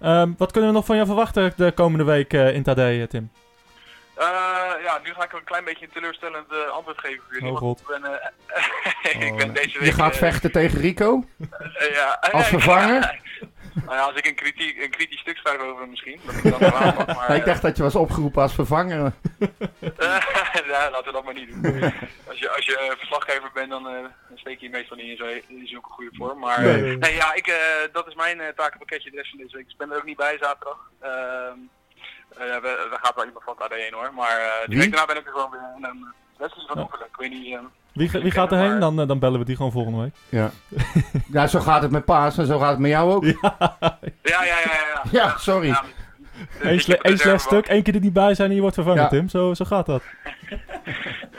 Ehm, 0.00 0.32
wat 0.38 0.52
kunnen 0.52 0.70
we 0.70 0.76
nog 0.76 0.84
van 0.86 0.94
jou 0.96 1.06
verwachten 1.08 1.52
de 1.56 1.72
komende 1.72 2.04
week 2.04 2.32
eh, 2.32 2.54
in 2.54 2.62
Tadee, 2.62 3.06
Tim? 3.06 3.30
Eh, 4.16 4.26
ja, 4.82 5.00
nu 5.04 5.12
ga 5.14 5.24
ik 5.24 5.32
een 5.32 5.44
klein 5.44 5.64
beetje 5.64 5.84
een 5.86 5.92
teleurstellend 5.92 6.52
eh, 6.52 6.70
antwoord 6.70 6.98
geven 7.00 7.22
voor 7.24 7.34
jullie. 7.34 7.50
Oh, 7.52 7.56
God. 7.58 7.80
ik 7.80 7.86
ben, 7.86 8.04
eh, 8.04 9.22
ik 9.26 9.32
Oh, 9.32 9.36
ben 9.36 9.52
deze 9.54 9.78
week... 9.78 9.88
Je 9.88 9.92
gaat 9.94 10.16
vechten 10.16 10.52
tegen 10.52 10.80
Rico? 10.80 11.24
ja, 11.92 12.18
Als 12.32 12.46
vervanger? 12.56 13.20
nou 13.74 13.96
ja, 13.96 14.00
als 14.02 14.14
ik 14.16 14.26
een, 14.26 14.34
kritiek, 14.34 14.82
een 14.82 14.90
kritisch 14.90 15.18
stuk 15.20 15.36
schrijf 15.36 15.58
over 15.60 15.80
hem 15.80 15.90
misschien, 15.90 16.20
dat 16.24 16.34
ik 16.34 16.42
dan 16.60 16.72
aanpak, 16.74 17.06
maar... 17.06 17.28
Ja, 17.28 17.34
ik 17.40 17.44
dacht 17.44 17.62
dat 17.62 17.76
je 17.76 17.82
was 17.82 17.94
opgeroepen 17.94 18.42
als 18.42 18.54
vervanger. 18.54 19.12
ja, 19.98 20.90
laten 20.90 21.04
we 21.04 21.12
dat 21.12 21.24
maar 21.24 21.34
niet 21.34 21.48
doen. 21.62 21.92
Als 22.28 22.38
je, 22.38 22.50
als 22.50 22.64
je 22.64 22.94
verslaggever 22.98 23.50
bent, 23.54 23.70
dan, 23.70 23.82
dan 23.82 24.12
steek 24.34 24.60
je 24.60 24.68
meestal 24.70 24.96
niet 24.96 25.06
in, 25.06 25.16
zo, 25.16 25.24
in 25.48 25.66
zulke 25.66 25.90
goede 25.90 26.10
vorm. 26.16 26.38
Maar 26.38 26.62
Nee. 26.62 26.96
nee, 26.96 27.14
ja, 27.14 27.34
ik, 27.34 27.54
dat 27.92 28.06
is 28.06 28.14
mijn 28.14 28.38
takenpakketje 28.56 29.10
de 29.10 29.16
rest 29.16 29.30
van 29.30 29.38
deze 29.38 29.56
week. 29.56 29.68
Ik 29.70 29.76
ben 29.76 29.90
er 29.90 29.96
ook 29.96 30.04
niet 30.04 30.16
bij 30.16 30.36
zaterdag. 30.40 30.78
Eh, 32.38 32.44
we, 32.62 32.86
we 32.90 32.96
gaat 33.02 33.14
wel 33.14 33.24
iemand 33.24 33.44
van 33.44 33.54
het 33.58 33.64
AD 33.72 33.78
heen 33.78 33.92
hoor. 33.94 34.10
Maar 34.14 34.38
eh 34.38 34.44
die 34.66 34.68
Wie? 34.68 34.78
week 34.78 34.90
daarna 34.90 35.06
ben 35.12 35.16
ik 35.16 35.26
er 35.26 35.32
gewoon 35.32 35.50
weer. 35.50 35.60
En 35.76 35.80
dan 35.82 36.12
Wesley 36.38 36.64
van 36.66 36.76
Ja. 36.76 36.82
Oefelen. 36.82 37.06
Ik 37.06 37.16
weet 37.16 37.30
niet... 37.30 37.54
ehm, 37.54 37.64
Wie, 37.92 38.10
wie 38.10 38.30
gaat 38.30 38.52
erheen? 38.52 38.70
maar- 38.70 38.80
Dan, 38.80 39.00
eh, 39.00 39.06
dan 39.08 39.18
bellen 39.18 39.38
we 39.38 39.44
die 39.44 39.56
gewoon 39.56 39.72
volgende 39.72 40.00
week. 40.00 40.14
Ja. 40.28 40.50
ja, 41.32 41.46
zo 41.46 41.60
gaat 41.60 41.82
het 41.82 41.90
met 41.90 42.04
Paas 42.04 42.38
en 42.38 42.46
zo 42.46 42.58
gaat 42.58 42.70
het 42.70 42.78
met 42.78 42.90
jou 42.90 43.12
ook. 43.12 43.24
Ja, 43.34 43.36
ja, 44.22 44.42
ja, 44.44 44.58
ja. 44.64 44.80
ja. 44.94 45.02
Ja, 45.10 45.36
sorry. 45.38 45.66
Ja, 45.68 45.82
Eén 46.60 46.80
sle- 46.80 46.98
slecht 47.16 47.40
stuk, 47.40 47.66
één 47.66 47.82
keer 47.82 47.94
er 47.94 48.00
niet 48.00 48.12
bij 48.12 48.34
zijn 48.34 48.48
en 48.48 48.54
je 48.54 48.60
wordt 48.60 48.74
vervangen, 48.76 49.02
Ja. 49.02 49.08
Tim. 49.08 49.28
Zo, 49.28 49.54
zo 49.54 49.64
gaat 49.64 49.86
dat. 49.86 50.02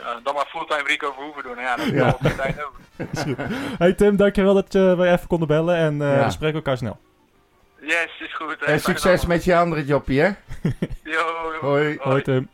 Ja, 0.06 0.20
dan 0.22 0.34
maar 0.34 0.46
fulltime 0.46 0.82
Rico 0.88 1.12
Verhoeven 1.12 1.42
doen. 1.42 1.58
Ja, 1.58 1.76
dat 1.76 1.86
is 1.86 1.92
Ja. 1.92 1.98
wel 2.04 2.12
op 2.12 2.20
de 2.22 2.34
tijd 2.34 2.64
ook. 2.64 2.74
Is. 3.12 3.24
Hey 3.78 3.92
Tim, 3.92 4.16
dankjewel 4.16 4.54
dat 4.54 4.72
je 4.72 4.94
weer 4.96 5.12
even 5.12 5.26
konden 5.26 5.48
bellen 5.48 5.76
en 5.76 6.02
eh, 6.02 6.16
Ja. 6.16 6.24
we 6.24 6.30
spreken 6.30 6.56
elkaar 6.56 6.76
snel. 6.76 6.98
Yes, 7.86 8.20
is 8.20 8.34
goed. 8.34 8.62
En 8.62 8.80
succes 8.80 9.26
met 9.26 9.44
je 9.44 9.56
andere 9.56 9.84
jobje, 9.84 10.20
hè? 10.20 10.28
Yo, 11.12 11.20
yo. 11.52 11.58
Hoi. 11.60 11.98
Hoi 12.00 12.22
Tim. 12.22 12.48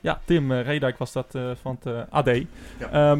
Ja, 0.00 0.20
Tim 0.24 0.50
uh, 0.50 0.62
Redijk 0.62 0.98
was 0.98 1.12
dat 1.12 1.34
eh, 1.34 1.50
van 1.62 1.78
het 1.80 1.94
eh, 1.94 2.02
AD. 2.10 2.26
Ja. 2.26 2.46
Ja, 2.90 3.16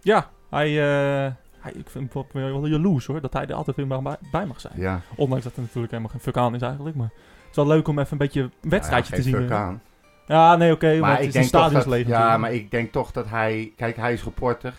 ja 0.00 0.30
hij, 0.50 0.68
eh, 0.68 1.32
hij, 1.60 1.72
ik 1.72 1.90
vind 1.90 2.12
het 2.14 2.32
wel 2.32 2.66
jaloers 2.66 3.06
hoor, 3.06 3.20
dat 3.20 3.32
hij 3.32 3.46
er 3.46 3.54
altijd 3.54 3.76
weer 3.76 3.86
maar 3.86 4.16
bij, 4.30 4.46
mag 4.46 4.60
zijn. 4.60 4.72
Ja. 4.76 5.00
Ondanks 5.16 5.44
dat 5.44 5.54
er 5.56 5.60
natuurlijk 5.60 5.90
helemaal 5.90 6.12
geen 6.12 6.20
vulkaan 6.20 6.54
is 6.54 6.62
eigenlijk, 6.62 6.96
maar 6.96 7.10
het 7.12 7.50
is 7.50 7.56
wel 7.56 7.66
leuk 7.66 7.88
om 7.88 7.98
even 7.98 8.12
een 8.12 8.18
beetje 8.18 8.40
een 8.40 8.52
wedstrijdje 8.60 9.16
Ja, 9.16 9.22
te 9.22 9.22
geen 9.22 9.32
zien. 9.32 9.48
vulkaan. 9.48 9.82
Ja, 10.26 10.56
nee, 10.56 10.72
oké, 10.72 10.90
maar, 10.90 11.00
Maar 11.00 11.10
het 11.10 11.20
ik 11.20 11.28
is 11.28 11.34
een 11.34 11.40
denk 11.40 11.52
toch 11.52 11.60
dat, 11.60 11.70
stadionsleven 11.70 12.12
ja, 12.12 12.36
maar 12.36 12.52
ik 12.52 12.70
denk 12.70 12.92
toch 12.92 13.10
dat 13.12 13.28
hij... 13.28 13.72
Kijk, 13.76 13.96
hij 13.96 14.12
is 14.12 14.24
reporter, 14.24 14.74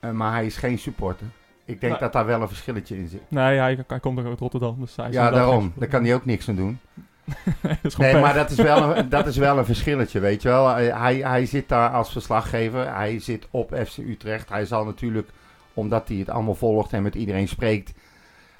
eh, 0.00 0.10
maar 0.10 0.32
hij 0.32 0.46
is 0.46 0.56
geen 0.56 0.78
supporter. 0.78 1.26
Ik 1.70 1.80
denk 1.80 1.92
Nee. 1.92 2.00
dat 2.02 2.12
daar 2.12 2.26
wel 2.26 2.42
een 2.42 2.48
verschilletje 2.48 2.96
in 2.96 3.08
zit. 3.08 3.20
Nee, 3.28 3.58
hij, 3.58 3.84
hij 3.86 4.00
komt 4.00 4.18
ook 4.18 4.26
uit 4.26 4.40
Rotterdam, 4.40 4.76
dus 4.80 4.96
hij 4.96 5.10
Ja, 5.10 5.30
daarom. 5.30 5.72
Daar 5.76 5.88
kan 5.88 6.04
hij 6.04 6.14
ook 6.14 6.24
niks 6.24 6.48
aan 6.48 6.54
doen. 6.56 6.78
Nee, 7.98 8.14
maar 8.20 8.34
dat 8.34 8.50
is, 8.50 8.56
wel 8.56 8.96
een, 8.96 9.08
dat 9.18 9.26
is 9.26 9.36
wel 9.36 9.58
een 9.58 9.64
verschilletje, 9.64 10.20
weet 10.20 10.42
je 10.42 10.48
wel. 10.48 10.68
Hij, 10.74 11.16
hij 11.16 11.46
zit 11.46 11.68
daar 11.68 11.90
als 11.90 12.12
verslaggever. 12.12 12.94
Hij 12.94 13.18
zit 13.18 13.46
op 13.50 13.74
FC 13.86 13.96
Utrecht. 13.98 14.48
Hij 14.48 14.64
zal 14.64 14.84
natuurlijk, 14.84 15.28
omdat 15.74 16.08
hij 16.08 16.16
het 16.16 16.30
allemaal 16.30 16.54
volgt 16.54 16.92
en 16.92 17.02
met 17.02 17.14
iedereen 17.14 17.48
spreekt, 17.48 17.92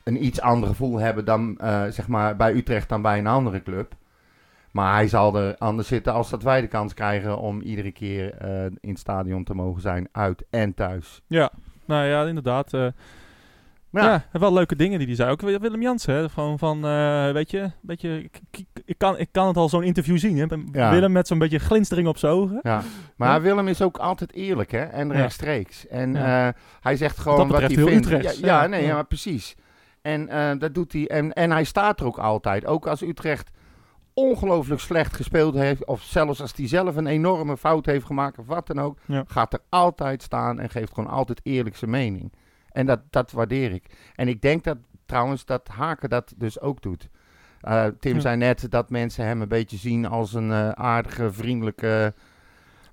een 0.05 0.25
iets 0.25 0.41
ander 0.41 0.69
gevoel 0.69 0.99
hebben 0.99 1.25
dan, 1.25 1.59
eh, 1.59 1.85
zeg 1.87 2.09
maar, 2.09 2.37
bij 2.37 2.53
Utrecht 2.53 2.89
dan 2.89 3.03
bij 3.03 3.19
een 3.19 3.27
andere 3.27 3.63
club. 3.63 3.93
Maar 4.71 4.95
hij 4.95 5.09
zal 5.09 5.37
er 5.37 5.57
anders 5.59 5.89
zitten 5.89 6.13
als 6.13 6.31
dat 6.31 6.43
wij 6.43 6.61
de 6.61 6.67
kans 6.67 6.95
krijgen 6.95 7.39
om 7.39 7.61
iedere 7.61 7.91
keer 7.93 8.35
eh, 8.35 8.65
in 8.65 8.79
het 8.91 8.99
stadion 8.99 9.45
te 9.45 9.55
mogen 9.55 9.81
zijn, 9.83 10.09
uit 10.13 10.45
en 10.51 10.75
thuis. 10.75 11.23
Ja, 11.27 11.51
nou 11.91 12.07
ja, 12.07 12.25
inderdaad. 12.27 12.75
eh, 12.75 12.87
Ja. 13.93 14.25
ja. 14.33 14.39
wel 14.41 14.53
leuke 14.53 14.77
dingen 14.77 14.99
die 14.99 15.07
hij 15.07 15.17
zei. 15.17 15.31
Ook 15.31 15.41
Willem 15.41 15.83
Jansen, 15.83 16.15
hè, 16.15 16.29
gewoon 16.29 16.59
van, 16.59 16.85
eh, 16.87 17.31
weet 17.33 17.51
je, 17.51 17.71
beetje, 17.81 18.23
ik, 18.23 18.41
ik, 18.85 18.99
kan, 18.99 19.19
ik 19.19 19.29
kan 19.33 19.47
het 19.47 19.57
al 19.57 19.69
zo'n 19.69 19.83
interview 19.83 20.19
zien. 20.19 20.37
Hè? 20.39 20.47
Ja. 20.73 20.91
Willem 20.91 21.13
met 21.13 21.27
zo'n 21.27 21.39
beetje 21.39 21.59
glinstering 21.59 22.09
op 22.09 22.19
zijn 22.19 22.33
ogen. 22.33 22.59
Ja, 22.63 22.83
maar 23.17 23.29
Ja. 23.35 23.41
Willem 23.41 23.69
is 23.69 23.83
ook 23.83 23.97
altijd 23.99 24.33
eerlijk 24.33 24.71
hè? 24.71 24.83
en 24.83 25.13
rechtstreeks. 25.13 25.87
En 25.87 26.17
eh, 26.17 26.49
hij 26.81 26.97
zegt 26.97 27.19
gewoon 27.19 27.39
dat 27.49 27.61
wat 27.61 27.71
hij 27.73 27.85
vindt. 27.85 28.09
Ja, 28.39 28.67
nee, 28.67 28.81
Ja. 28.83 28.87
ja. 28.89 28.95
maar 28.95 29.07
precies. 29.07 29.55
En 30.03 30.59
dat 30.59 30.75
doet 30.75 30.93
hij. 30.93 31.09
En, 31.09 31.33
en 31.33 31.51
hij 31.51 31.65
staat 31.65 32.01
er 32.01 32.07
ook 32.07 32.19
altijd. 32.19 32.67
Ook 32.67 32.87
als 32.87 33.03
Utrecht 33.03 33.51
ongelooflijk 34.15 34.81
slecht 34.81 35.17
gespeeld 35.17 35.55
heeft, 35.55 35.85
of 35.87 36.03
zelfs 36.03 36.41
als 36.41 36.53
hij 36.57 36.69
zelf 36.69 36.97
een 36.97 37.07
enorme 37.07 37.57
fout 37.57 37.87
heeft 37.87 38.07
gemaakt, 38.07 38.39
of 38.39 38.47
wat 38.47 38.67
dan 38.67 38.81
ook, 38.81 38.99
Ja. 39.07 39.25
gaat 39.27 39.53
er 39.53 39.61
altijd 39.69 40.23
staan 40.23 40.61
en 40.61 40.71
geeft 40.71 40.95
gewoon 40.95 41.11
altijd 41.11 41.41
eerlijk 41.43 41.77
zijn 41.77 41.91
mening. 41.91 42.33
En 42.71 42.87
dat, 42.87 43.01
dat 43.11 43.31
waardeer 43.33 43.73
ik. 43.73 43.87
En 44.15 44.29
ik 44.29 44.43
denk 44.43 44.65
dat 44.65 44.77
trouwens 45.07 45.45
dat 45.45 45.69
Haken 45.69 46.09
dat 46.11 46.35
dus 46.37 46.61
ook 46.61 46.83
doet. 46.83 47.09
Eh, 47.61 47.87
Tim 48.01 48.15
Ja. 48.15 48.21
zei 48.21 48.37
net 48.37 48.67
dat 48.71 48.91
mensen 48.91 49.25
hem 49.25 49.43
een 49.43 49.49
beetje 49.49 49.77
zien 49.77 50.07
als 50.07 50.35
een 50.35 50.51
eh, 50.53 50.69
aardige, 50.69 51.33
vriendelijke 51.33 52.15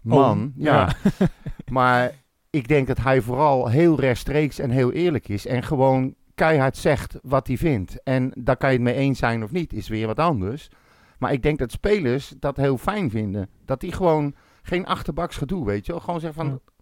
man. 0.01 0.29
Oom, 0.29 0.53
ja. 0.55 0.89
maar 1.71 2.11
ik 2.49 2.67
denk 2.67 2.87
dat 2.87 2.97
hij 2.97 3.21
vooral 3.21 3.67
heel 3.67 3.99
rechtstreeks 3.99 4.59
en 4.59 4.69
heel 4.69 4.91
eerlijk 4.91 5.27
is. 5.27 5.45
En 5.45 5.63
gewoon 5.63 6.15
keihard 6.35 6.77
zegt 6.77 7.15
wat 7.21 7.47
hij 7.47 7.57
vindt. 7.57 8.03
En 8.03 8.31
daar 8.35 8.57
kan 8.57 8.69
je 8.69 8.75
het 8.75 8.83
mee 8.85 8.93
eens 8.95 9.19
zijn 9.19 9.43
of 9.43 9.51
niet, 9.51 9.73
is 9.73 9.87
weer 9.87 10.07
wat 10.07 10.19
anders. 10.19 10.69
Maar 11.17 11.31
ik 11.31 11.43
denk 11.43 11.59
dat 11.59 11.71
spelers 11.71 12.33
dat 12.39 12.57
heel 12.57 12.77
fijn 12.77 13.09
vinden. 13.09 13.49
Dat 13.65 13.79
die 13.79 13.91
gewoon 13.91 14.35
geen 14.61 14.85
achterbaks 14.85 15.37
gedoe, 15.37 15.65
weet 15.65 15.85
je 15.85 15.91
wel. 15.91 16.01
Gewoon 16.01 16.19
zeggen 16.19 16.43
van... 16.43 16.51
Ja. 16.51 16.73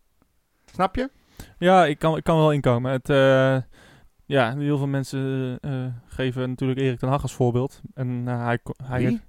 Snap 0.65 0.95
je? 0.95 1.09
Ja, 1.57 1.85
ik 1.85 1.99
kan, 1.99 2.17
ik 2.17 2.23
kan 2.23 2.37
wel 2.37 2.51
inkomen. 2.51 2.91
Het, 2.91 3.09
eh, 3.09 3.57
ja, 4.25 4.57
heel 4.57 4.77
veel 4.77 4.87
mensen 4.87 5.57
eh, 5.61 5.85
geven 6.07 6.49
natuurlijk 6.49 6.79
Erik 6.79 6.99
ten 6.99 7.09
Hag 7.09 7.21
als 7.21 7.33
voorbeeld. 7.33 7.81
En 7.93 8.23
eh, 8.27 8.43
hij, 8.43 8.59
hij 8.83 9.05
Wie? 9.05 9.21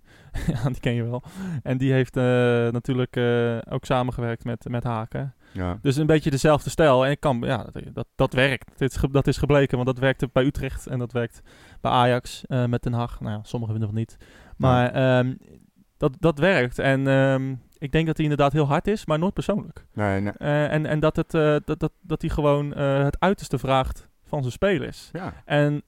ja, 0.53 0.63
die 0.69 0.81
ken 0.81 0.95
je 0.95 1.03
wel. 1.03 1.23
En 1.63 1.79
die 1.79 1.93
heeft 1.93 2.17
eh, 2.17 2.23
natuurlijk 2.71 3.17
eh, 3.17 3.59
ook 3.69 3.85
samengewerkt 3.85 4.45
met, 4.45 4.69
met 4.69 4.85
Haken. 4.85 5.35
Ja. 5.53 5.79
Dus 5.83 5.97
een 5.97 6.07
beetje 6.07 6.31
dezelfde 6.31 6.71
stijl. 6.71 7.05
En 7.05 7.11
ik 7.11 7.21
kan, 7.21 7.41
ja, 7.45 7.67
dat, 7.73 7.83
dat, 7.93 8.07
dat 8.15 8.33
werkt. 8.33 8.79
Dit 8.79 8.95
is, 8.95 9.01
dat 9.11 9.27
is 9.27 9.37
gebleken, 9.37 9.77
want 9.77 9.89
dat 9.89 9.99
werkte 9.99 10.29
bij 10.33 10.45
Utrecht 10.45 10.87
en 10.87 10.99
dat 10.99 11.13
werkt 11.13 11.43
bij 11.81 11.91
Ajax 11.91 12.45
eh, 12.47 12.65
met 12.65 12.83
Den 12.83 12.93
Haag. 12.93 13.21
Nou 13.21 13.33
ja, 13.33 13.41
sommigen 13.43 13.77
vinden 13.77 13.95
het 13.95 13.99
niet. 13.99 14.17
Maar 14.57 14.93
ehm, 14.93 15.35
dat, 15.97 16.17
dat 16.19 16.39
werkt. 16.39 16.79
En 16.79 17.07
ehm, 17.07 17.55
ik 17.79 17.93
denk 17.93 18.07
dat 18.07 18.17
hij 18.17 18.25
inderdaad 18.25 18.53
heel 18.53 18.67
hard 18.67 18.87
is, 18.87 19.07
maar 19.07 19.19
nooit 19.19 19.35
persoonlijk. 19.35 19.87
Nee, 19.93 20.21
nee. 20.21 20.33
Eh, 20.33 20.73
en, 20.73 20.87
en 20.87 21.01
dat, 21.01 21.17
het, 21.17 21.35
eh, 21.35 21.57
dat, 21.65 21.81
dat, 21.81 21.93
dat 22.01 22.21
hij 22.21 22.31
gewoon 22.31 22.75
eh, 22.75 23.05
het 23.05 23.21
uiterste 23.21 23.59
vraagt 23.59 24.09
van 24.25 24.41
zijn 24.41 24.53
spelers. 24.53 25.09
Ja, 25.13 25.33
En 25.45 25.83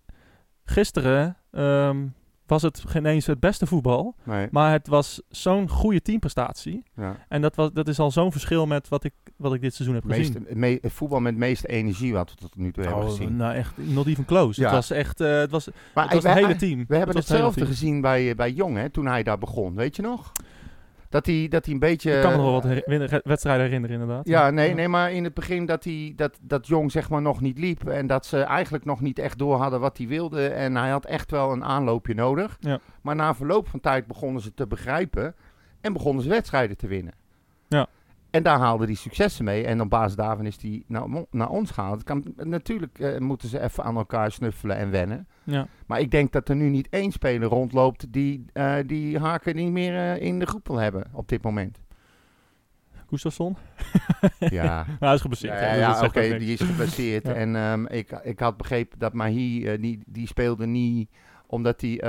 gisteren 0.64 1.36
ehm, 1.50 2.06
was 2.48 2.62
het 2.62 2.82
geen 2.86 3.06
eens 3.06 3.26
het 3.26 3.40
beste 3.40 3.66
voetbal, 3.66 4.14
nee. 4.24 4.48
maar 4.50 4.72
het 4.72 4.86
was 4.86 5.22
zo'n 5.28 5.68
goede 5.68 6.02
teamprestatie. 6.02 6.82
Ja. 6.96 7.16
En 7.28 7.40
dat, 7.42 7.54
was, 7.56 7.70
dat 7.72 7.88
is 7.88 7.98
al 7.98 8.10
zo'n 8.10 8.32
verschil 8.32 8.66
met 8.66 8.88
wat 8.88 9.04
ik, 9.04 9.12
wat 9.36 9.54
ik 9.54 9.60
dit 9.60 9.74
seizoen 9.74 9.96
heb 9.96 10.04
gezien. 10.10 10.46
Me- 10.52 10.78
voetbal 10.82 11.20
met 11.20 11.36
meeste 11.36 11.68
energie 11.68 12.12
wat 12.12 12.30
we 12.30 12.36
tot 12.36 12.56
nu 12.56 12.72
toe 12.72 12.84
hebben 12.84 13.02
Oh, 13.02 13.08
gezien. 13.10 13.36
nou 13.36 13.54
echt, 13.54 13.72
not 13.76 14.06
even 14.06 14.24
close. 14.24 14.60
Ja. 14.60 14.66
Het 14.66 14.74
was 14.76 14.90
echt, 14.90 15.18
het 15.18 15.50
was, 15.50 15.68
Maar 15.94 16.04
het 16.04 16.12
was 16.14 16.22
we, 16.22 16.28
het 16.28 16.38
hele 16.38 16.56
team. 16.56 16.84
we 16.88 16.96
hebben 16.96 17.16
het 17.16 17.24
het 17.26 17.28
hetzelfde 17.28 17.66
gezien 17.66 18.00
bij, 18.00 18.28
eh, 18.30 18.36
bij 18.36 18.50
Jong, 18.52 18.76
hè, 18.76 18.90
toen 18.90 19.06
hij 19.06 19.22
daar 19.22 19.38
begon. 19.38 19.74
Weet 19.74 19.96
je 19.96 20.02
nog? 20.02 20.32
Dat 21.08 21.26
hij, 21.26 21.46
dat 21.48 21.64
hij 21.64 21.74
een 21.74 21.80
beetje... 21.80 22.12
ik 22.12 22.20
kan 22.20 22.30
me 22.30 22.36
nog 22.36 22.44
wel 22.44 22.54
wat 22.54 22.62
her- 22.62 22.82
winnen- 22.86 23.20
wedstrijden 23.24 23.64
herinneren 23.64 24.00
inderdaad. 24.00 24.28
Ja, 24.28 24.50
nee, 24.50 24.74
nee, 24.74 24.88
maar 24.88 25.12
in 25.12 25.24
het 25.24 25.34
begin 25.34 25.66
dat, 25.66 25.84
hij, 25.84 26.12
dat, 26.16 26.38
dat 26.42 26.66
Jong 26.66 26.92
zeg 26.92 27.10
maar 27.10 27.22
nog 27.22 27.40
niet 27.40 27.58
liep. 27.58 27.88
En 27.88 28.06
dat 28.06 28.26
ze 28.26 28.40
eigenlijk 28.40 28.84
nog 28.84 29.00
niet 29.00 29.18
echt 29.18 29.38
door 29.38 29.56
hadden 29.56 29.80
wat 29.80 29.98
hij 29.98 30.06
wilde. 30.06 30.48
En 30.48 30.76
hij 30.76 30.90
had 30.90 31.04
echt 31.04 31.30
wel 31.30 31.52
een 31.52 31.64
aanloopje 31.64 32.14
nodig. 32.14 32.56
Ja. 32.60 32.78
Maar 33.02 33.14
na 33.14 33.34
verloop 33.34 33.68
van 33.68 33.80
tijd 33.80 34.06
begonnen 34.06 34.42
ze 34.42 34.54
te 34.54 34.66
begrijpen. 34.66 35.34
En 35.80 35.92
begonnen 35.92 36.22
ze 36.22 36.28
wedstrijden 36.28 36.76
te 36.76 36.86
winnen. 36.86 37.12
Ja. 37.68 37.86
En 38.30 38.42
daar 38.42 38.58
haalde 38.58 38.84
hij 38.84 38.94
successen 38.94 39.44
mee. 39.44 39.64
En 39.64 39.80
op 39.80 39.90
basis 39.90 40.16
daarvan 40.16 40.46
is 40.46 40.62
hij 40.62 40.82
naar, 40.86 41.24
naar 41.30 41.48
ons 41.48 41.70
gehaald. 41.70 42.04
Kan, 42.04 42.24
natuurlijk 42.36 42.98
eh, 42.98 43.18
moeten 43.18 43.48
ze 43.48 43.60
even 43.60 43.84
aan 43.84 43.96
elkaar 43.96 44.32
snuffelen 44.32 44.76
en 44.76 44.90
wennen. 44.90 45.28
Ja. 45.44 45.66
Maar 45.86 46.00
ik 46.00 46.10
denk 46.10 46.32
dat 46.32 46.48
er 46.48 46.56
nu 46.56 46.68
niet 46.68 46.88
één 46.88 47.12
speler 47.12 47.48
rondloopt 47.48 48.12
die, 48.12 48.44
eh, 48.52 48.76
die 48.86 49.18
Haken 49.18 49.56
niet 49.56 49.72
meer 49.72 49.94
eh, 49.94 50.26
in 50.26 50.38
de 50.38 50.46
groep 50.46 50.68
wil 50.68 50.76
hebben 50.76 51.04
op 51.12 51.28
dit 51.28 51.42
moment. 51.42 51.80
Gustafsson? 53.08 53.56
Ja. 54.38 54.84
Nou, 54.86 54.96
hij 54.98 55.14
is 55.14 55.20
geblesseerd. 55.20 55.60
Ja, 55.60 56.04
oké, 56.04 56.38
die 56.38 56.52
is 56.52 56.60
geblesseerd. 56.60 57.26
Ja. 57.28 57.34
En 57.34 57.56
ehm, 57.56 57.86
ik, 57.86 58.10
ik 58.22 58.38
had 58.38 58.56
begrepen 58.56 58.98
dat 58.98 59.12
Mahi, 59.12 59.78
die, 59.80 60.02
die 60.06 60.26
speelde 60.26 60.66
niet 60.66 61.10
omdat 61.46 61.80
hij 61.80 62.00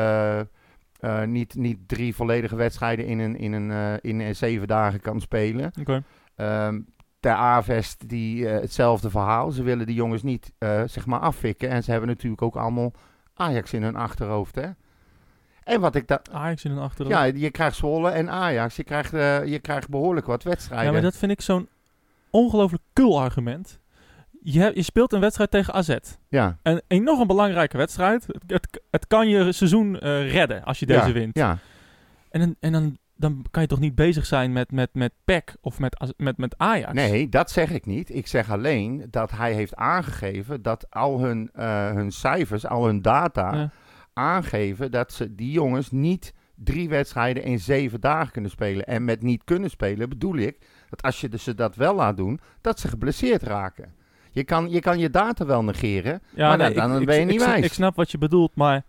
eh, 1.00 1.24
niet, 1.24 1.56
niet 1.56 1.88
drie 1.88 2.16
volledige 2.16 2.56
wedstrijden 2.56 3.06
in, 3.06 3.20
een, 3.20 3.36
in, 3.36 3.54
een, 3.54 3.72
eh, 3.72 3.94
in 4.02 4.20
een 4.20 4.36
zeven 4.36 4.68
dagen 4.68 5.02
kan 5.02 5.22
spelen. 5.22 5.72
Oké. 5.80 6.04
Ehm 6.36 6.80
ter 7.20 7.32
Avest 7.32 8.10
die, 8.10 8.48
eh, 8.48 8.62
hetzelfde 8.62 9.10
verhaal. 9.10 9.52
Ze 9.52 9.64
willen 9.64 9.86
die 9.86 9.96
jongens 9.96 10.24
niet 10.24 10.52
zeg 10.86 11.06
maar 11.06 11.20
afvikken. 11.20 11.70
En 11.70 11.84
ze 11.84 11.92
hebben 11.92 12.10
natuurlijk 12.10 12.42
ook 12.42 12.56
allemaal 12.56 12.94
Ajax 13.34 13.74
in 13.74 13.84
hun 13.84 13.96
achterhoofd. 13.96 14.56
Hè? 14.56 14.70
En 15.64 15.82
wat 15.82 15.96
ik. 15.96 16.20
Ajax 16.32 16.64
in 16.64 16.72
een 16.72 16.78
achterhoofd. 16.78 17.18
Ja, 17.18 17.24
je 17.24 17.52
krijgt 17.52 17.76
Zwolle 17.76 18.10
en 18.10 18.30
Ajax. 18.30 18.76
Je 18.76 18.84
krijgt, 18.84 19.12
je 19.50 19.60
krijgt 19.62 19.90
behoorlijk 19.90 20.26
wat 20.26 20.44
wedstrijden. 20.44 20.86
Ja, 20.86 20.92
maar 20.92 21.02
dat 21.02 21.18
vind 21.18 21.32
ik 21.32 21.42
zo'n 21.42 21.70
ongelooflijk 22.30 22.84
kul 22.94 23.20
argument. 23.22 23.79
Je, 24.52 24.60
hebt- 24.60 24.76
je 24.76 24.82
speelt 24.84 25.14
een 25.14 25.20
wedstrijd 25.20 25.52
tegen 25.52 25.74
AZ. 25.74 25.96
ja. 26.30 26.58
Een 26.64 26.82
enorm 26.88 27.28
belangrijke 27.28 27.78
wedstrijd. 27.78 28.28
Het, 28.28 28.44
het, 28.48 28.82
het 28.92 29.08
kan 29.08 29.28
je 29.30 29.52
seizoen 29.52 30.00
eh, 30.00 30.32
redden 30.32 30.64
als 30.64 30.80
je 30.80 30.86
deze 30.86 31.08
ja, 31.08 31.12
wint. 31.14 31.38
Ja, 31.38 31.58
En, 32.30 32.40
dan, 32.40 32.56
en 32.60 32.72
dan, 32.72 32.98
dan 33.16 33.46
kan 33.52 33.62
je 33.62 33.68
toch 33.68 33.80
niet 33.80 33.96
bezig 33.96 34.26
zijn 34.26 34.52
met, 34.54 34.72
met, 34.72 34.90
met 34.94 35.12
PEC 35.26 35.56
of 35.62 35.80
met, 35.80 36.14
met, 36.18 36.38
met 36.38 36.58
Ajax? 36.58 36.94
Nee, 36.94 37.30
dat 37.30 37.52
zeg 37.52 37.70
ik 37.72 37.86
niet. 37.86 38.16
Ik 38.16 38.28
zeg 38.28 38.52
alleen 38.52 39.08
dat 39.10 39.32
hij 39.32 39.54
heeft 39.54 39.76
aangegeven 39.76 40.62
dat 40.62 40.86
al 40.90 41.20
hun, 41.20 41.50
eh, 41.54 41.92
hun 41.92 42.12
cijfers, 42.12 42.66
al 42.66 42.86
hun 42.86 43.02
data 43.02 43.54
Ja. 43.56 43.72
aangeven 44.14 44.92
dat 44.92 45.14
ze 45.14 45.36
die 45.36 45.52
jongens 45.52 45.92
niet 45.92 46.34
drie 46.56 46.90
wedstrijden 46.90 47.44
in 47.44 47.60
zeven 47.60 48.02
dagen 48.02 48.32
kunnen 48.32 48.52
spelen. 48.52 48.86
En 48.86 49.06
met 49.06 49.22
niet 49.22 49.44
kunnen 49.44 49.70
spelen 49.70 50.10
bedoel 50.10 50.36
ik 50.36 50.58
dat 50.90 51.02
als 51.02 51.22
je 51.22 51.30
ze 51.38 51.56
dat 51.56 51.76
wel 51.76 51.96
laat 51.96 52.18
doen, 52.18 52.40
dat 52.62 52.80
ze 52.80 52.88
geblesseerd 52.88 53.44
raken. 53.44 53.94
Je 54.32 54.44
kan 54.44 54.70
je, 54.70 54.80
kan 54.80 55.00
je 55.00 55.10
data 55.10 55.46
wel 55.46 55.64
negeren, 55.64 56.22
Ja, 56.30 56.48
maar 56.48 56.58
nee, 56.58 56.74
dan, 56.74 56.90
dan 56.90 57.00
ik- 57.02 57.06
ben 57.06 57.16
je 57.16 57.22
ik- 57.22 57.28
niet 57.28 57.42
ik, 57.42 57.48
wijs. 57.48 57.66
Ik 57.66 57.74
snap 57.74 57.96
wat 57.96 58.12
je 58.12 58.18
bedoelt, 58.18 58.56
maar 58.56 58.84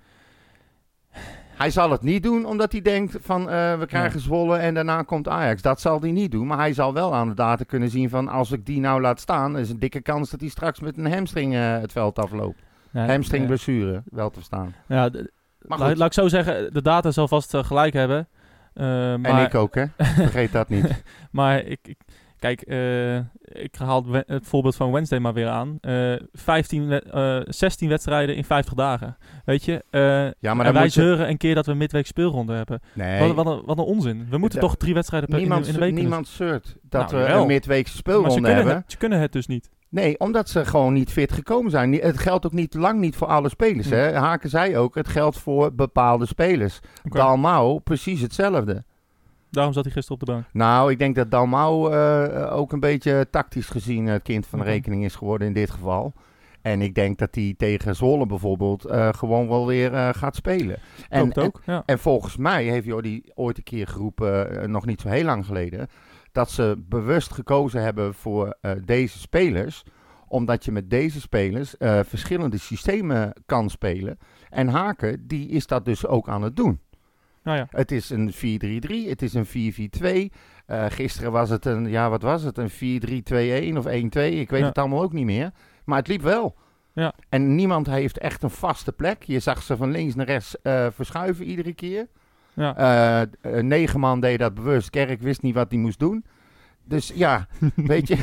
Hij 1.57 1.71
zal 1.71 1.91
het 1.91 2.03
niet 2.03 2.23
doen 2.23 2.45
omdat 2.45 2.73
hij 2.73 2.81
denkt 2.81 3.17
van 3.21 3.51
eh, 3.51 3.79
we 3.79 3.87
krijgen 3.87 4.21
Zwolle 4.21 4.57
en 4.57 4.75
daarna 4.75 5.03
komt 5.03 5.29
Ajax. 5.29 5.63
Dat 5.63 5.81
zal 5.81 6.01
hij 6.01 6.11
niet 6.11 6.31
doen, 6.31 6.47
maar 6.47 6.59
hij 6.59 6.73
zal 6.73 6.93
wel 6.95 7.15
aan 7.15 7.29
de 7.29 7.35
data 7.35 7.65
kunnen 7.65 7.91
zien 7.91 8.09
van 8.09 8.29
als 8.29 8.51
ik 8.53 8.67
die 8.67 8.81
nou 8.81 9.01
laat 9.01 9.21
staan, 9.21 9.59
is 9.59 9.71
een 9.71 9.79
dikke 9.79 10.01
kans 10.01 10.31
dat 10.31 10.41
hij 10.41 10.49
straks 10.49 10.81
met 10.81 10.99
een 10.99 11.13
hamstring 11.13 11.55
eh, 11.55 11.79
het 11.79 11.93
veld 11.93 12.19
afloopt. 12.19 12.63
Ja, 12.91 13.07
hamstring 13.07 13.43
ja. 13.43 13.49
blessure, 13.49 14.03
wel 14.05 14.29
te 14.29 14.35
verstaan. 14.35 14.75
Ja, 14.89 15.09
Maar 15.61 15.79
laat, 15.79 15.89
goed, 15.89 15.97
laat 15.99 16.07
ik 16.07 16.13
zo 16.23 16.29
zeggen, 16.29 16.73
de 16.73 16.83
data 16.83 17.11
zal 17.11 17.29
vast 17.29 17.55
eh, 17.55 17.65
gelijk 17.65 17.93
hebben. 17.93 18.29
Maar, 18.75 19.25
en 19.25 19.39
ik 19.47 19.55
ook 19.55 19.75
hè, 19.75 19.85
vergeet 20.25 20.53
dat 20.53 20.69
niet. 20.69 21.03
maar 21.31 21.59
ik, 21.65 21.79
ik, 21.83 21.99
kijk, 22.41 22.61
eh, 22.63 23.17
ik 23.63 23.75
haal 23.79 24.05
het 24.27 24.47
voorbeeld 24.47 24.77
van 24.77 24.91
Wednesday 24.93 25.19
maar 25.19 25.33
weer 25.33 25.49
aan. 25.49 25.79
Eh 25.81 26.13
15, 26.33 26.89
we- 26.89 27.03
eh 27.03 27.53
16 27.53 27.89
wedstrijden 27.89 28.37
in 28.37 28.45
50 28.45 28.75
dagen. 28.75 29.17
Weet 29.45 29.65
je? 29.65 29.85
Eh, 29.91 30.01
Ja, 30.41 30.55
maar 30.55 30.67
en 30.67 30.73
wij 30.73 30.83
je... 30.83 30.89
zeuren 30.89 31.29
een 31.29 31.37
keer 31.37 31.55
dat 31.55 31.67
we 31.67 31.75
midweek 31.75 32.07
speelronde 32.07 32.53
hebben. 32.55 32.81
Nee, 32.95 33.33
Wat, 33.33 33.45
wat, 33.45 33.47
een, 33.59 33.63
wat 33.65 33.79
een 33.79 33.85
onzin. 33.85 34.27
We 34.31 34.39
moeten 34.39 34.61
Da- 34.61 34.67
toch 34.67 34.77
drie 34.77 34.95
wedstrijden 34.95 35.29
per 35.29 35.39
in, 35.39 35.45
de- 35.45 35.51
niemand, 35.51 35.75
in 35.75 35.81
de 35.81 35.87
week 35.87 35.95
niemand 36.01 36.29
zeurt 36.29 36.77
dat 36.83 37.11
Nou, 37.11 37.23
we 37.25 37.29
een 37.33 37.47
Maar 37.67 37.89
ze 37.89 37.97
speelronde 37.97 38.33
kunnen, 38.35 38.55
hebben. 38.55 38.75
het, 38.75 38.91
ze 38.93 38.97
kunnen 38.97 39.21
het 39.21 39.33
dus 39.33 39.47
niet. 39.47 39.71
Nee, 39.89 40.19
omdat 40.21 40.49
ze 40.49 40.65
gewoon 40.65 40.93
niet 40.93 41.11
fit 41.13 41.33
gekomen 41.33 41.71
zijn. 41.71 41.93
Het 41.93 42.19
geldt 42.19 42.47
ook 42.47 42.53
niet 42.53 42.75
lang 42.75 43.01
niet 43.01 43.17
voor 43.17 43.27
alle 43.27 43.49
spelers. 43.49 43.89
Hm. 43.89 43.95
Hè? 43.95 44.13
Haken 44.15 44.51
zei 44.51 44.77
ook, 44.77 44.95
het 44.95 45.09
geldt 45.09 45.39
voor 45.39 45.75
bepaalde 45.75 46.27
spelers. 46.27 46.81
Oké. 47.05 47.17
Dalmau, 47.19 47.81
precies 47.81 48.21
hetzelfde. 48.21 48.85
Daarom 49.51 49.73
zat 49.73 49.85
hij 49.85 49.93
gisteren 49.93 50.21
op 50.21 50.27
de 50.27 50.33
bank. 50.33 50.45
Nou, 50.53 50.91
ik 50.91 50.99
denk 50.99 51.15
dat 51.15 51.31
Dalmau 51.31 51.93
eh, 51.93 52.57
ook 52.57 52.73
een 52.73 52.81
beetje 52.81 53.27
tactisch 53.31 53.69
gezien 53.69 54.07
het 54.07 54.23
kind 54.23 54.47
van 54.47 54.59
de 54.59 54.65
rekening 54.65 55.05
is 55.05 55.15
geworden 55.15 55.47
in 55.47 55.53
dit 55.53 55.71
geval. 55.71 56.13
En 56.63 56.83
ik 56.83 56.95
denk 56.95 57.19
dat 57.19 57.35
hij 57.35 57.55
tegen 57.57 57.97
Zwolle 57.97 58.27
bijvoorbeeld 58.27 58.85
eh, 58.85 59.09
gewoon 59.13 59.49
wel 59.49 59.67
weer 59.67 60.15
gaat 60.15 60.37
spelen. 60.37 60.79
En, 61.09 61.37
ook. 61.37 61.63
Ja. 61.67 61.83
en 61.87 61.99
volgens 61.99 62.37
mij 62.37 62.65
heeft 62.65 62.87
Jordi 62.87 63.23
ooit 63.35 63.57
een 63.57 63.63
keer 63.63 63.87
geroepen, 63.87 64.71
nog 64.71 64.87
niet 64.87 65.01
zo 65.01 65.09
heel 65.09 65.25
lang 65.25 65.47
geleden, 65.47 65.89
dat 66.33 66.51
ze 66.51 66.83
bewust 66.89 67.33
gekozen 67.33 67.83
hebben 67.83 68.15
voor 68.15 68.59
deze 68.85 69.19
spelers. 69.19 69.85
Omdat 70.29 70.65
je 70.65 70.73
met 70.73 70.91
deze 70.91 71.21
spelers 71.21 71.75
verschillende 71.79 72.59
systemen 72.59 73.33
kan 73.47 73.71
spelen. 73.71 74.19
En 74.51 74.69
Haken, 74.69 75.27
die 75.27 75.49
is 75.49 75.67
dat 75.67 75.85
dus 75.85 76.07
ook 76.07 76.29
aan 76.29 76.43
het 76.43 76.57
doen. 76.57 76.81
Nou 77.43 77.57
ja. 77.59 77.67
Het 77.71 77.93
is 77.93 78.11
een 78.11 78.33
4-3-3, 78.33 79.09
het 79.09 79.23
is 79.23 79.35
een 79.35 79.47
4-4-2. 79.47 80.35
Eh, 80.67 80.85
gisteren 80.89 81.33
was 81.33 81.51
het 81.51 81.65
een, 81.67 81.89
ja 81.89 82.11
wat 82.11 82.23
was 82.23 82.43
het, 82.43 82.59
een 82.59 82.71
4-3-2-1 83.75 83.77
of 83.77 83.87
1-2. 83.87 83.89
Ik 83.91 84.51
weet 84.51 84.61
Ja. 84.61 84.67
het 84.67 84.79
allemaal 84.79 85.03
ook 85.03 85.13
niet 85.13 85.25
meer. 85.25 85.51
Maar 85.85 85.99
het 85.99 86.09
liep 86.09 86.23
wel. 86.23 86.57
Ja. 86.93 87.13
En 87.29 87.55
niemand 87.55 87.87
heeft 87.87 88.19
echt 88.19 88.43
een 88.43 88.51
vaste 88.51 88.93
plek. 88.93 89.23
Je 89.23 89.39
zag 89.41 89.63
ze 89.63 89.77
van 89.77 89.91
links 89.91 90.15
naar 90.15 90.27
rechts 90.27 90.61
eh, 90.63 90.87
verschuiven 90.95 91.45
iedere 91.45 91.73
keer. 91.75 92.07
Ja. 92.55 92.77
Eh, 92.77 93.21
eh, 93.59 93.65
negen 93.65 94.01
man 94.01 94.21
deed 94.21 94.39
dat 94.39 94.55
bewust. 94.55 94.91
Kerk 94.91 95.21
wist 95.21 95.43
niet 95.43 95.55
wat 95.55 95.71
hij 95.71 95.79
moest 95.81 95.99
doen. 95.99 96.25
Dus 96.85 97.13
ja, 97.15 97.47
weet 97.77 98.09
je. 98.09 98.17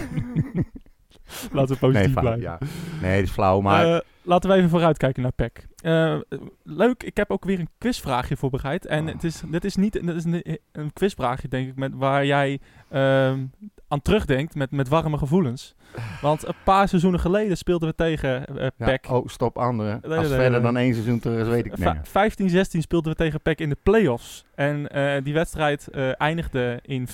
Laten 1.51 1.73
we 1.73 1.79
positief 1.79 2.13
nee, 2.13 2.19
blijven. 2.23 2.41
ja. 2.41 2.57
nee, 3.01 3.15
dat 3.19 3.27
is 3.27 3.31
flauw. 3.33 3.61
Maar 3.61 4.01
laten 4.27 4.49
we 4.49 4.55
even 4.55 4.69
vooruitkijken 4.69 5.21
naar 5.21 5.31
PEC. 5.31 5.67
Eh, 5.81 6.15
leuk, 6.63 7.03
ik 7.03 7.17
heb 7.17 7.31
ook 7.31 7.45
weer 7.45 7.59
een 7.59 7.69
quizvraagje 7.77 8.37
voorbereid. 8.37 8.85
En 8.85 9.05
Oh. 9.07 9.13
het 9.13 9.23
is, 9.23 9.41
dit 9.51 9.65
is 9.65 9.75
niet 9.75 9.93
dit 9.93 10.15
is 10.15 10.23
een, 10.23 10.59
een 10.71 10.93
quizvraagje, 10.93 11.47
denk 11.47 11.67
ik, 11.67 11.75
met, 11.75 11.91
waar 11.95 12.25
jij 12.25 12.59
ehm, 12.89 13.45
aan 13.87 14.01
terugdenkt 14.01 14.55
met, 14.55 14.71
met 14.71 14.87
warme 14.87 15.17
gevoelens. 15.17 15.75
Want 16.21 16.47
een 16.47 16.53
paar 16.63 16.87
seizoenen 16.87 17.19
geleden 17.19 17.57
speelden 17.57 17.89
we 17.89 17.95
tegen 17.95 18.45
eh 18.57 18.67
ja, 18.77 18.85
PEC. 18.85 19.09
oh, 19.09 19.27
stop 19.27 19.57
anderen. 19.57 20.01
Als 20.01 20.11
nee, 20.15 20.25
verder 20.25 20.51
nee. 20.51 20.59
dan 20.61 20.77
één 20.77 20.93
seizoen 20.93 21.19
terug 21.19 21.39
is, 21.41 21.47
weet 21.47 21.65
ik 21.65 21.75
niet. 21.77 21.83
Va- 21.83 21.99
15, 22.03 22.49
16 22.49 22.81
speelden 22.81 23.11
we 23.11 23.17
tegen 23.17 23.41
PEC 23.41 23.59
in 23.59 23.69
de 23.69 23.77
play-offs. 23.83 24.45
En 24.55 24.87
eh, 24.89 25.23
die 25.23 25.33
wedstrijd 25.33 25.87
eh, 25.87 26.21
eindigde 26.21 26.79
in 26.83 27.07
5-2 27.07 27.11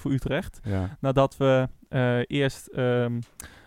voor 0.00 0.12
Utrecht. 0.12 0.60
Ja. 0.64 0.96
Nadat 1.00 1.36
we 1.36 1.68
eh, 1.88 2.18
eerst 2.26 2.66
ehm, 2.66 3.18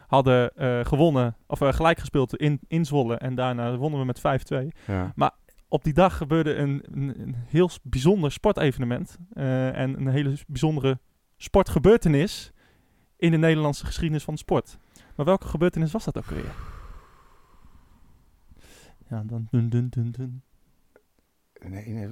hadden 0.10 0.56
eh, 0.56 0.86
gewonnen, 0.86 1.36
of 1.48 1.62
eh, 1.62 1.74
gelijk 1.74 2.00
gespeeld 2.00 2.36
in, 2.36 2.60
in 2.68 2.86
Zwolle. 2.86 3.16
En 3.16 3.36
daarna 3.36 3.78
wonnen 3.78 4.00
we 4.00 4.06
met 4.06 4.20
5-2. 4.64 4.68
Ja. 4.86 5.34
Op 5.68 5.84
die 5.84 5.94
dag 5.94 6.18
gebeurde 6.18 6.56
een, 6.56 6.84
een, 6.92 7.22
een 7.22 7.36
heel 7.36 7.70
bijzonder 7.84 8.32
sportevenement. 8.32 9.18
eh, 9.34 9.78
en 9.78 10.00
een 10.00 10.08
hele 10.08 10.38
bijzondere 10.48 11.00
sportgebeurtenis 11.38 12.52
in 13.18 13.32
de 13.32 13.38
Nederlandse 13.38 13.86
geschiedenis 13.86 14.24
van 14.24 14.34
de 14.34 14.40
sport. 14.40 14.78
Maar 15.16 15.26
welke 15.26 15.48
gebeurtenis 15.48 15.92
was 15.92 16.06
dat 16.06 16.18
ook 16.18 16.30
weer? 16.30 16.54
Ja, 19.10 19.24
dan 19.24 19.48
dun 19.52 19.70
dun 19.70 19.90
dun 19.90 20.12
dun. 20.12 20.44
Nee, 21.70 21.88
nee, 21.88 22.08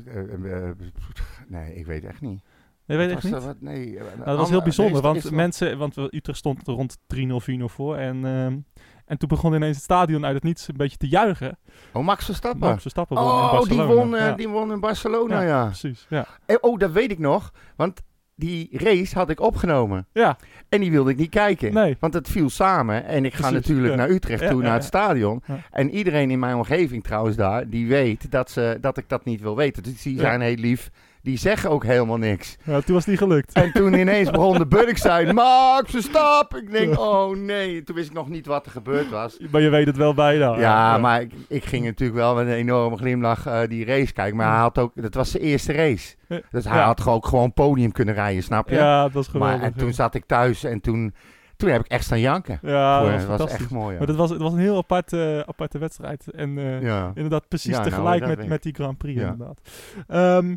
nee, 1.47 1.75
ik 1.75 1.85
weet 1.85 2.03
echt 2.03 2.21
niet. 2.21 2.41
Nee, 2.87 2.97
weet 2.97 3.11
ik 3.11 3.23
niet. 3.23 3.43
Wat? 3.43 3.55
Nee, 3.61 3.97
eh, 3.97 4.03
Nou, 4.15 4.25
dat 4.25 4.37
was 4.37 4.49
heel 4.49 4.61
bijzonder, 4.61 5.01
want 5.01 5.31
mensen, 5.31 5.77
want 5.77 5.97
Utrecht 5.97 6.37
stond 6.37 6.67
rond 6.67 6.97
3-0, 7.07 7.39
4-0 7.41 7.69
voor. 7.69 7.95
En, 7.95 8.25
ehm, 8.25 8.57
en 9.05 9.17
toen 9.17 9.29
begon 9.29 9.53
ineens 9.53 9.75
het 9.75 9.83
stadion 9.83 10.25
uit 10.25 10.33
het 10.35 10.43
niets 10.43 10.67
een 10.67 10.77
beetje 10.77 10.97
te 10.97 11.07
juichen. 11.07 11.57
Oh, 11.93 12.03
Max 12.05 12.25
Verstappen. 12.25 12.69
Max 12.69 12.81
Verstappen 12.81 13.17
won 13.17 13.25
in 13.25 13.31
Oh, 13.31 13.61
die 13.63 13.81
won, 13.81 14.15
eh, 14.15 14.21
ja. 14.25 14.31
die 14.33 14.49
won 14.49 14.71
in 14.71 14.79
Barcelona, 14.79 15.41
ja. 15.41 15.65
Precies, 15.65 16.05
ja. 16.09 16.25
Eh, 16.45 16.55
Oh, 16.61 16.79
dat 16.79 16.91
weet 16.91 17.11
ik 17.11 17.19
nog, 17.19 17.53
want 17.75 18.01
die 18.35 18.69
race 18.71 19.15
had 19.15 19.29
ik 19.29 19.39
opgenomen. 19.39 20.07
Ja, 20.13 20.37
En 20.69 20.79
die 20.81 20.91
wilde 20.91 21.11
ik 21.11 21.17
niet 21.17 21.29
kijken. 21.29 21.73
Nee. 21.73 21.97
Want 21.99 22.13
het 22.13 22.29
viel 22.29 22.49
samen. 22.49 23.05
En 23.05 23.25
ik 23.25 23.33
ga 23.33 23.37
Precies, 23.49 23.67
natuurlijk 23.67 23.89
ja. 23.89 23.95
naar 23.95 24.09
Utrecht 24.09 24.41
Ja, 24.41 24.49
toe, 24.49 24.61
ja, 24.61 24.65
naar 24.65 24.75
het 24.75 24.83
stadion. 24.83 25.43
En 25.71 25.89
iedereen 25.89 26.31
in 26.31 26.39
mijn 26.39 26.55
omgeving 26.55 27.03
trouwens 27.03 27.35
daar, 27.35 27.69
die 27.69 27.87
weet 27.87 28.31
dat, 28.31 28.51
ze, 28.51 28.77
dat 28.81 28.97
ik 28.97 29.09
dat 29.09 29.25
niet 29.25 29.41
wil 29.41 29.55
weten. 29.55 29.83
Dus 29.83 30.01
die 30.01 30.19
zijn 30.19 30.41
heel 30.41 30.55
lief. 30.55 30.91
Die 31.27 31.37
zeggen 31.37 31.69
ook 31.69 31.83
helemaal 31.83 32.17
niks. 32.17 32.57
ja, 32.63 32.81
toen 32.81 32.93
was 32.93 33.05
het 33.05 33.07
niet 33.07 33.17
gelukt. 33.17 33.53
En 33.53 33.71
toen 33.71 33.93
ineens 33.93 34.29
begon 34.31 34.57
de 34.57 34.67
Burk 34.67 34.97
zijn, 34.97 35.35
Max, 35.35 35.97
stap! 36.03 36.55
Ik 36.55 36.71
denk, 36.71 36.99
oh 36.99 37.35
nee. 37.35 37.83
Toen 37.83 37.95
wist 37.95 38.07
ik 38.09 38.13
nog 38.13 38.29
niet 38.29 38.45
wat 38.45 38.65
er 38.65 38.71
gebeurd 38.71 39.09
was. 39.09 39.37
Maar 39.51 39.61
je 39.61 39.69
weet 39.69 39.85
het 39.85 39.97
wel 39.97 40.13
bijna. 40.13 40.59
Ja, 40.59 40.97
maar 40.97 41.21
ik, 41.21 41.31
ik 41.47 41.65
ging 41.65 41.85
natuurlijk 41.85 42.19
wel 42.19 42.35
met 42.35 42.47
een 42.47 42.53
enorme 42.53 42.97
glimlach 42.97 43.45
eh, 43.45 43.59
die 43.67 43.85
race 43.85 44.13
kijken. 44.13 44.37
Maar 44.37 44.51
hij 44.51 44.59
had 44.59 44.77
ook, 44.77 44.91
dat 44.95 45.13
was 45.13 45.31
zijn 45.31 45.43
eerste 45.43 45.73
race. 45.73 46.15
Ja. 46.27 46.41
Dus 46.51 46.65
hij 46.65 46.77
Ja. 46.77 46.85
had 46.85 47.07
ook 47.07 47.25
gewoon 47.27 47.53
podium 47.53 47.91
kunnen 47.91 48.13
rijden, 48.13 48.43
snap 48.43 48.69
je? 48.69 48.75
Ja, 48.75 49.03
dat 49.03 49.11
was 49.13 49.27
geweldig. 49.27 49.57
maar 49.57 49.65
en 49.65 49.73
toen 49.77 49.87
ja. 49.87 49.93
zat 49.93 50.13
ik 50.15 50.25
thuis 50.25 50.63
en 50.63 50.81
toen, 50.81 51.13
toen 51.57 51.69
heb 51.69 51.81
ik 51.81 51.87
echt 51.91 52.03
staan 52.03 52.19
janken. 52.19 52.59
Ja, 52.61 53.01
dat 53.19 53.39
was 53.39 53.51
echt 53.51 53.69
mooi. 53.69 53.91
Ja. 53.91 53.97
Maar 53.97 54.07
dat 54.07 54.15
was, 54.15 54.29
het 54.29 54.41
was 54.41 54.53
een 54.53 54.59
heel 54.59 54.77
aparte, 54.77 55.43
aparte 55.47 55.77
wedstrijd. 55.77 56.31
En 56.31 56.57
eh, 56.57 56.81
ja. 56.81 57.11
inderdaad 57.13 57.47
precies 57.47 57.71
Ja, 57.71 57.77
nou, 57.77 57.89
tegelijk 57.89 58.25
met, 58.27 58.47
met 58.47 58.63
die 58.63 58.73
Grand 58.73 58.97
Prix 58.97 59.19
Ja. 59.21 59.27
inderdaad. 59.31 59.59
Ehm, 60.07 60.55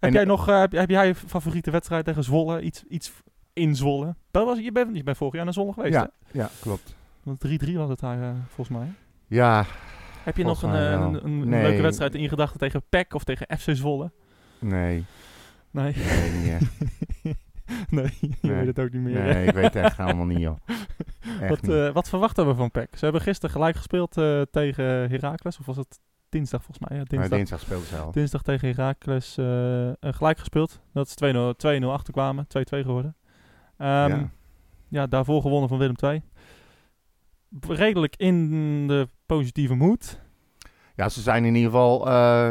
heb, 0.00 0.12
jij 0.12 0.24
nog, 0.24 0.48
eh, 0.48 0.58
heb, 0.58 0.72
heb 0.72 0.90
jij 0.90 1.08
een 1.08 1.14
favoriete 1.14 1.70
wedstrijd 1.70 2.04
tegen 2.04 2.24
Zwolle? 2.24 2.60
Iets, 2.62 2.84
iets 2.88 3.12
in 3.52 3.76
Zwolle? 3.76 4.14
Dat 4.30 4.44
was, 4.46 4.58
je, 4.58 4.72
bent, 4.72 4.96
je 4.96 5.02
bent 5.02 5.16
vorig 5.16 5.34
jaar 5.34 5.44
naar 5.44 5.52
Zwolle 5.52 5.72
geweest, 5.72 5.94
hè? 5.94 6.00
ja, 6.00 6.10
ja, 6.30 6.50
klopt. 6.60 6.94
Want 7.22 7.40
3-3 7.64 7.72
was 7.74 7.88
het 7.88 8.00
daar 8.00 8.22
eh, 8.22 8.30
volgens 8.54 8.78
mij. 8.78 8.86
Ja, 9.26 9.64
Heb 10.24 10.36
je 10.36 10.44
nog 10.44 10.62
een, 10.62 10.74
eh, 10.74 10.90
een, 10.90 11.24
een 11.24 11.48
Nee. 11.48 11.62
leuke 11.62 11.82
wedstrijd 11.82 12.14
in 12.14 12.20
je 12.22 12.28
gedachten 12.28 12.58
tegen 12.58 12.82
PEC 12.88 13.14
of 13.14 13.24
tegen 13.24 13.58
FC 13.58 13.68
Zwolle? 13.76 14.10
nee, 14.58 15.04
Nee, 15.70 15.94
nee, 15.96 16.30
niet 16.30 16.48
echt. 16.50 16.72
nee 17.90 18.10
je 18.20 18.28
Nee. 18.40 18.52
weet 18.54 18.66
het 18.66 18.78
ook 18.78 18.92
niet 18.92 19.02
meer. 19.02 19.22
Nee, 19.22 19.46
ik 19.46 19.54
weet 19.54 19.64
het 19.64 19.76
echt 19.76 19.96
helemaal 19.96 20.24
niet, 20.26 20.38
joh. 20.38 20.56
Echt 21.40 21.48
Wat, 21.48 21.62
niet. 21.62 21.92
wat 21.92 22.08
verwachten 22.08 22.46
we 22.46 22.54
van 22.54 22.70
PEC? 22.70 22.88
Ze 22.96 23.04
hebben 23.04 23.22
gisteren 23.22 23.50
gelijk 23.50 23.76
gespeeld 23.76 24.12
tegen 24.50 24.84
Heracles. 24.84 25.58
Of 25.58 25.66
was 25.66 25.76
het 25.76 25.98
dinsdag 26.30 26.64
volgens 26.64 26.88
mij? 26.88 26.98
Ja, 26.98 27.04
dinsdag. 27.04 27.38
dinsdag 27.38 27.60
speelt 27.60 27.84
ze 27.84 27.96
al. 27.96 28.12
Dinsdag 28.12 28.42
tegen 28.42 28.68
Heracles 28.68 29.36
eh, 29.38 29.88
eh, 29.88 29.94
gelijk 30.00 30.38
gespeeld. 30.38 30.80
Dat 30.92 31.06
is 31.06 31.14
2-0 31.14 31.82
2-0 31.82 31.84
achterkwamen. 31.92 32.46
2-2 32.46 32.48
geworden. 32.84 33.16
Ehm, 33.76 34.10
ja. 34.10 34.30
Ja. 34.88 35.06
daarvoor 35.06 35.42
gewonnen 35.42 35.68
van 35.68 35.78
Willem 35.78 35.96
II. 36.04 36.22
Redelijk 37.68 38.16
in 38.16 38.86
de 38.86 39.08
positieve 39.26 39.74
moed. 39.74 40.20
Ja, 40.96 41.08
ze 41.08 41.20
zijn 41.20 41.44
in 41.44 41.54
ieder 41.54 41.70
geval, 41.70 42.08
eh, 42.08 42.50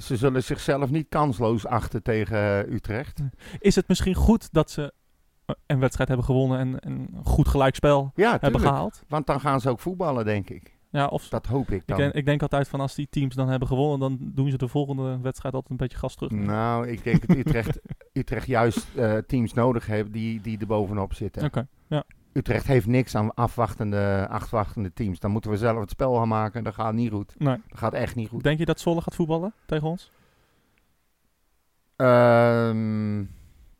ze 0.00 0.16
zullen 0.16 0.42
zichzelf 0.42 0.90
niet 0.90 1.08
kansloos 1.08 1.66
achten 1.66 2.02
tegen 2.02 2.72
Utrecht. 2.72 3.20
Is 3.58 3.74
het 3.74 3.88
misschien 3.88 4.14
goed 4.14 4.52
dat 4.52 4.70
ze 4.70 4.92
een 5.66 5.78
wedstrijd 5.78 6.08
hebben 6.08 6.26
gewonnen 6.26 6.58
en 6.58 6.80
en 6.80 6.92
een 6.92 7.24
goed 7.24 7.48
gelijkspel 7.48 8.12
Ja, 8.14 8.36
hebben 8.40 8.60
gehaald? 8.60 9.02
Want 9.08 9.26
dan 9.26 9.40
gaan 9.40 9.60
ze 9.60 9.70
ook 9.70 9.80
voetballen, 9.80 10.24
denk 10.24 10.50
ik. 10.50 10.75
Ja, 10.96 11.06
of 11.06 11.28
Dat 11.28 11.46
hoop 11.46 11.70
ik 11.70 11.80
ik, 11.80 11.86
dan. 11.86 11.96
denk, 11.96 12.12
ik 12.12 12.24
denk 12.24 12.42
altijd 12.42 12.68
van 12.68 12.80
als 12.80 12.94
die 12.94 13.06
teams 13.10 13.34
dan 13.34 13.48
hebben 13.48 13.68
gewonnen, 13.68 13.98
dan 13.98 14.18
doen 14.20 14.50
ze 14.50 14.56
de 14.56 14.68
volgende 14.68 15.18
wedstrijd 15.22 15.54
altijd 15.54 15.70
een 15.72 15.78
beetje 15.78 15.98
gas 15.98 16.14
terug. 16.14 16.30
Nou, 16.30 16.88
ik 16.88 17.04
denk 17.04 17.26
dat 17.26 17.36
Utrecht, 17.36 17.80
Utrecht 18.12 18.46
juist 18.46 18.86
eh, 18.96 19.16
teams 19.16 19.52
nodig 19.52 19.86
heeft 19.86 20.12
die, 20.12 20.40
die 20.40 20.58
er 20.58 20.66
bovenop 20.66 21.14
zitten. 21.14 21.44
Oké, 21.44 21.66
ja. 21.86 22.04
Utrecht 22.32 22.66
heeft 22.66 22.86
niks 22.86 23.14
aan 23.14 23.34
afwachtende, 23.34 24.26
afwachtende 24.30 24.92
teams. 24.92 25.18
Dan 25.20 25.30
moeten 25.30 25.50
we 25.50 25.56
zelf 25.56 25.80
het 25.80 25.90
spel 25.90 26.14
gaan 26.14 26.28
maken. 26.28 26.64
Dat 26.64 26.74
gaat 26.74 26.94
niet 26.94 27.10
goed. 27.10 27.34
Nee. 27.38 27.56
Dat 27.68 27.78
gaat 27.78 27.92
echt 27.94 28.14
niet 28.14 28.28
goed. 28.28 28.42
Denk 28.42 28.58
je 28.58 28.64
dat 28.64 28.80
Zwolle 28.80 29.00
gaat 29.00 29.14
voetballen 29.14 29.52
tegen 29.66 29.88
ons? 29.88 30.10
Ehm, 31.96 33.24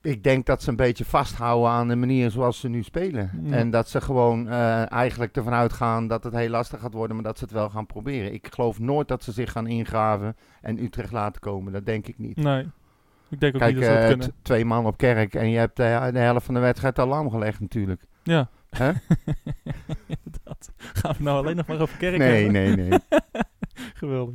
ik 0.06 0.22
denk 0.22 0.46
dat 0.46 0.62
ze 0.62 0.70
een 0.70 0.76
beetje 0.76 1.04
vasthouden 1.04 1.70
aan 1.70 1.88
de 1.88 1.96
manier 1.96 2.30
zoals 2.30 2.60
ze 2.60 2.68
nu 2.68 2.82
spelen. 2.82 3.30
En 3.50 3.70
dat 3.70 3.88
ze 3.88 4.00
gewoon 4.00 4.48
eh, 4.48 4.92
eigenlijk 4.92 5.36
ervan 5.36 5.52
uitgaan 5.52 6.06
dat 6.06 6.24
het 6.24 6.34
heel 6.34 6.48
lastig 6.48 6.80
gaat 6.80 6.92
worden, 6.92 7.16
maar 7.16 7.24
dat 7.24 7.38
ze 7.38 7.44
het 7.44 7.52
wel 7.52 7.70
gaan 7.70 7.86
proberen. 7.86 8.32
Ik 8.34 8.48
geloof 8.50 8.78
nooit 8.78 9.08
dat 9.08 9.22
ze 9.22 9.32
zich 9.32 9.52
gaan 9.52 9.66
ingraven 9.66 10.36
en 10.60 10.82
Utrecht 10.82 11.12
laten 11.12 11.40
komen. 11.40 11.72
Dat 11.72 11.86
denk 11.86 12.06
ik 12.06 12.18
niet. 12.18 12.36
Nee. 12.36 12.68
Ik 13.30 13.40
denk 13.40 13.54
ook 13.54 13.60
Kijk, 13.60 13.74
niet 13.74 13.84
dat 13.84 13.92
ze 13.92 13.98
dat 13.98 14.02
eh, 14.02 14.08
kunnen. 14.18 14.32
twee 14.42 14.64
man 14.64 14.86
op 14.86 14.96
kerk 14.96 15.34
en 15.34 15.50
je 15.50 15.58
hebt 15.58 15.76
de, 15.76 16.08
de 16.12 16.18
helft 16.18 16.44
van 16.46 16.54
de 16.54 16.60
wedstrijd 16.60 16.98
al 16.98 17.06
lam 17.06 17.30
gelegd 17.30 17.60
natuurlijk. 17.60 18.02
Ja. 18.22 18.48
Hè? 18.70 18.86
Inderdaad. 20.24 20.72
Gaan 20.76 21.14
we 21.18 21.22
nou 21.22 21.38
alleen 21.38 21.56
nog 21.56 21.66
maar 21.66 21.80
over 21.80 21.96
kerk 21.98 22.18
Nee, 22.18 22.44
hebben? 22.44 22.52
nee, 22.52 22.88
nee. 22.88 22.98
Geweldig. 23.96 24.34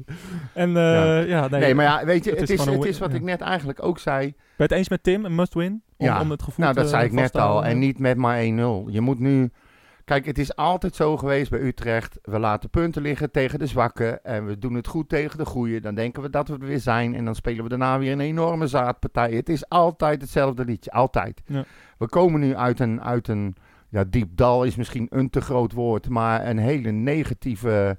En 0.54 0.78
eh, 0.78 1.28
ja. 1.28 1.48
Nee, 1.48 1.60
nee, 1.60 1.76
maar 1.76 1.86
ja, 1.86 2.06
weet 2.06 2.24
je, 2.24 2.30
het 2.30 2.40
het, 2.40 2.50
is 2.50 2.66
het 2.66 2.86
is 2.86 3.00
wat 3.00 3.12
ja. 3.12 3.18
ik 3.18 3.24
net 3.24 3.42
eigenlijk 3.42 3.84
ook 3.84 4.00
zei. 4.00 4.20
Ben 4.28 4.36
je 4.58 4.64
het 4.64 4.72
eens 4.72 4.90
met 4.90 5.04
Tim? 5.04 5.26
Een 5.26 5.36
must 5.36 5.54
win? 5.54 5.84
Om, 5.98 6.06
Ja. 6.06 6.22
om 6.22 6.32
het 6.32 6.44
gevoel 6.44 6.66
Nou, 6.66 6.78
dat 6.78 6.90
zei 6.90 7.06
ik 7.06 7.12
net 7.12 7.36
al. 7.36 7.66
En 7.66 7.80
niet 7.80 8.00
met 8.00 8.18
maar 8.18 8.42
1-0. 8.42 8.46
Je 8.88 9.02
moet 9.02 9.20
nu... 9.20 9.52
Kijk, 10.06 10.26
het 10.26 10.38
is 10.38 10.56
altijd 10.56 10.96
zo 10.96 11.18
geweest 11.18 11.50
bij 11.50 11.60
Utrecht. 11.60 12.20
We 12.22 12.40
laten 12.40 12.70
punten 12.70 13.02
liggen 13.02 13.32
tegen 13.32 13.60
de 13.60 13.66
zwakken. 13.66 14.24
En 14.24 14.46
we 14.46 14.60
doen 14.60 14.74
het 14.74 14.88
goed 14.88 15.10
tegen 15.10 15.38
de 15.38 15.46
goeie. 15.46 15.82
Dan 15.82 15.96
denken 15.96 16.22
we 16.22 16.30
dat 16.30 16.48
we 16.48 16.54
er 16.54 16.60
weer 16.60 16.80
zijn. 16.80 17.16
En 17.16 17.26
dan 17.26 17.36
spelen 17.36 17.64
we 17.64 17.70
daarna 17.70 18.00
weer 18.00 18.12
een 18.12 18.20
enorme 18.20 18.68
zaadpartij. 18.68 19.32
Het 19.32 19.50
is 19.50 19.70
altijd 19.70 20.22
hetzelfde 20.22 20.66
liedje. 20.66 20.92
Altijd. 20.92 21.42
Ja. 21.46 21.64
We 21.98 22.08
komen 22.08 22.40
nu 22.40 22.56
uit 22.56 22.80
een... 22.80 23.02
Uit 23.02 23.28
een 23.28 23.56
ja, 23.90 24.04
diep 24.04 24.30
dal 24.36 24.64
is 24.64 24.76
misschien 24.76 25.08
een 25.10 25.30
te 25.30 25.42
groot 25.42 25.74
woord. 25.74 26.10
Maar 26.10 26.48
een 26.48 26.58
hele 26.58 26.92
negatieve 26.92 27.98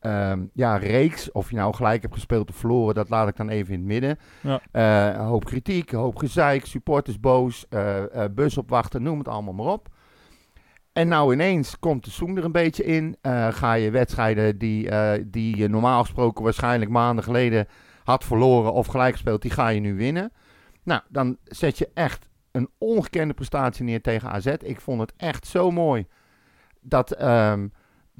ehm, 0.00 0.44
ja, 0.52 0.76
reeks. 0.76 1.32
Of 1.32 1.50
je 1.50 1.56
nou 1.56 1.74
gelijk 1.74 2.02
hebt 2.02 2.14
gespeeld 2.14 2.48
of 2.48 2.56
verloren. 2.56 2.94
Dat 2.94 3.08
laat 3.08 3.28
ik 3.28 3.36
dan 3.36 3.48
even 3.48 3.72
in 3.72 3.78
het 3.78 3.88
midden. 3.88 4.18
Ja. 4.40 4.60
Eh, 4.72 5.18
een 5.20 5.26
hoop 5.26 5.44
kritiek, 5.44 5.92
een 5.92 5.98
hoop 5.98 6.16
gezeik, 6.16 6.66
supporters 6.66 7.20
boos, 7.20 7.68
eh, 7.68 8.04
bus 8.30 8.58
opwachten, 8.58 9.02
noem 9.02 9.18
het 9.18 9.28
allemaal 9.28 9.54
maar 9.54 9.72
op. 9.72 9.88
En 10.92 11.08
nou 11.08 11.32
ineens 11.32 11.78
komt 11.78 12.04
de 12.04 12.10
zoen 12.10 12.36
er 12.36 12.44
een 12.44 12.52
beetje 12.52 12.84
in. 12.84 13.16
Ga 13.50 13.72
je 13.72 13.90
wedstrijden 13.90 14.58
die, 14.58 14.90
die 15.26 15.56
je 15.56 15.68
normaal 15.68 16.00
gesproken 16.00 16.44
waarschijnlijk 16.44 16.90
maanden 16.90 17.24
geleden 17.24 17.66
had 18.04 18.24
verloren 18.24 18.72
of 18.72 18.86
gelijk 18.86 19.12
gespeeld, 19.12 19.42
die 19.42 19.50
ga 19.50 19.68
je 19.68 19.80
nu 19.80 19.94
winnen. 19.94 20.32
Nou, 20.82 21.00
dan 21.08 21.36
zet 21.44 21.78
je 21.78 21.90
echt 21.94 22.28
een 22.52 22.68
ongekende 22.78 23.34
prestatie 23.34 23.84
neer 23.84 24.00
tegen 24.00 24.30
AZ. 24.30 24.46
Ik 24.46 24.80
vond 24.80 25.00
het 25.00 25.12
echt 25.16 25.46
zo 25.46 25.70
mooi 25.70 26.06
dat, 26.80 27.12
ehm, 27.12 27.68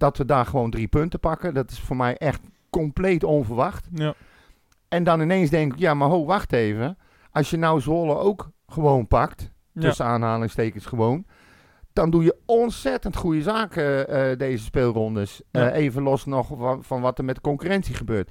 dat 0.00 0.16
we 0.16 0.24
daar 0.24 0.46
gewoon 0.46 0.70
drie 0.70 0.88
punten 0.88 1.20
pakken. 1.20 1.54
Dat 1.54 1.70
is 1.70 1.80
voor 1.80 1.96
mij 1.96 2.16
echt 2.16 2.40
compleet 2.70 3.24
onverwacht. 3.24 3.88
Ja. 3.92 4.14
En 4.88 5.04
dan 5.04 5.20
ineens 5.20 5.50
denk 5.50 5.72
ik, 5.72 5.78
ja, 5.78 5.94
maar 5.94 6.08
ho, 6.08 6.24
wacht 6.24 6.52
even. 6.52 6.98
Als 7.32 7.50
je 7.50 7.56
nou 7.56 7.80
Zwolle 7.80 8.16
ook 8.16 8.50
gewoon 8.66 9.06
pakt, 9.06 9.50
Ja. 9.72 9.80
tussen 9.80 10.04
aanhalingstekens 10.04 10.86
gewoon, 10.86 11.24
dan 11.92 12.10
doe 12.10 12.24
je 12.24 12.36
ontzettend 12.46 13.16
goede 13.16 13.42
zaken 13.42 14.08
eh, 14.08 14.38
deze 14.38 14.64
speelrondes. 14.64 15.42
Ja. 15.50 15.70
Eh, 15.70 15.82
even 15.82 16.02
los 16.02 16.24
nog 16.24 16.48
van, 16.58 16.84
van 16.84 17.00
wat 17.00 17.18
er 17.18 17.24
met 17.24 17.34
de 17.34 17.40
concurrentie 17.40 17.94
gebeurt. 17.94 18.30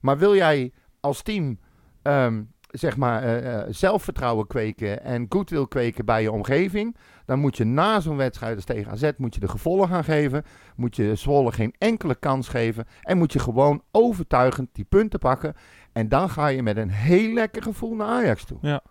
Maar 0.00 0.18
wil 0.18 0.34
jij 0.34 0.72
als 1.00 1.22
team 1.22 1.58
ehm, 2.02 2.42
zeg 2.72 2.96
maar 2.96 3.22
eh, 3.22 3.54
eh, 3.54 3.66
zelfvertrouwen 3.70 4.46
kweken 4.46 5.04
en 5.04 5.26
goodwill 5.28 5.66
kweken 5.68 6.04
bij 6.04 6.22
je 6.22 6.32
omgeving, 6.32 6.96
dan 7.24 7.38
moet 7.38 7.56
je 7.56 7.64
na 7.64 8.00
zo'n 8.00 8.16
wedstrijd 8.16 8.56
als 8.56 8.64
tegen 8.64 8.92
AZ 8.92 9.10
moet 9.16 9.34
je 9.34 9.40
de 9.40 9.48
gevolgen 9.48 9.88
gaan 9.88 10.04
geven, 10.04 10.44
moet 10.76 10.96
je 10.96 11.14
Zwolle 11.14 11.52
geen 11.52 11.74
enkele 11.78 12.14
kans 12.14 12.48
geven 12.48 12.86
en 13.02 13.18
moet 13.18 13.32
je 13.32 13.38
gewoon 13.38 13.82
overtuigend 13.90 14.68
die 14.72 14.84
punten 14.84 15.18
pakken 15.18 15.54
en 15.92 16.08
dan 16.08 16.30
ga 16.30 16.46
je 16.46 16.62
met 16.62 16.76
een 16.76 16.90
heel 16.90 17.32
lekker 17.32 17.62
gevoel 17.62 17.94
naar 17.94 18.08
Ajax 18.08 18.44
toe. 18.44 18.58
Ja. 18.60 18.82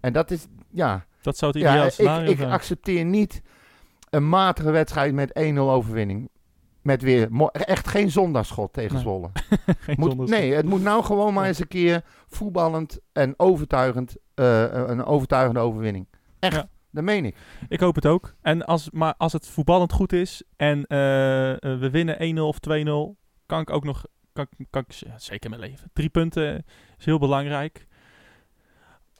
En 0.00 0.12
dat 0.12 0.30
is, 0.30 0.46
ja, 0.70 1.04
Dat 1.20 1.36
zou 1.36 1.52
het 1.52 1.60
ja, 1.60 1.70
ideaal 1.70 1.86
ik, 1.86 1.92
scenario 1.92 2.30
ik 2.30 2.36
zijn. 2.36 2.50
accepteer 2.50 3.04
niet 3.04 3.42
een 4.10 4.28
matige 4.28 4.70
wedstrijd 4.70 5.14
met 5.14 5.54
1-0 5.54 5.58
overwinning. 5.58 6.28
Met 6.86 7.02
weer 7.02 7.28
echt 7.52 7.88
geen 7.88 8.10
zondagschot 8.10 8.72
tegen 8.72 8.92
Nee. 8.92 9.02
Zwolle. 9.02 9.30
Geen 9.78 9.96
Moet, 9.98 10.28
nee, 10.28 10.52
het 10.52 10.66
moet 10.66 10.82
nou 10.82 11.04
gewoon 11.04 11.34
maar 11.34 11.46
eens 11.46 11.58
een 11.58 11.68
keer 11.68 12.04
voetballend 12.28 12.98
en 13.12 13.34
overtuigend, 13.36 14.16
eh, 14.34 14.62
een 14.72 15.04
overtuigende 15.04 15.60
overwinning. 15.60 16.06
Echt, 16.38 16.54
Ja. 16.54 16.68
dat 16.90 17.04
meen 17.04 17.24
ik. 17.24 17.36
Ik 17.68 17.80
hoop 17.80 17.94
het 17.94 18.06
ook. 18.06 18.34
En 18.42 18.66
als, 18.66 18.90
maar 18.90 19.14
als 19.18 19.32
het 19.32 19.46
voetballend 19.48 19.92
goed 19.92 20.12
is 20.12 20.42
en 20.56 20.86
eh, 20.86 21.52
eh, 21.52 21.58
we 21.60 21.90
winnen 21.90 22.16
1-0 22.38 22.40
of 22.46 22.58
2-0, 22.58 23.16
kan 23.46 23.60
ik 23.60 23.70
ook 23.70 23.84
nog, 23.84 24.04
kan, 24.32 24.46
ik- 24.56 24.66
kan 24.70 24.84
ik 24.88 25.02
zeker 25.16 25.50
mijn 25.50 25.62
leven. 25.62 25.90
Drie 25.92 26.08
punten 26.08 26.64
is 26.98 27.04
heel 27.04 27.18
belangrijk. 27.18 27.86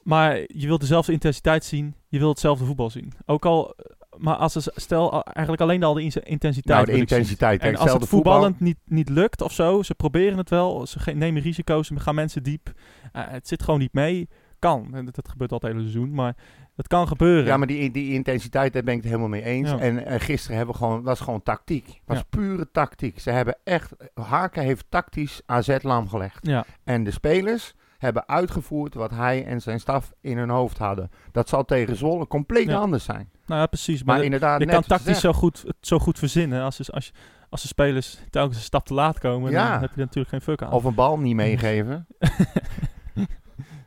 Maar 0.03 0.35
je 0.37 0.67
wilt 0.67 0.79
dezelfde 0.79 1.11
intensiteit 1.11 1.63
zien, 1.65 1.95
je 2.07 2.17
wilt 2.19 2.31
hetzelfde 2.31 2.65
voetbal 2.65 2.89
zien. 2.89 3.13
Ook 3.25 3.45
al, 3.45 3.75
maar 4.19 4.35
als 4.35 4.55
er, 4.55 4.63
stel 4.75 5.23
eigenlijk 5.23 5.61
alleen 5.61 5.83
al 5.83 5.93
de 5.93 6.03
in- 6.03 6.11
intensiteit. 6.23 6.77
Nou, 6.77 6.85
de 6.85 6.97
intensiteit. 7.01 7.61
En 7.61 7.75
als 7.75 7.79
het 7.79 7.89
voetbal. 7.91 8.07
voetballend 8.07 8.59
niet, 8.59 8.77
niet 8.85 9.09
lukt 9.09 9.41
of 9.41 9.51
zo, 9.51 9.83
ze 9.83 9.95
proberen 9.95 10.37
het 10.37 10.49
wel, 10.49 10.87
ze 10.87 10.99
nemen 11.13 11.41
risico's, 11.41 11.87
ze 11.87 11.99
gaan 11.99 12.15
mensen 12.15 12.43
diep. 12.43 12.71
Eh, 13.11 13.23
het 13.27 13.47
zit 13.47 13.63
gewoon 13.63 13.79
niet 13.79 13.93
mee. 13.93 14.29
Kan. 14.59 14.89
En 14.93 15.05
dat, 15.05 15.15
dat 15.15 15.29
gebeurt 15.29 15.51
altijd 15.51 15.71
het 15.73 15.81
hele 15.81 15.91
seizoen, 15.93 16.15
maar 16.15 16.35
het 16.75 16.87
kan 16.87 17.07
gebeuren. 17.07 17.45
Ja, 17.45 17.57
maar 17.57 17.67
die, 17.67 17.91
die 17.91 18.13
intensiteit, 18.13 18.73
daar 18.73 18.83
ben 18.83 18.93
ik 18.93 18.99
het 18.99 19.07
helemaal 19.09 19.29
mee 19.29 19.43
eens. 19.43 19.69
Ja. 19.69 19.79
En 19.79 20.19
gisteren 20.21 20.57
hebben 20.57 20.75
we 20.75 20.81
gewoon, 20.81 21.03
was 21.03 21.19
gewoon 21.19 21.43
tactiek. 21.43 22.01
was 22.05 22.17
Ja. 22.17 22.23
pure 22.29 22.71
tactiek. 22.71 23.19
Ze 23.19 23.29
hebben 23.31 23.57
echt, 23.63 23.91
Haken 24.13 24.63
heeft 24.63 24.85
tactisch 24.89 25.41
AZ 25.45 25.77
lam 25.81 26.09
gelegd. 26.09 26.45
ja. 26.47 26.65
En 26.83 27.03
de 27.03 27.11
spelers 27.11 27.73
hebben 27.97 28.27
uitgevoerd 28.27 28.93
wat 28.93 29.11
hij 29.11 29.45
en 29.45 29.61
zijn 29.61 29.79
staf 29.79 30.13
in 30.21 30.37
hun 30.37 30.49
hoofd 30.49 30.77
hadden. 30.77 31.09
Dat 31.31 31.49
zal 31.49 31.65
tegen 31.65 31.95
Zwolle 31.95 32.27
compleet 32.27 32.67
Ja. 32.67 32.77
anders 32.77 33.03
zijn. 33.03 33.29
Nou 33.45 33.59
ja, 33.61 33.65
precies. 33.67 34.03
Maar 34.03 34.15
Maar, 34.15 34.23
inderdaad, 34.25 34.59
je 34.59 34.65
net 34.65 34.73
kan 34.75 34.83
tactisch 34.83 35.19
zo 35.19 35.33
goed, 35.33 35.65
zo 35.81 35.99
goed 35.99 36.19
verzinnen. 36.19 36.61
Als, 36.63 36.77
de- 36.77 36.91
als, 36.91 37.05
je- 37.05 37.11
als 37.49 37.61
de 37.61 37.67
spelers 37.67 38.19
telkens 38.29 38.57
een 38.57 38.63
stap 38.63 38.85
te 38.85 38.93
laat 38.93 39.19
komen, 39.19 39.51
Ja. 39.51 39.71
dan 39.71 39.81
heb 39.81 39.89
je 39.89 39.95
er 39.95 40.01
natuurlijk 40.05 40.29
geen 40.29 40.41
fuck 40.41 40.61
aan. 40.61 40.71
Of 40.71 40.83
een 40.83 40.95
bal 40.95 41.19
niet 41.19 41.35
meegeven. 41.45 42.07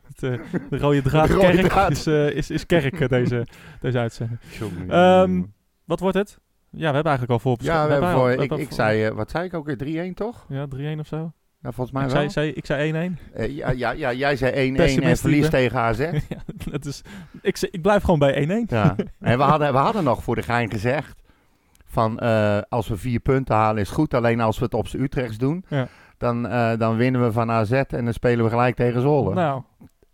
Het, 0.07 0.23
eh, 0.23 0.39
de 0.69 0.77
rode 0.77 1.01
draad, 1.01 1.27
De 1.27 1.33
rode 1.33 1.51
kerk 1.51 1.67
draad. 1.67 1.91
Is, 1.91 2.05
eh, 2.07 2.29
is, 2.29 2.49
is 2.49 2.65
kerk, 2.65 2.99
eh, 2.99 3.07
deze, 3.09 3.47
deze 3.81 3.99
uitzending. 3.99 4.39
Ehm. 4.87 5.41
Wat 5.85 5.99
wordt 5.99 6.17
het? 6.17 6.39
Ja, 6.69 6.77
we 6.87 6.93
hebben 6.93 7.03
eigenlijk 7.03 7.31
al 7.31 7.39
voorbeschouwd. 7.39 7.79
ja, 7.79 7.85
we 7.87 7.91
hebben 7.91 8.11
voor, 8.11 8.31
ik, 8.43 8.51
al- 8.51 8.59
ik 8.59 8.71
zei, 8.71 9.11
wat 9.11 9.31
zei 9.31 9.45
ik 9.45 9.53
ook 9.53 9.65
weer? 9.65 9.77
3-1 10.11 10.13
toch? 10.15 10.45
Ja, 10.49 10.65
3-1 10.67 10.99
of 10.99 11.07
zo. 11.07 11.31
Ja, 11.63 11.71
volgens 11.71 11.91
mij 11.91 12.05
Ik 12.05 12.11
wel. 12.11 12.29
zei, 12.29 12.49
ik 12.49 12.65
zei 12.65 13.15
1-1. 13.17 13.33
Eh, 13.33 13.55
ja, 13.55 13.69
ja, 13.71 13.91
ja, 13.91 14.13
jij 14.13 14.35
zei 14.35 14.51
1-1 14.99 15.03
en 15.03 15.17
verlies 15.17 15.49
tegen 15.49 15.79
AZ. 15.79 15.99
ja, 16.29 16.37
dat 16.71 16.85
is, 16.85 17.01
ik, 17.41 17.59
ik 17.71 17.81
blijf 17.81 18.03
gewoon 18.03 18.19
bij 18.19 18.65
1-1. 18.67 18.69
Ja. 18.69 18.95
En 19.19 19.37
we 19.37 19.43
hadden, 19.43 19.71
we 19.71 19.77
hadden 19.77 20.03
nog 20.03 20.23
voor 20.23 20.35
de 20.35 20.41
gein 20.41 20.71
gezegd 20.71 21.21
van 21.85 22.19
eh, 22.19 22.57
als 22.69 22.87
we 22.87 22.97
vier 22.97 23.19
punten 23.19 23.55
halen 23.55 23.81
is 23.81 23.89
goed. 23.89 24.13
Alleen 24.13 24.39
als 24.39 24.57
we 24.59 24.65
het 24.65 24.73
op 24.73 24.87
z'n 24.87 25.01
Utrechts 25.01 25.37
doen, 25.37 25.65
Ja. 25.67 25.87
dan, 26.17 26.47
eh, 26.47 26.77
dan 26.77 26.95
winnen 26.95 27.23
we 27.23 27.31
van 27.31 27.51
AZ 27.51 27.71
en 27.71 28.03
dan 28.05 28.13
spelen 28.13 28.43
we 28.45 28.49
gelijk 28.51 28.75
tegen 28.75 29.01
Zwolle. 29.01 29.33
Nou, 29.33 29.61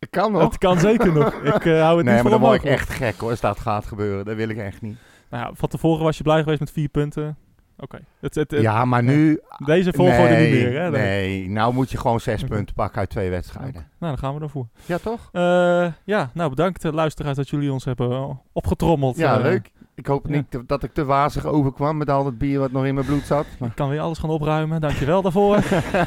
kan 0.09 0.31
nog. 0.31 0.41
dat 0.41 0.57
kan 0.57 0.79
zeker 0.79 1.13
nog. 1.13 1.33
Ik 1.55 1.63
hou 1.63 1.95
het 1.97 2.05
Nee, 2.05 2.13
niet 2.13 2.23
maar 2.23 2.31
dan 2.31 2.39
word 2.41 2.63
ik 2.63 2.69
echt 2.69 2.89
gek 2.89 3.15
hoor, 3.19 3.29
als 3.29 3.39
dat 3.41 3.59
gaat 3.59 3.85
gebeuren. 3.85 4.25
Dat 4.25 4.35
wil 4.35 4.49
ik 4.49 4.57
echt 4.57 4.81
niet. 4.81 4.97
Nou 5.29 5.43
ja, 5.43 5.51
van 5.53 5.69
tevoren 5.69 6.03
was 6.03 6.17
je 6.17 6.23
blij 6.23 6.39
geweest 6.43 6.59
met 6.59 6.71
vier 6.71 6.89
punten. 6.89 7.37
Oké. 7.79 7.99
Het- 8.19 8.45
Ja, 8.49 8.85
maar 8.85 9.03
nu... 9.03 9.39
Deze 9.65 9.93
volgorde 9.93 10.29
nee, 10.33 10.51
niet 10.53 10.63
meer, 10.63 10.81
hè? 10.81 10.89
Nee, 10.89 11.49
nou 11.49 11.73
moet 11.73 11.91
je 11.91 11.97
gewoon 11.97 12.19
zes 12.19 12.43
punten 12.53 12.75
pakken 12.75 12.99
uit 12.99 13.09
twee 13.09 13.29
wedstrijden. 13.29 13.73
Nou, 13.99 14.15
dan 14.15 14.17
gaan 14.17 14.35
we 14.35 14.41
ervoor. 14.41 14.67
Ja, 14.85 14.97
toch? 14.97 15.29
Eh, 15.31 15.87
ja, 16.03 16.29
nou 16.33 16.49
bedankt 16.49 16.85
eh, 16.85 16.91
luisteraars 16.91 17.37
dat 17.37 17.49
jullie 17.49 17.71
ons 17.71 17.85
hebben 17.85 18.11
eh, 18.11 18.29
opgetrommeld. 18.51 19.17
Ja, 19.17 19.37
leuk. 19.37 19.71
Ik 19.95 20.05
hoop 20.07 20.25
ja. 20.27 20.35
niet 20.35 20.67
dat 20.67 20.83
ik 20.83 20.93
te 20.93 21.05
wazig 21.05 21.45
overkwam 21.45 21.97
met 21.97 22.09
al 22.09 22.25
het 22.25 22.37
bier 22.37 22.59
wat 22.59 22.71
nog 22.71 22.85
in 22.85 22.93
mijn 22.93 23.05
bloed 23.05 23.23
zat. 23.25 23.45
Maar- 23.59 23.69
Ik 23.69 23.75
kan 23.75 23.89
weer 23.89 23.99
alles 23.99 24.17
gaan 24.17 24.29
opruimen. 24.29 24.81
Dankjewel 24.81 25.21
daarvoor. 25.21 25.59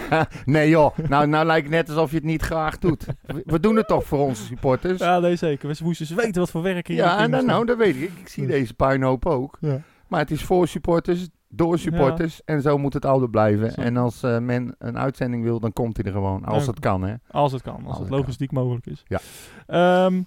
nee 0.44 0.68
joh, 0.68 0.98
nou, 1.08 1.26
nou 1.26 1.46
lijkt 1.46 1.66
het 1.66 1.74
net 1.74 1.88
alsof 1.88 2.10
je 2.10 2.16
het 2.16 2.24
niet 2.24 2.42
graag 2.42 2.78
doet. 2.78 3.06
We, 3.26 3.42
we 3.44 3.60
doen 3.60 3.76
het 3.76 3.86
toch 3.86 4.04
voor 4.04 4.18
onze 4.18 4.44
supporters. 4.44 4.98
Ja, 4.98 5.12
ja, 5.14 5.18
nee, 5.20 5.36
zeker. 5.36 5.68
We 5.68 5.76
moesten 5.84 6.16
weten 6.16 6.40
wat 6.40 6.50
voor 6.50 6.62
werk 6.62 6.86
hier 6.86 7.02
dan, 7.02 7.30
nou, 7.30 7.42
staat. 7.42 7.66
dat 7.66 7.76
weet 7.76 7.96
ik. 7.96 8.10
Ik 8.20 8.28
zie 8.28 8.46
deze 8.46 8.74
puinhoop 8.74 9.26
ook. 9.26 9.56
Ja. 9.60 9.80
Maar 10.08 10.20
het 10.20 10.30
is 10.30 10.42
voor 10.44 10.68
supporters, 10.68 11.28
door 11.52 11.78
supporters. 11.78 12.44
En 12.44 12.62
zo 12.62 12.78
moet 12.78 12.92
het 12.92 13.06
altijd 13.06 13.30
blijven. 13.30 13.70
Zo. 13.70 13.80
En 13.80 13.96
als 13.96 14.22
eh, 14.22 14.38
men 14.38 14.74
een 14.78 14.98
uitzending 14.98 15.42
wil, 15.42 15.60
dan 15.60 15.72
komt 15.72 15.96
hij 15.96 16.06
er 16.06 16.12
gewoon. 16.12 16.44
Als 16.44 16.66
het 16.66 16.80
kan, 16.80 17.02
hè. 17.02 17.14
Als 17.30 17.52
het 17.52 17.62
kan. 17.62 17.74
Als 17.74 17.84
Als 17.84 17.98
het 17.98 18.08
het 18.08 18.16
logistiek 18.16 18.52
mogelijk 18.52 18.86
is. 18.86 19.04
Ja. 19.06 19.20
Ehm, 19.66 20.22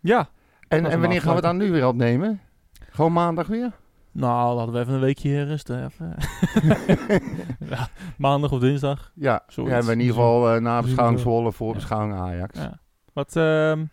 ja. 0.00 0.28
En, 0.68 0.86
en 0.86 1.00
wanneer 1.00 1.20
gaan 1.20 1.34
we 1.34 1.40
dan 1.40 1.56
nu 1.56 1.70
weer 1.70 1.86
opnemen? 1.86 2.40
Gewoon 2.90 3.12
maandag 3.12 3.46
weer? 3.46 3.72
Nou, 4.12 4.56
laten 4.56 4.72
we 4.72 4.78
even 4.80 4.94
een 4.94 5.00
weekje 5.00 5.42
rusten. 5.42 5.84
Even. 5.84 6.16
ja, 7.70 7.88
maandag 8.16 8.52
of 8.52 8.60
dinsdag. 8.60 9.12
Ja, 9.14 9.42
we 9.54 9.70
hebben 9.70 9.92
in 9.92 10.00
ieder 10.00 10.14
geval 10.14 10.54
eh, 10.54 10.60
na 10.60 10.76
We 10.76 10.86
zien 10.86 10.96
beschouwing 10.96 11.16
het 11.18 11.24
wel. 11.26 11.34
Zwolle, 11.34 11.52
voor 11.52 11.68
Ja. 11.68 11.74
beschouwing 11.74 12.14
Ajax. 12.14 12.58
Ja. 12.58 12.80
Wat, 13.12 13.36
ehm, 13.36 13.84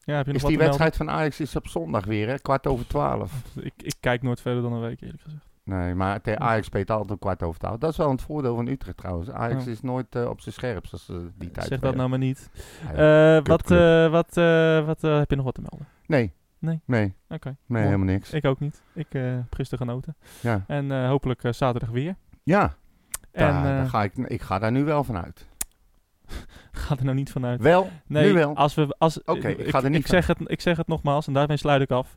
ja, 0.00 0.14
heb 0.16 0.26
je 0.26 0.32
nog 0.32 0.42
Is 0.42 0.48
die 0.48 0.58
wedstrijd 0.58 0.96
van 0.96 1.10
Ajax 1.10 1.40
is 1.40 1.56
op 1.56 1.66
zondag 1.66 2.04
weer, 2.04 2.28
hè? 2.28 2.38
Kwart 2.38 2.66
over 2.66 2.86
twaalf. 2.86 3.32
Ik, 3.54 3.74
ik 3.76 3.94
kijk 4.00 4.22
nooit 4.22 4.40
verder 4.40 4.62
dan 4.62 4.72
een 4.72 4.80
week, 4.80 5.00
eerlijk 5.00 5.22
gezegd. 5.22 5.44
Nee, 5.66 5.94
maar 5.94 6.20
tegen 6.20 6.40
Ajax 6.40 6.66
speelt 6.66 6.90
altijd 6.90 7.10
een 7.10 7.18
kwart 7.18 7.42
over 7.42 7.58
twaalf. 7.60 7.78
Dat 7.78 7.90
is 7.90 7.96
wel 7.96 8.10
een 8.10 8.18
voordeel 8.20 8.54
van 8.54 8.66
Utrecht 8.66 8.96
trouwens. 8.96 9.30
Ajax 9.30 9.64
Ja. 9.64 9.70
is 9.70 9.80
nooit 9.82 10.14
eh, 10.16 10.28
op 10.28 10.40
zijn 10.40 10.54
scherpst 10.54 10.92
als 10.92 11.04
ze 11.04 11.30
die 11.38 11.50
tijd 11.50 11.66
zeg 11.66 11.80
dat 11.80 11.94
nou 11.94 12.08
maar 12.08 12.18
niet. 12.18 12.50
Ja. 12.94 13.36
Eh, 13.36 13.44
wat 13.44 13.70
eh, 13.70 14.10
wat, 14.10 14.34
wat 14.86 15.00
heb 15.02 15.30
je 15.30 15.36
nog 15.36 15.44
wat 15.44 15.54
te 15.54 15.60
melden? 15.60 15.88
nee. 16.06 16.32
nee. 16.58 16.80
Nee, 16.84 17.14
Oké. 17.28 17.46
nee 17.48 17.56
mooi. 17.66 17.84
helemaal 17.84 18.06
niks. 18.06 18.32
Ik 18.32 18.44
ook 18.44 18.60
niet. 18.60 18.82
Ik 18.94 19.06
heb 19.10 19.54
gisteren 19.54 19.86
genoten. 19.86 20.16
Ja, 20.40 20.64
En 20.66 21.06
hopelijk 21.08 21.40
zaterdag 21.50 21.90
weer. 21.90 22.16
ja 22.42 22.74
En 23.32 23.52
daar, 23.52 23.62
daar 23.62 23.88
ga 23.88 24.02
ik, 24.02 24.16
ik 24.16 24.42
ga 24.42 24.58
daar 24.58 24.72
nu 24.72 24.84
wel 24.84 25.04
van 25.04 25.16
uit. 25.16 25.46
ga 26.72 26.96
er 26.96 27.04
nou 27.04 27.16
niet 27.16 27.30
vanuit. 27.30 27.60
Wel, 27.60 27.90
Nee, 28.06 28.26
nu 28.26 28.32
wel. 28.32 28.56
als 28.56 28.74
we... 28.74 28.94
Als, 28.98 29.24
Oké, 29.24 29.48
ik 29.48 29.68
ga 29.70 29.82
er 29.82 29.90
niet 29.90 30.00
ik 30.00 30.06
zeg, 30.06 30.26
het, 30.26 30.38
ik 30.44 30.60
zeg 30.60 30.76
het 30.76 30.86
nogmaals 30.86 31.26
en 31.26 31.32
daarmee 31.32 31.56
sluit 31.56 31.82
ik 31.82 31.90
af. 31.90 32.16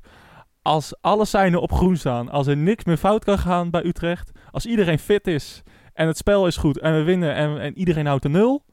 Als 0.61 0.93
alle 1.01 1.25
seinen 1.25 1.61
op 1.61 1.71
groen 1.71 1.97
staan, 1.97 2.29
als 2.29 2.47
er 2.47 2.57
niks 2.57 2.83
meer 2.83 2.97
fout 2.97 3.23
kan 3.23 3.37
gaan 3.39 3.69
bij 3.69 3.85
Utrecht, 3.85 4.31
als 4.51 4.65
iedereen 4.65 4.99
fit 4.99 5.27
is 5.27 5.63
en 5.93 6.07
het 6.07 6.17
spel 6.17 6.47
is 6.47 6.57
goed 6.57 6.79
en 6.79 6.93
we 6.93 7.03
winnen 7.03 7.33
en, 7.35 7.59
en 7.59 7.77
iedereen 7.77 8.05
houdt 8.05 8.23
de 8.23 8.29
nul, 8.29 8.63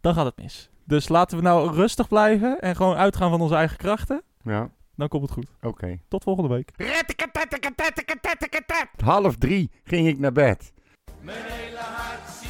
dan 0.00 0.14
gaat 0.14 0.24
het 0.24 0.36
mis. 0.36 0.70
Dus 0.84 1.08
laten 1.08 1.36
we 1.36 1.42
nou 1.42 1.74
rustig 1.74 2.08
blijven 2.08 2.60
en 2.60 2.76
gewoon 2.76 2.96
uitgaan 2.96 3.30
van 3.30 3.40
onze 3.40 3.54
eigen 3.54 3.76
krachten. 3.76 4.22
Ja, 4.42 4.70
Dan 4.96 5.08
komt 5.08 5.22
het 5.22 5.32
goed. 5.32 5.46
oké. 5.62 5.98
Tot 6.08 6.22
volgende 6.22 6.48
week. 6.54 6.70
Half 9.04 9.36
drie 9.36 9.70
ging 9.84 10.06
ik 10.08 10.18
naar 10.18 10.32
bed. 10.32 10.72
Mijn 11.20 11.36
hele 11.46 11.76
hart 11.76 12.43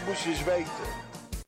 Ze 0.00 0.06
moesten 0.06 0.30
eens 0.30 0.44
weten. 0.44 0.89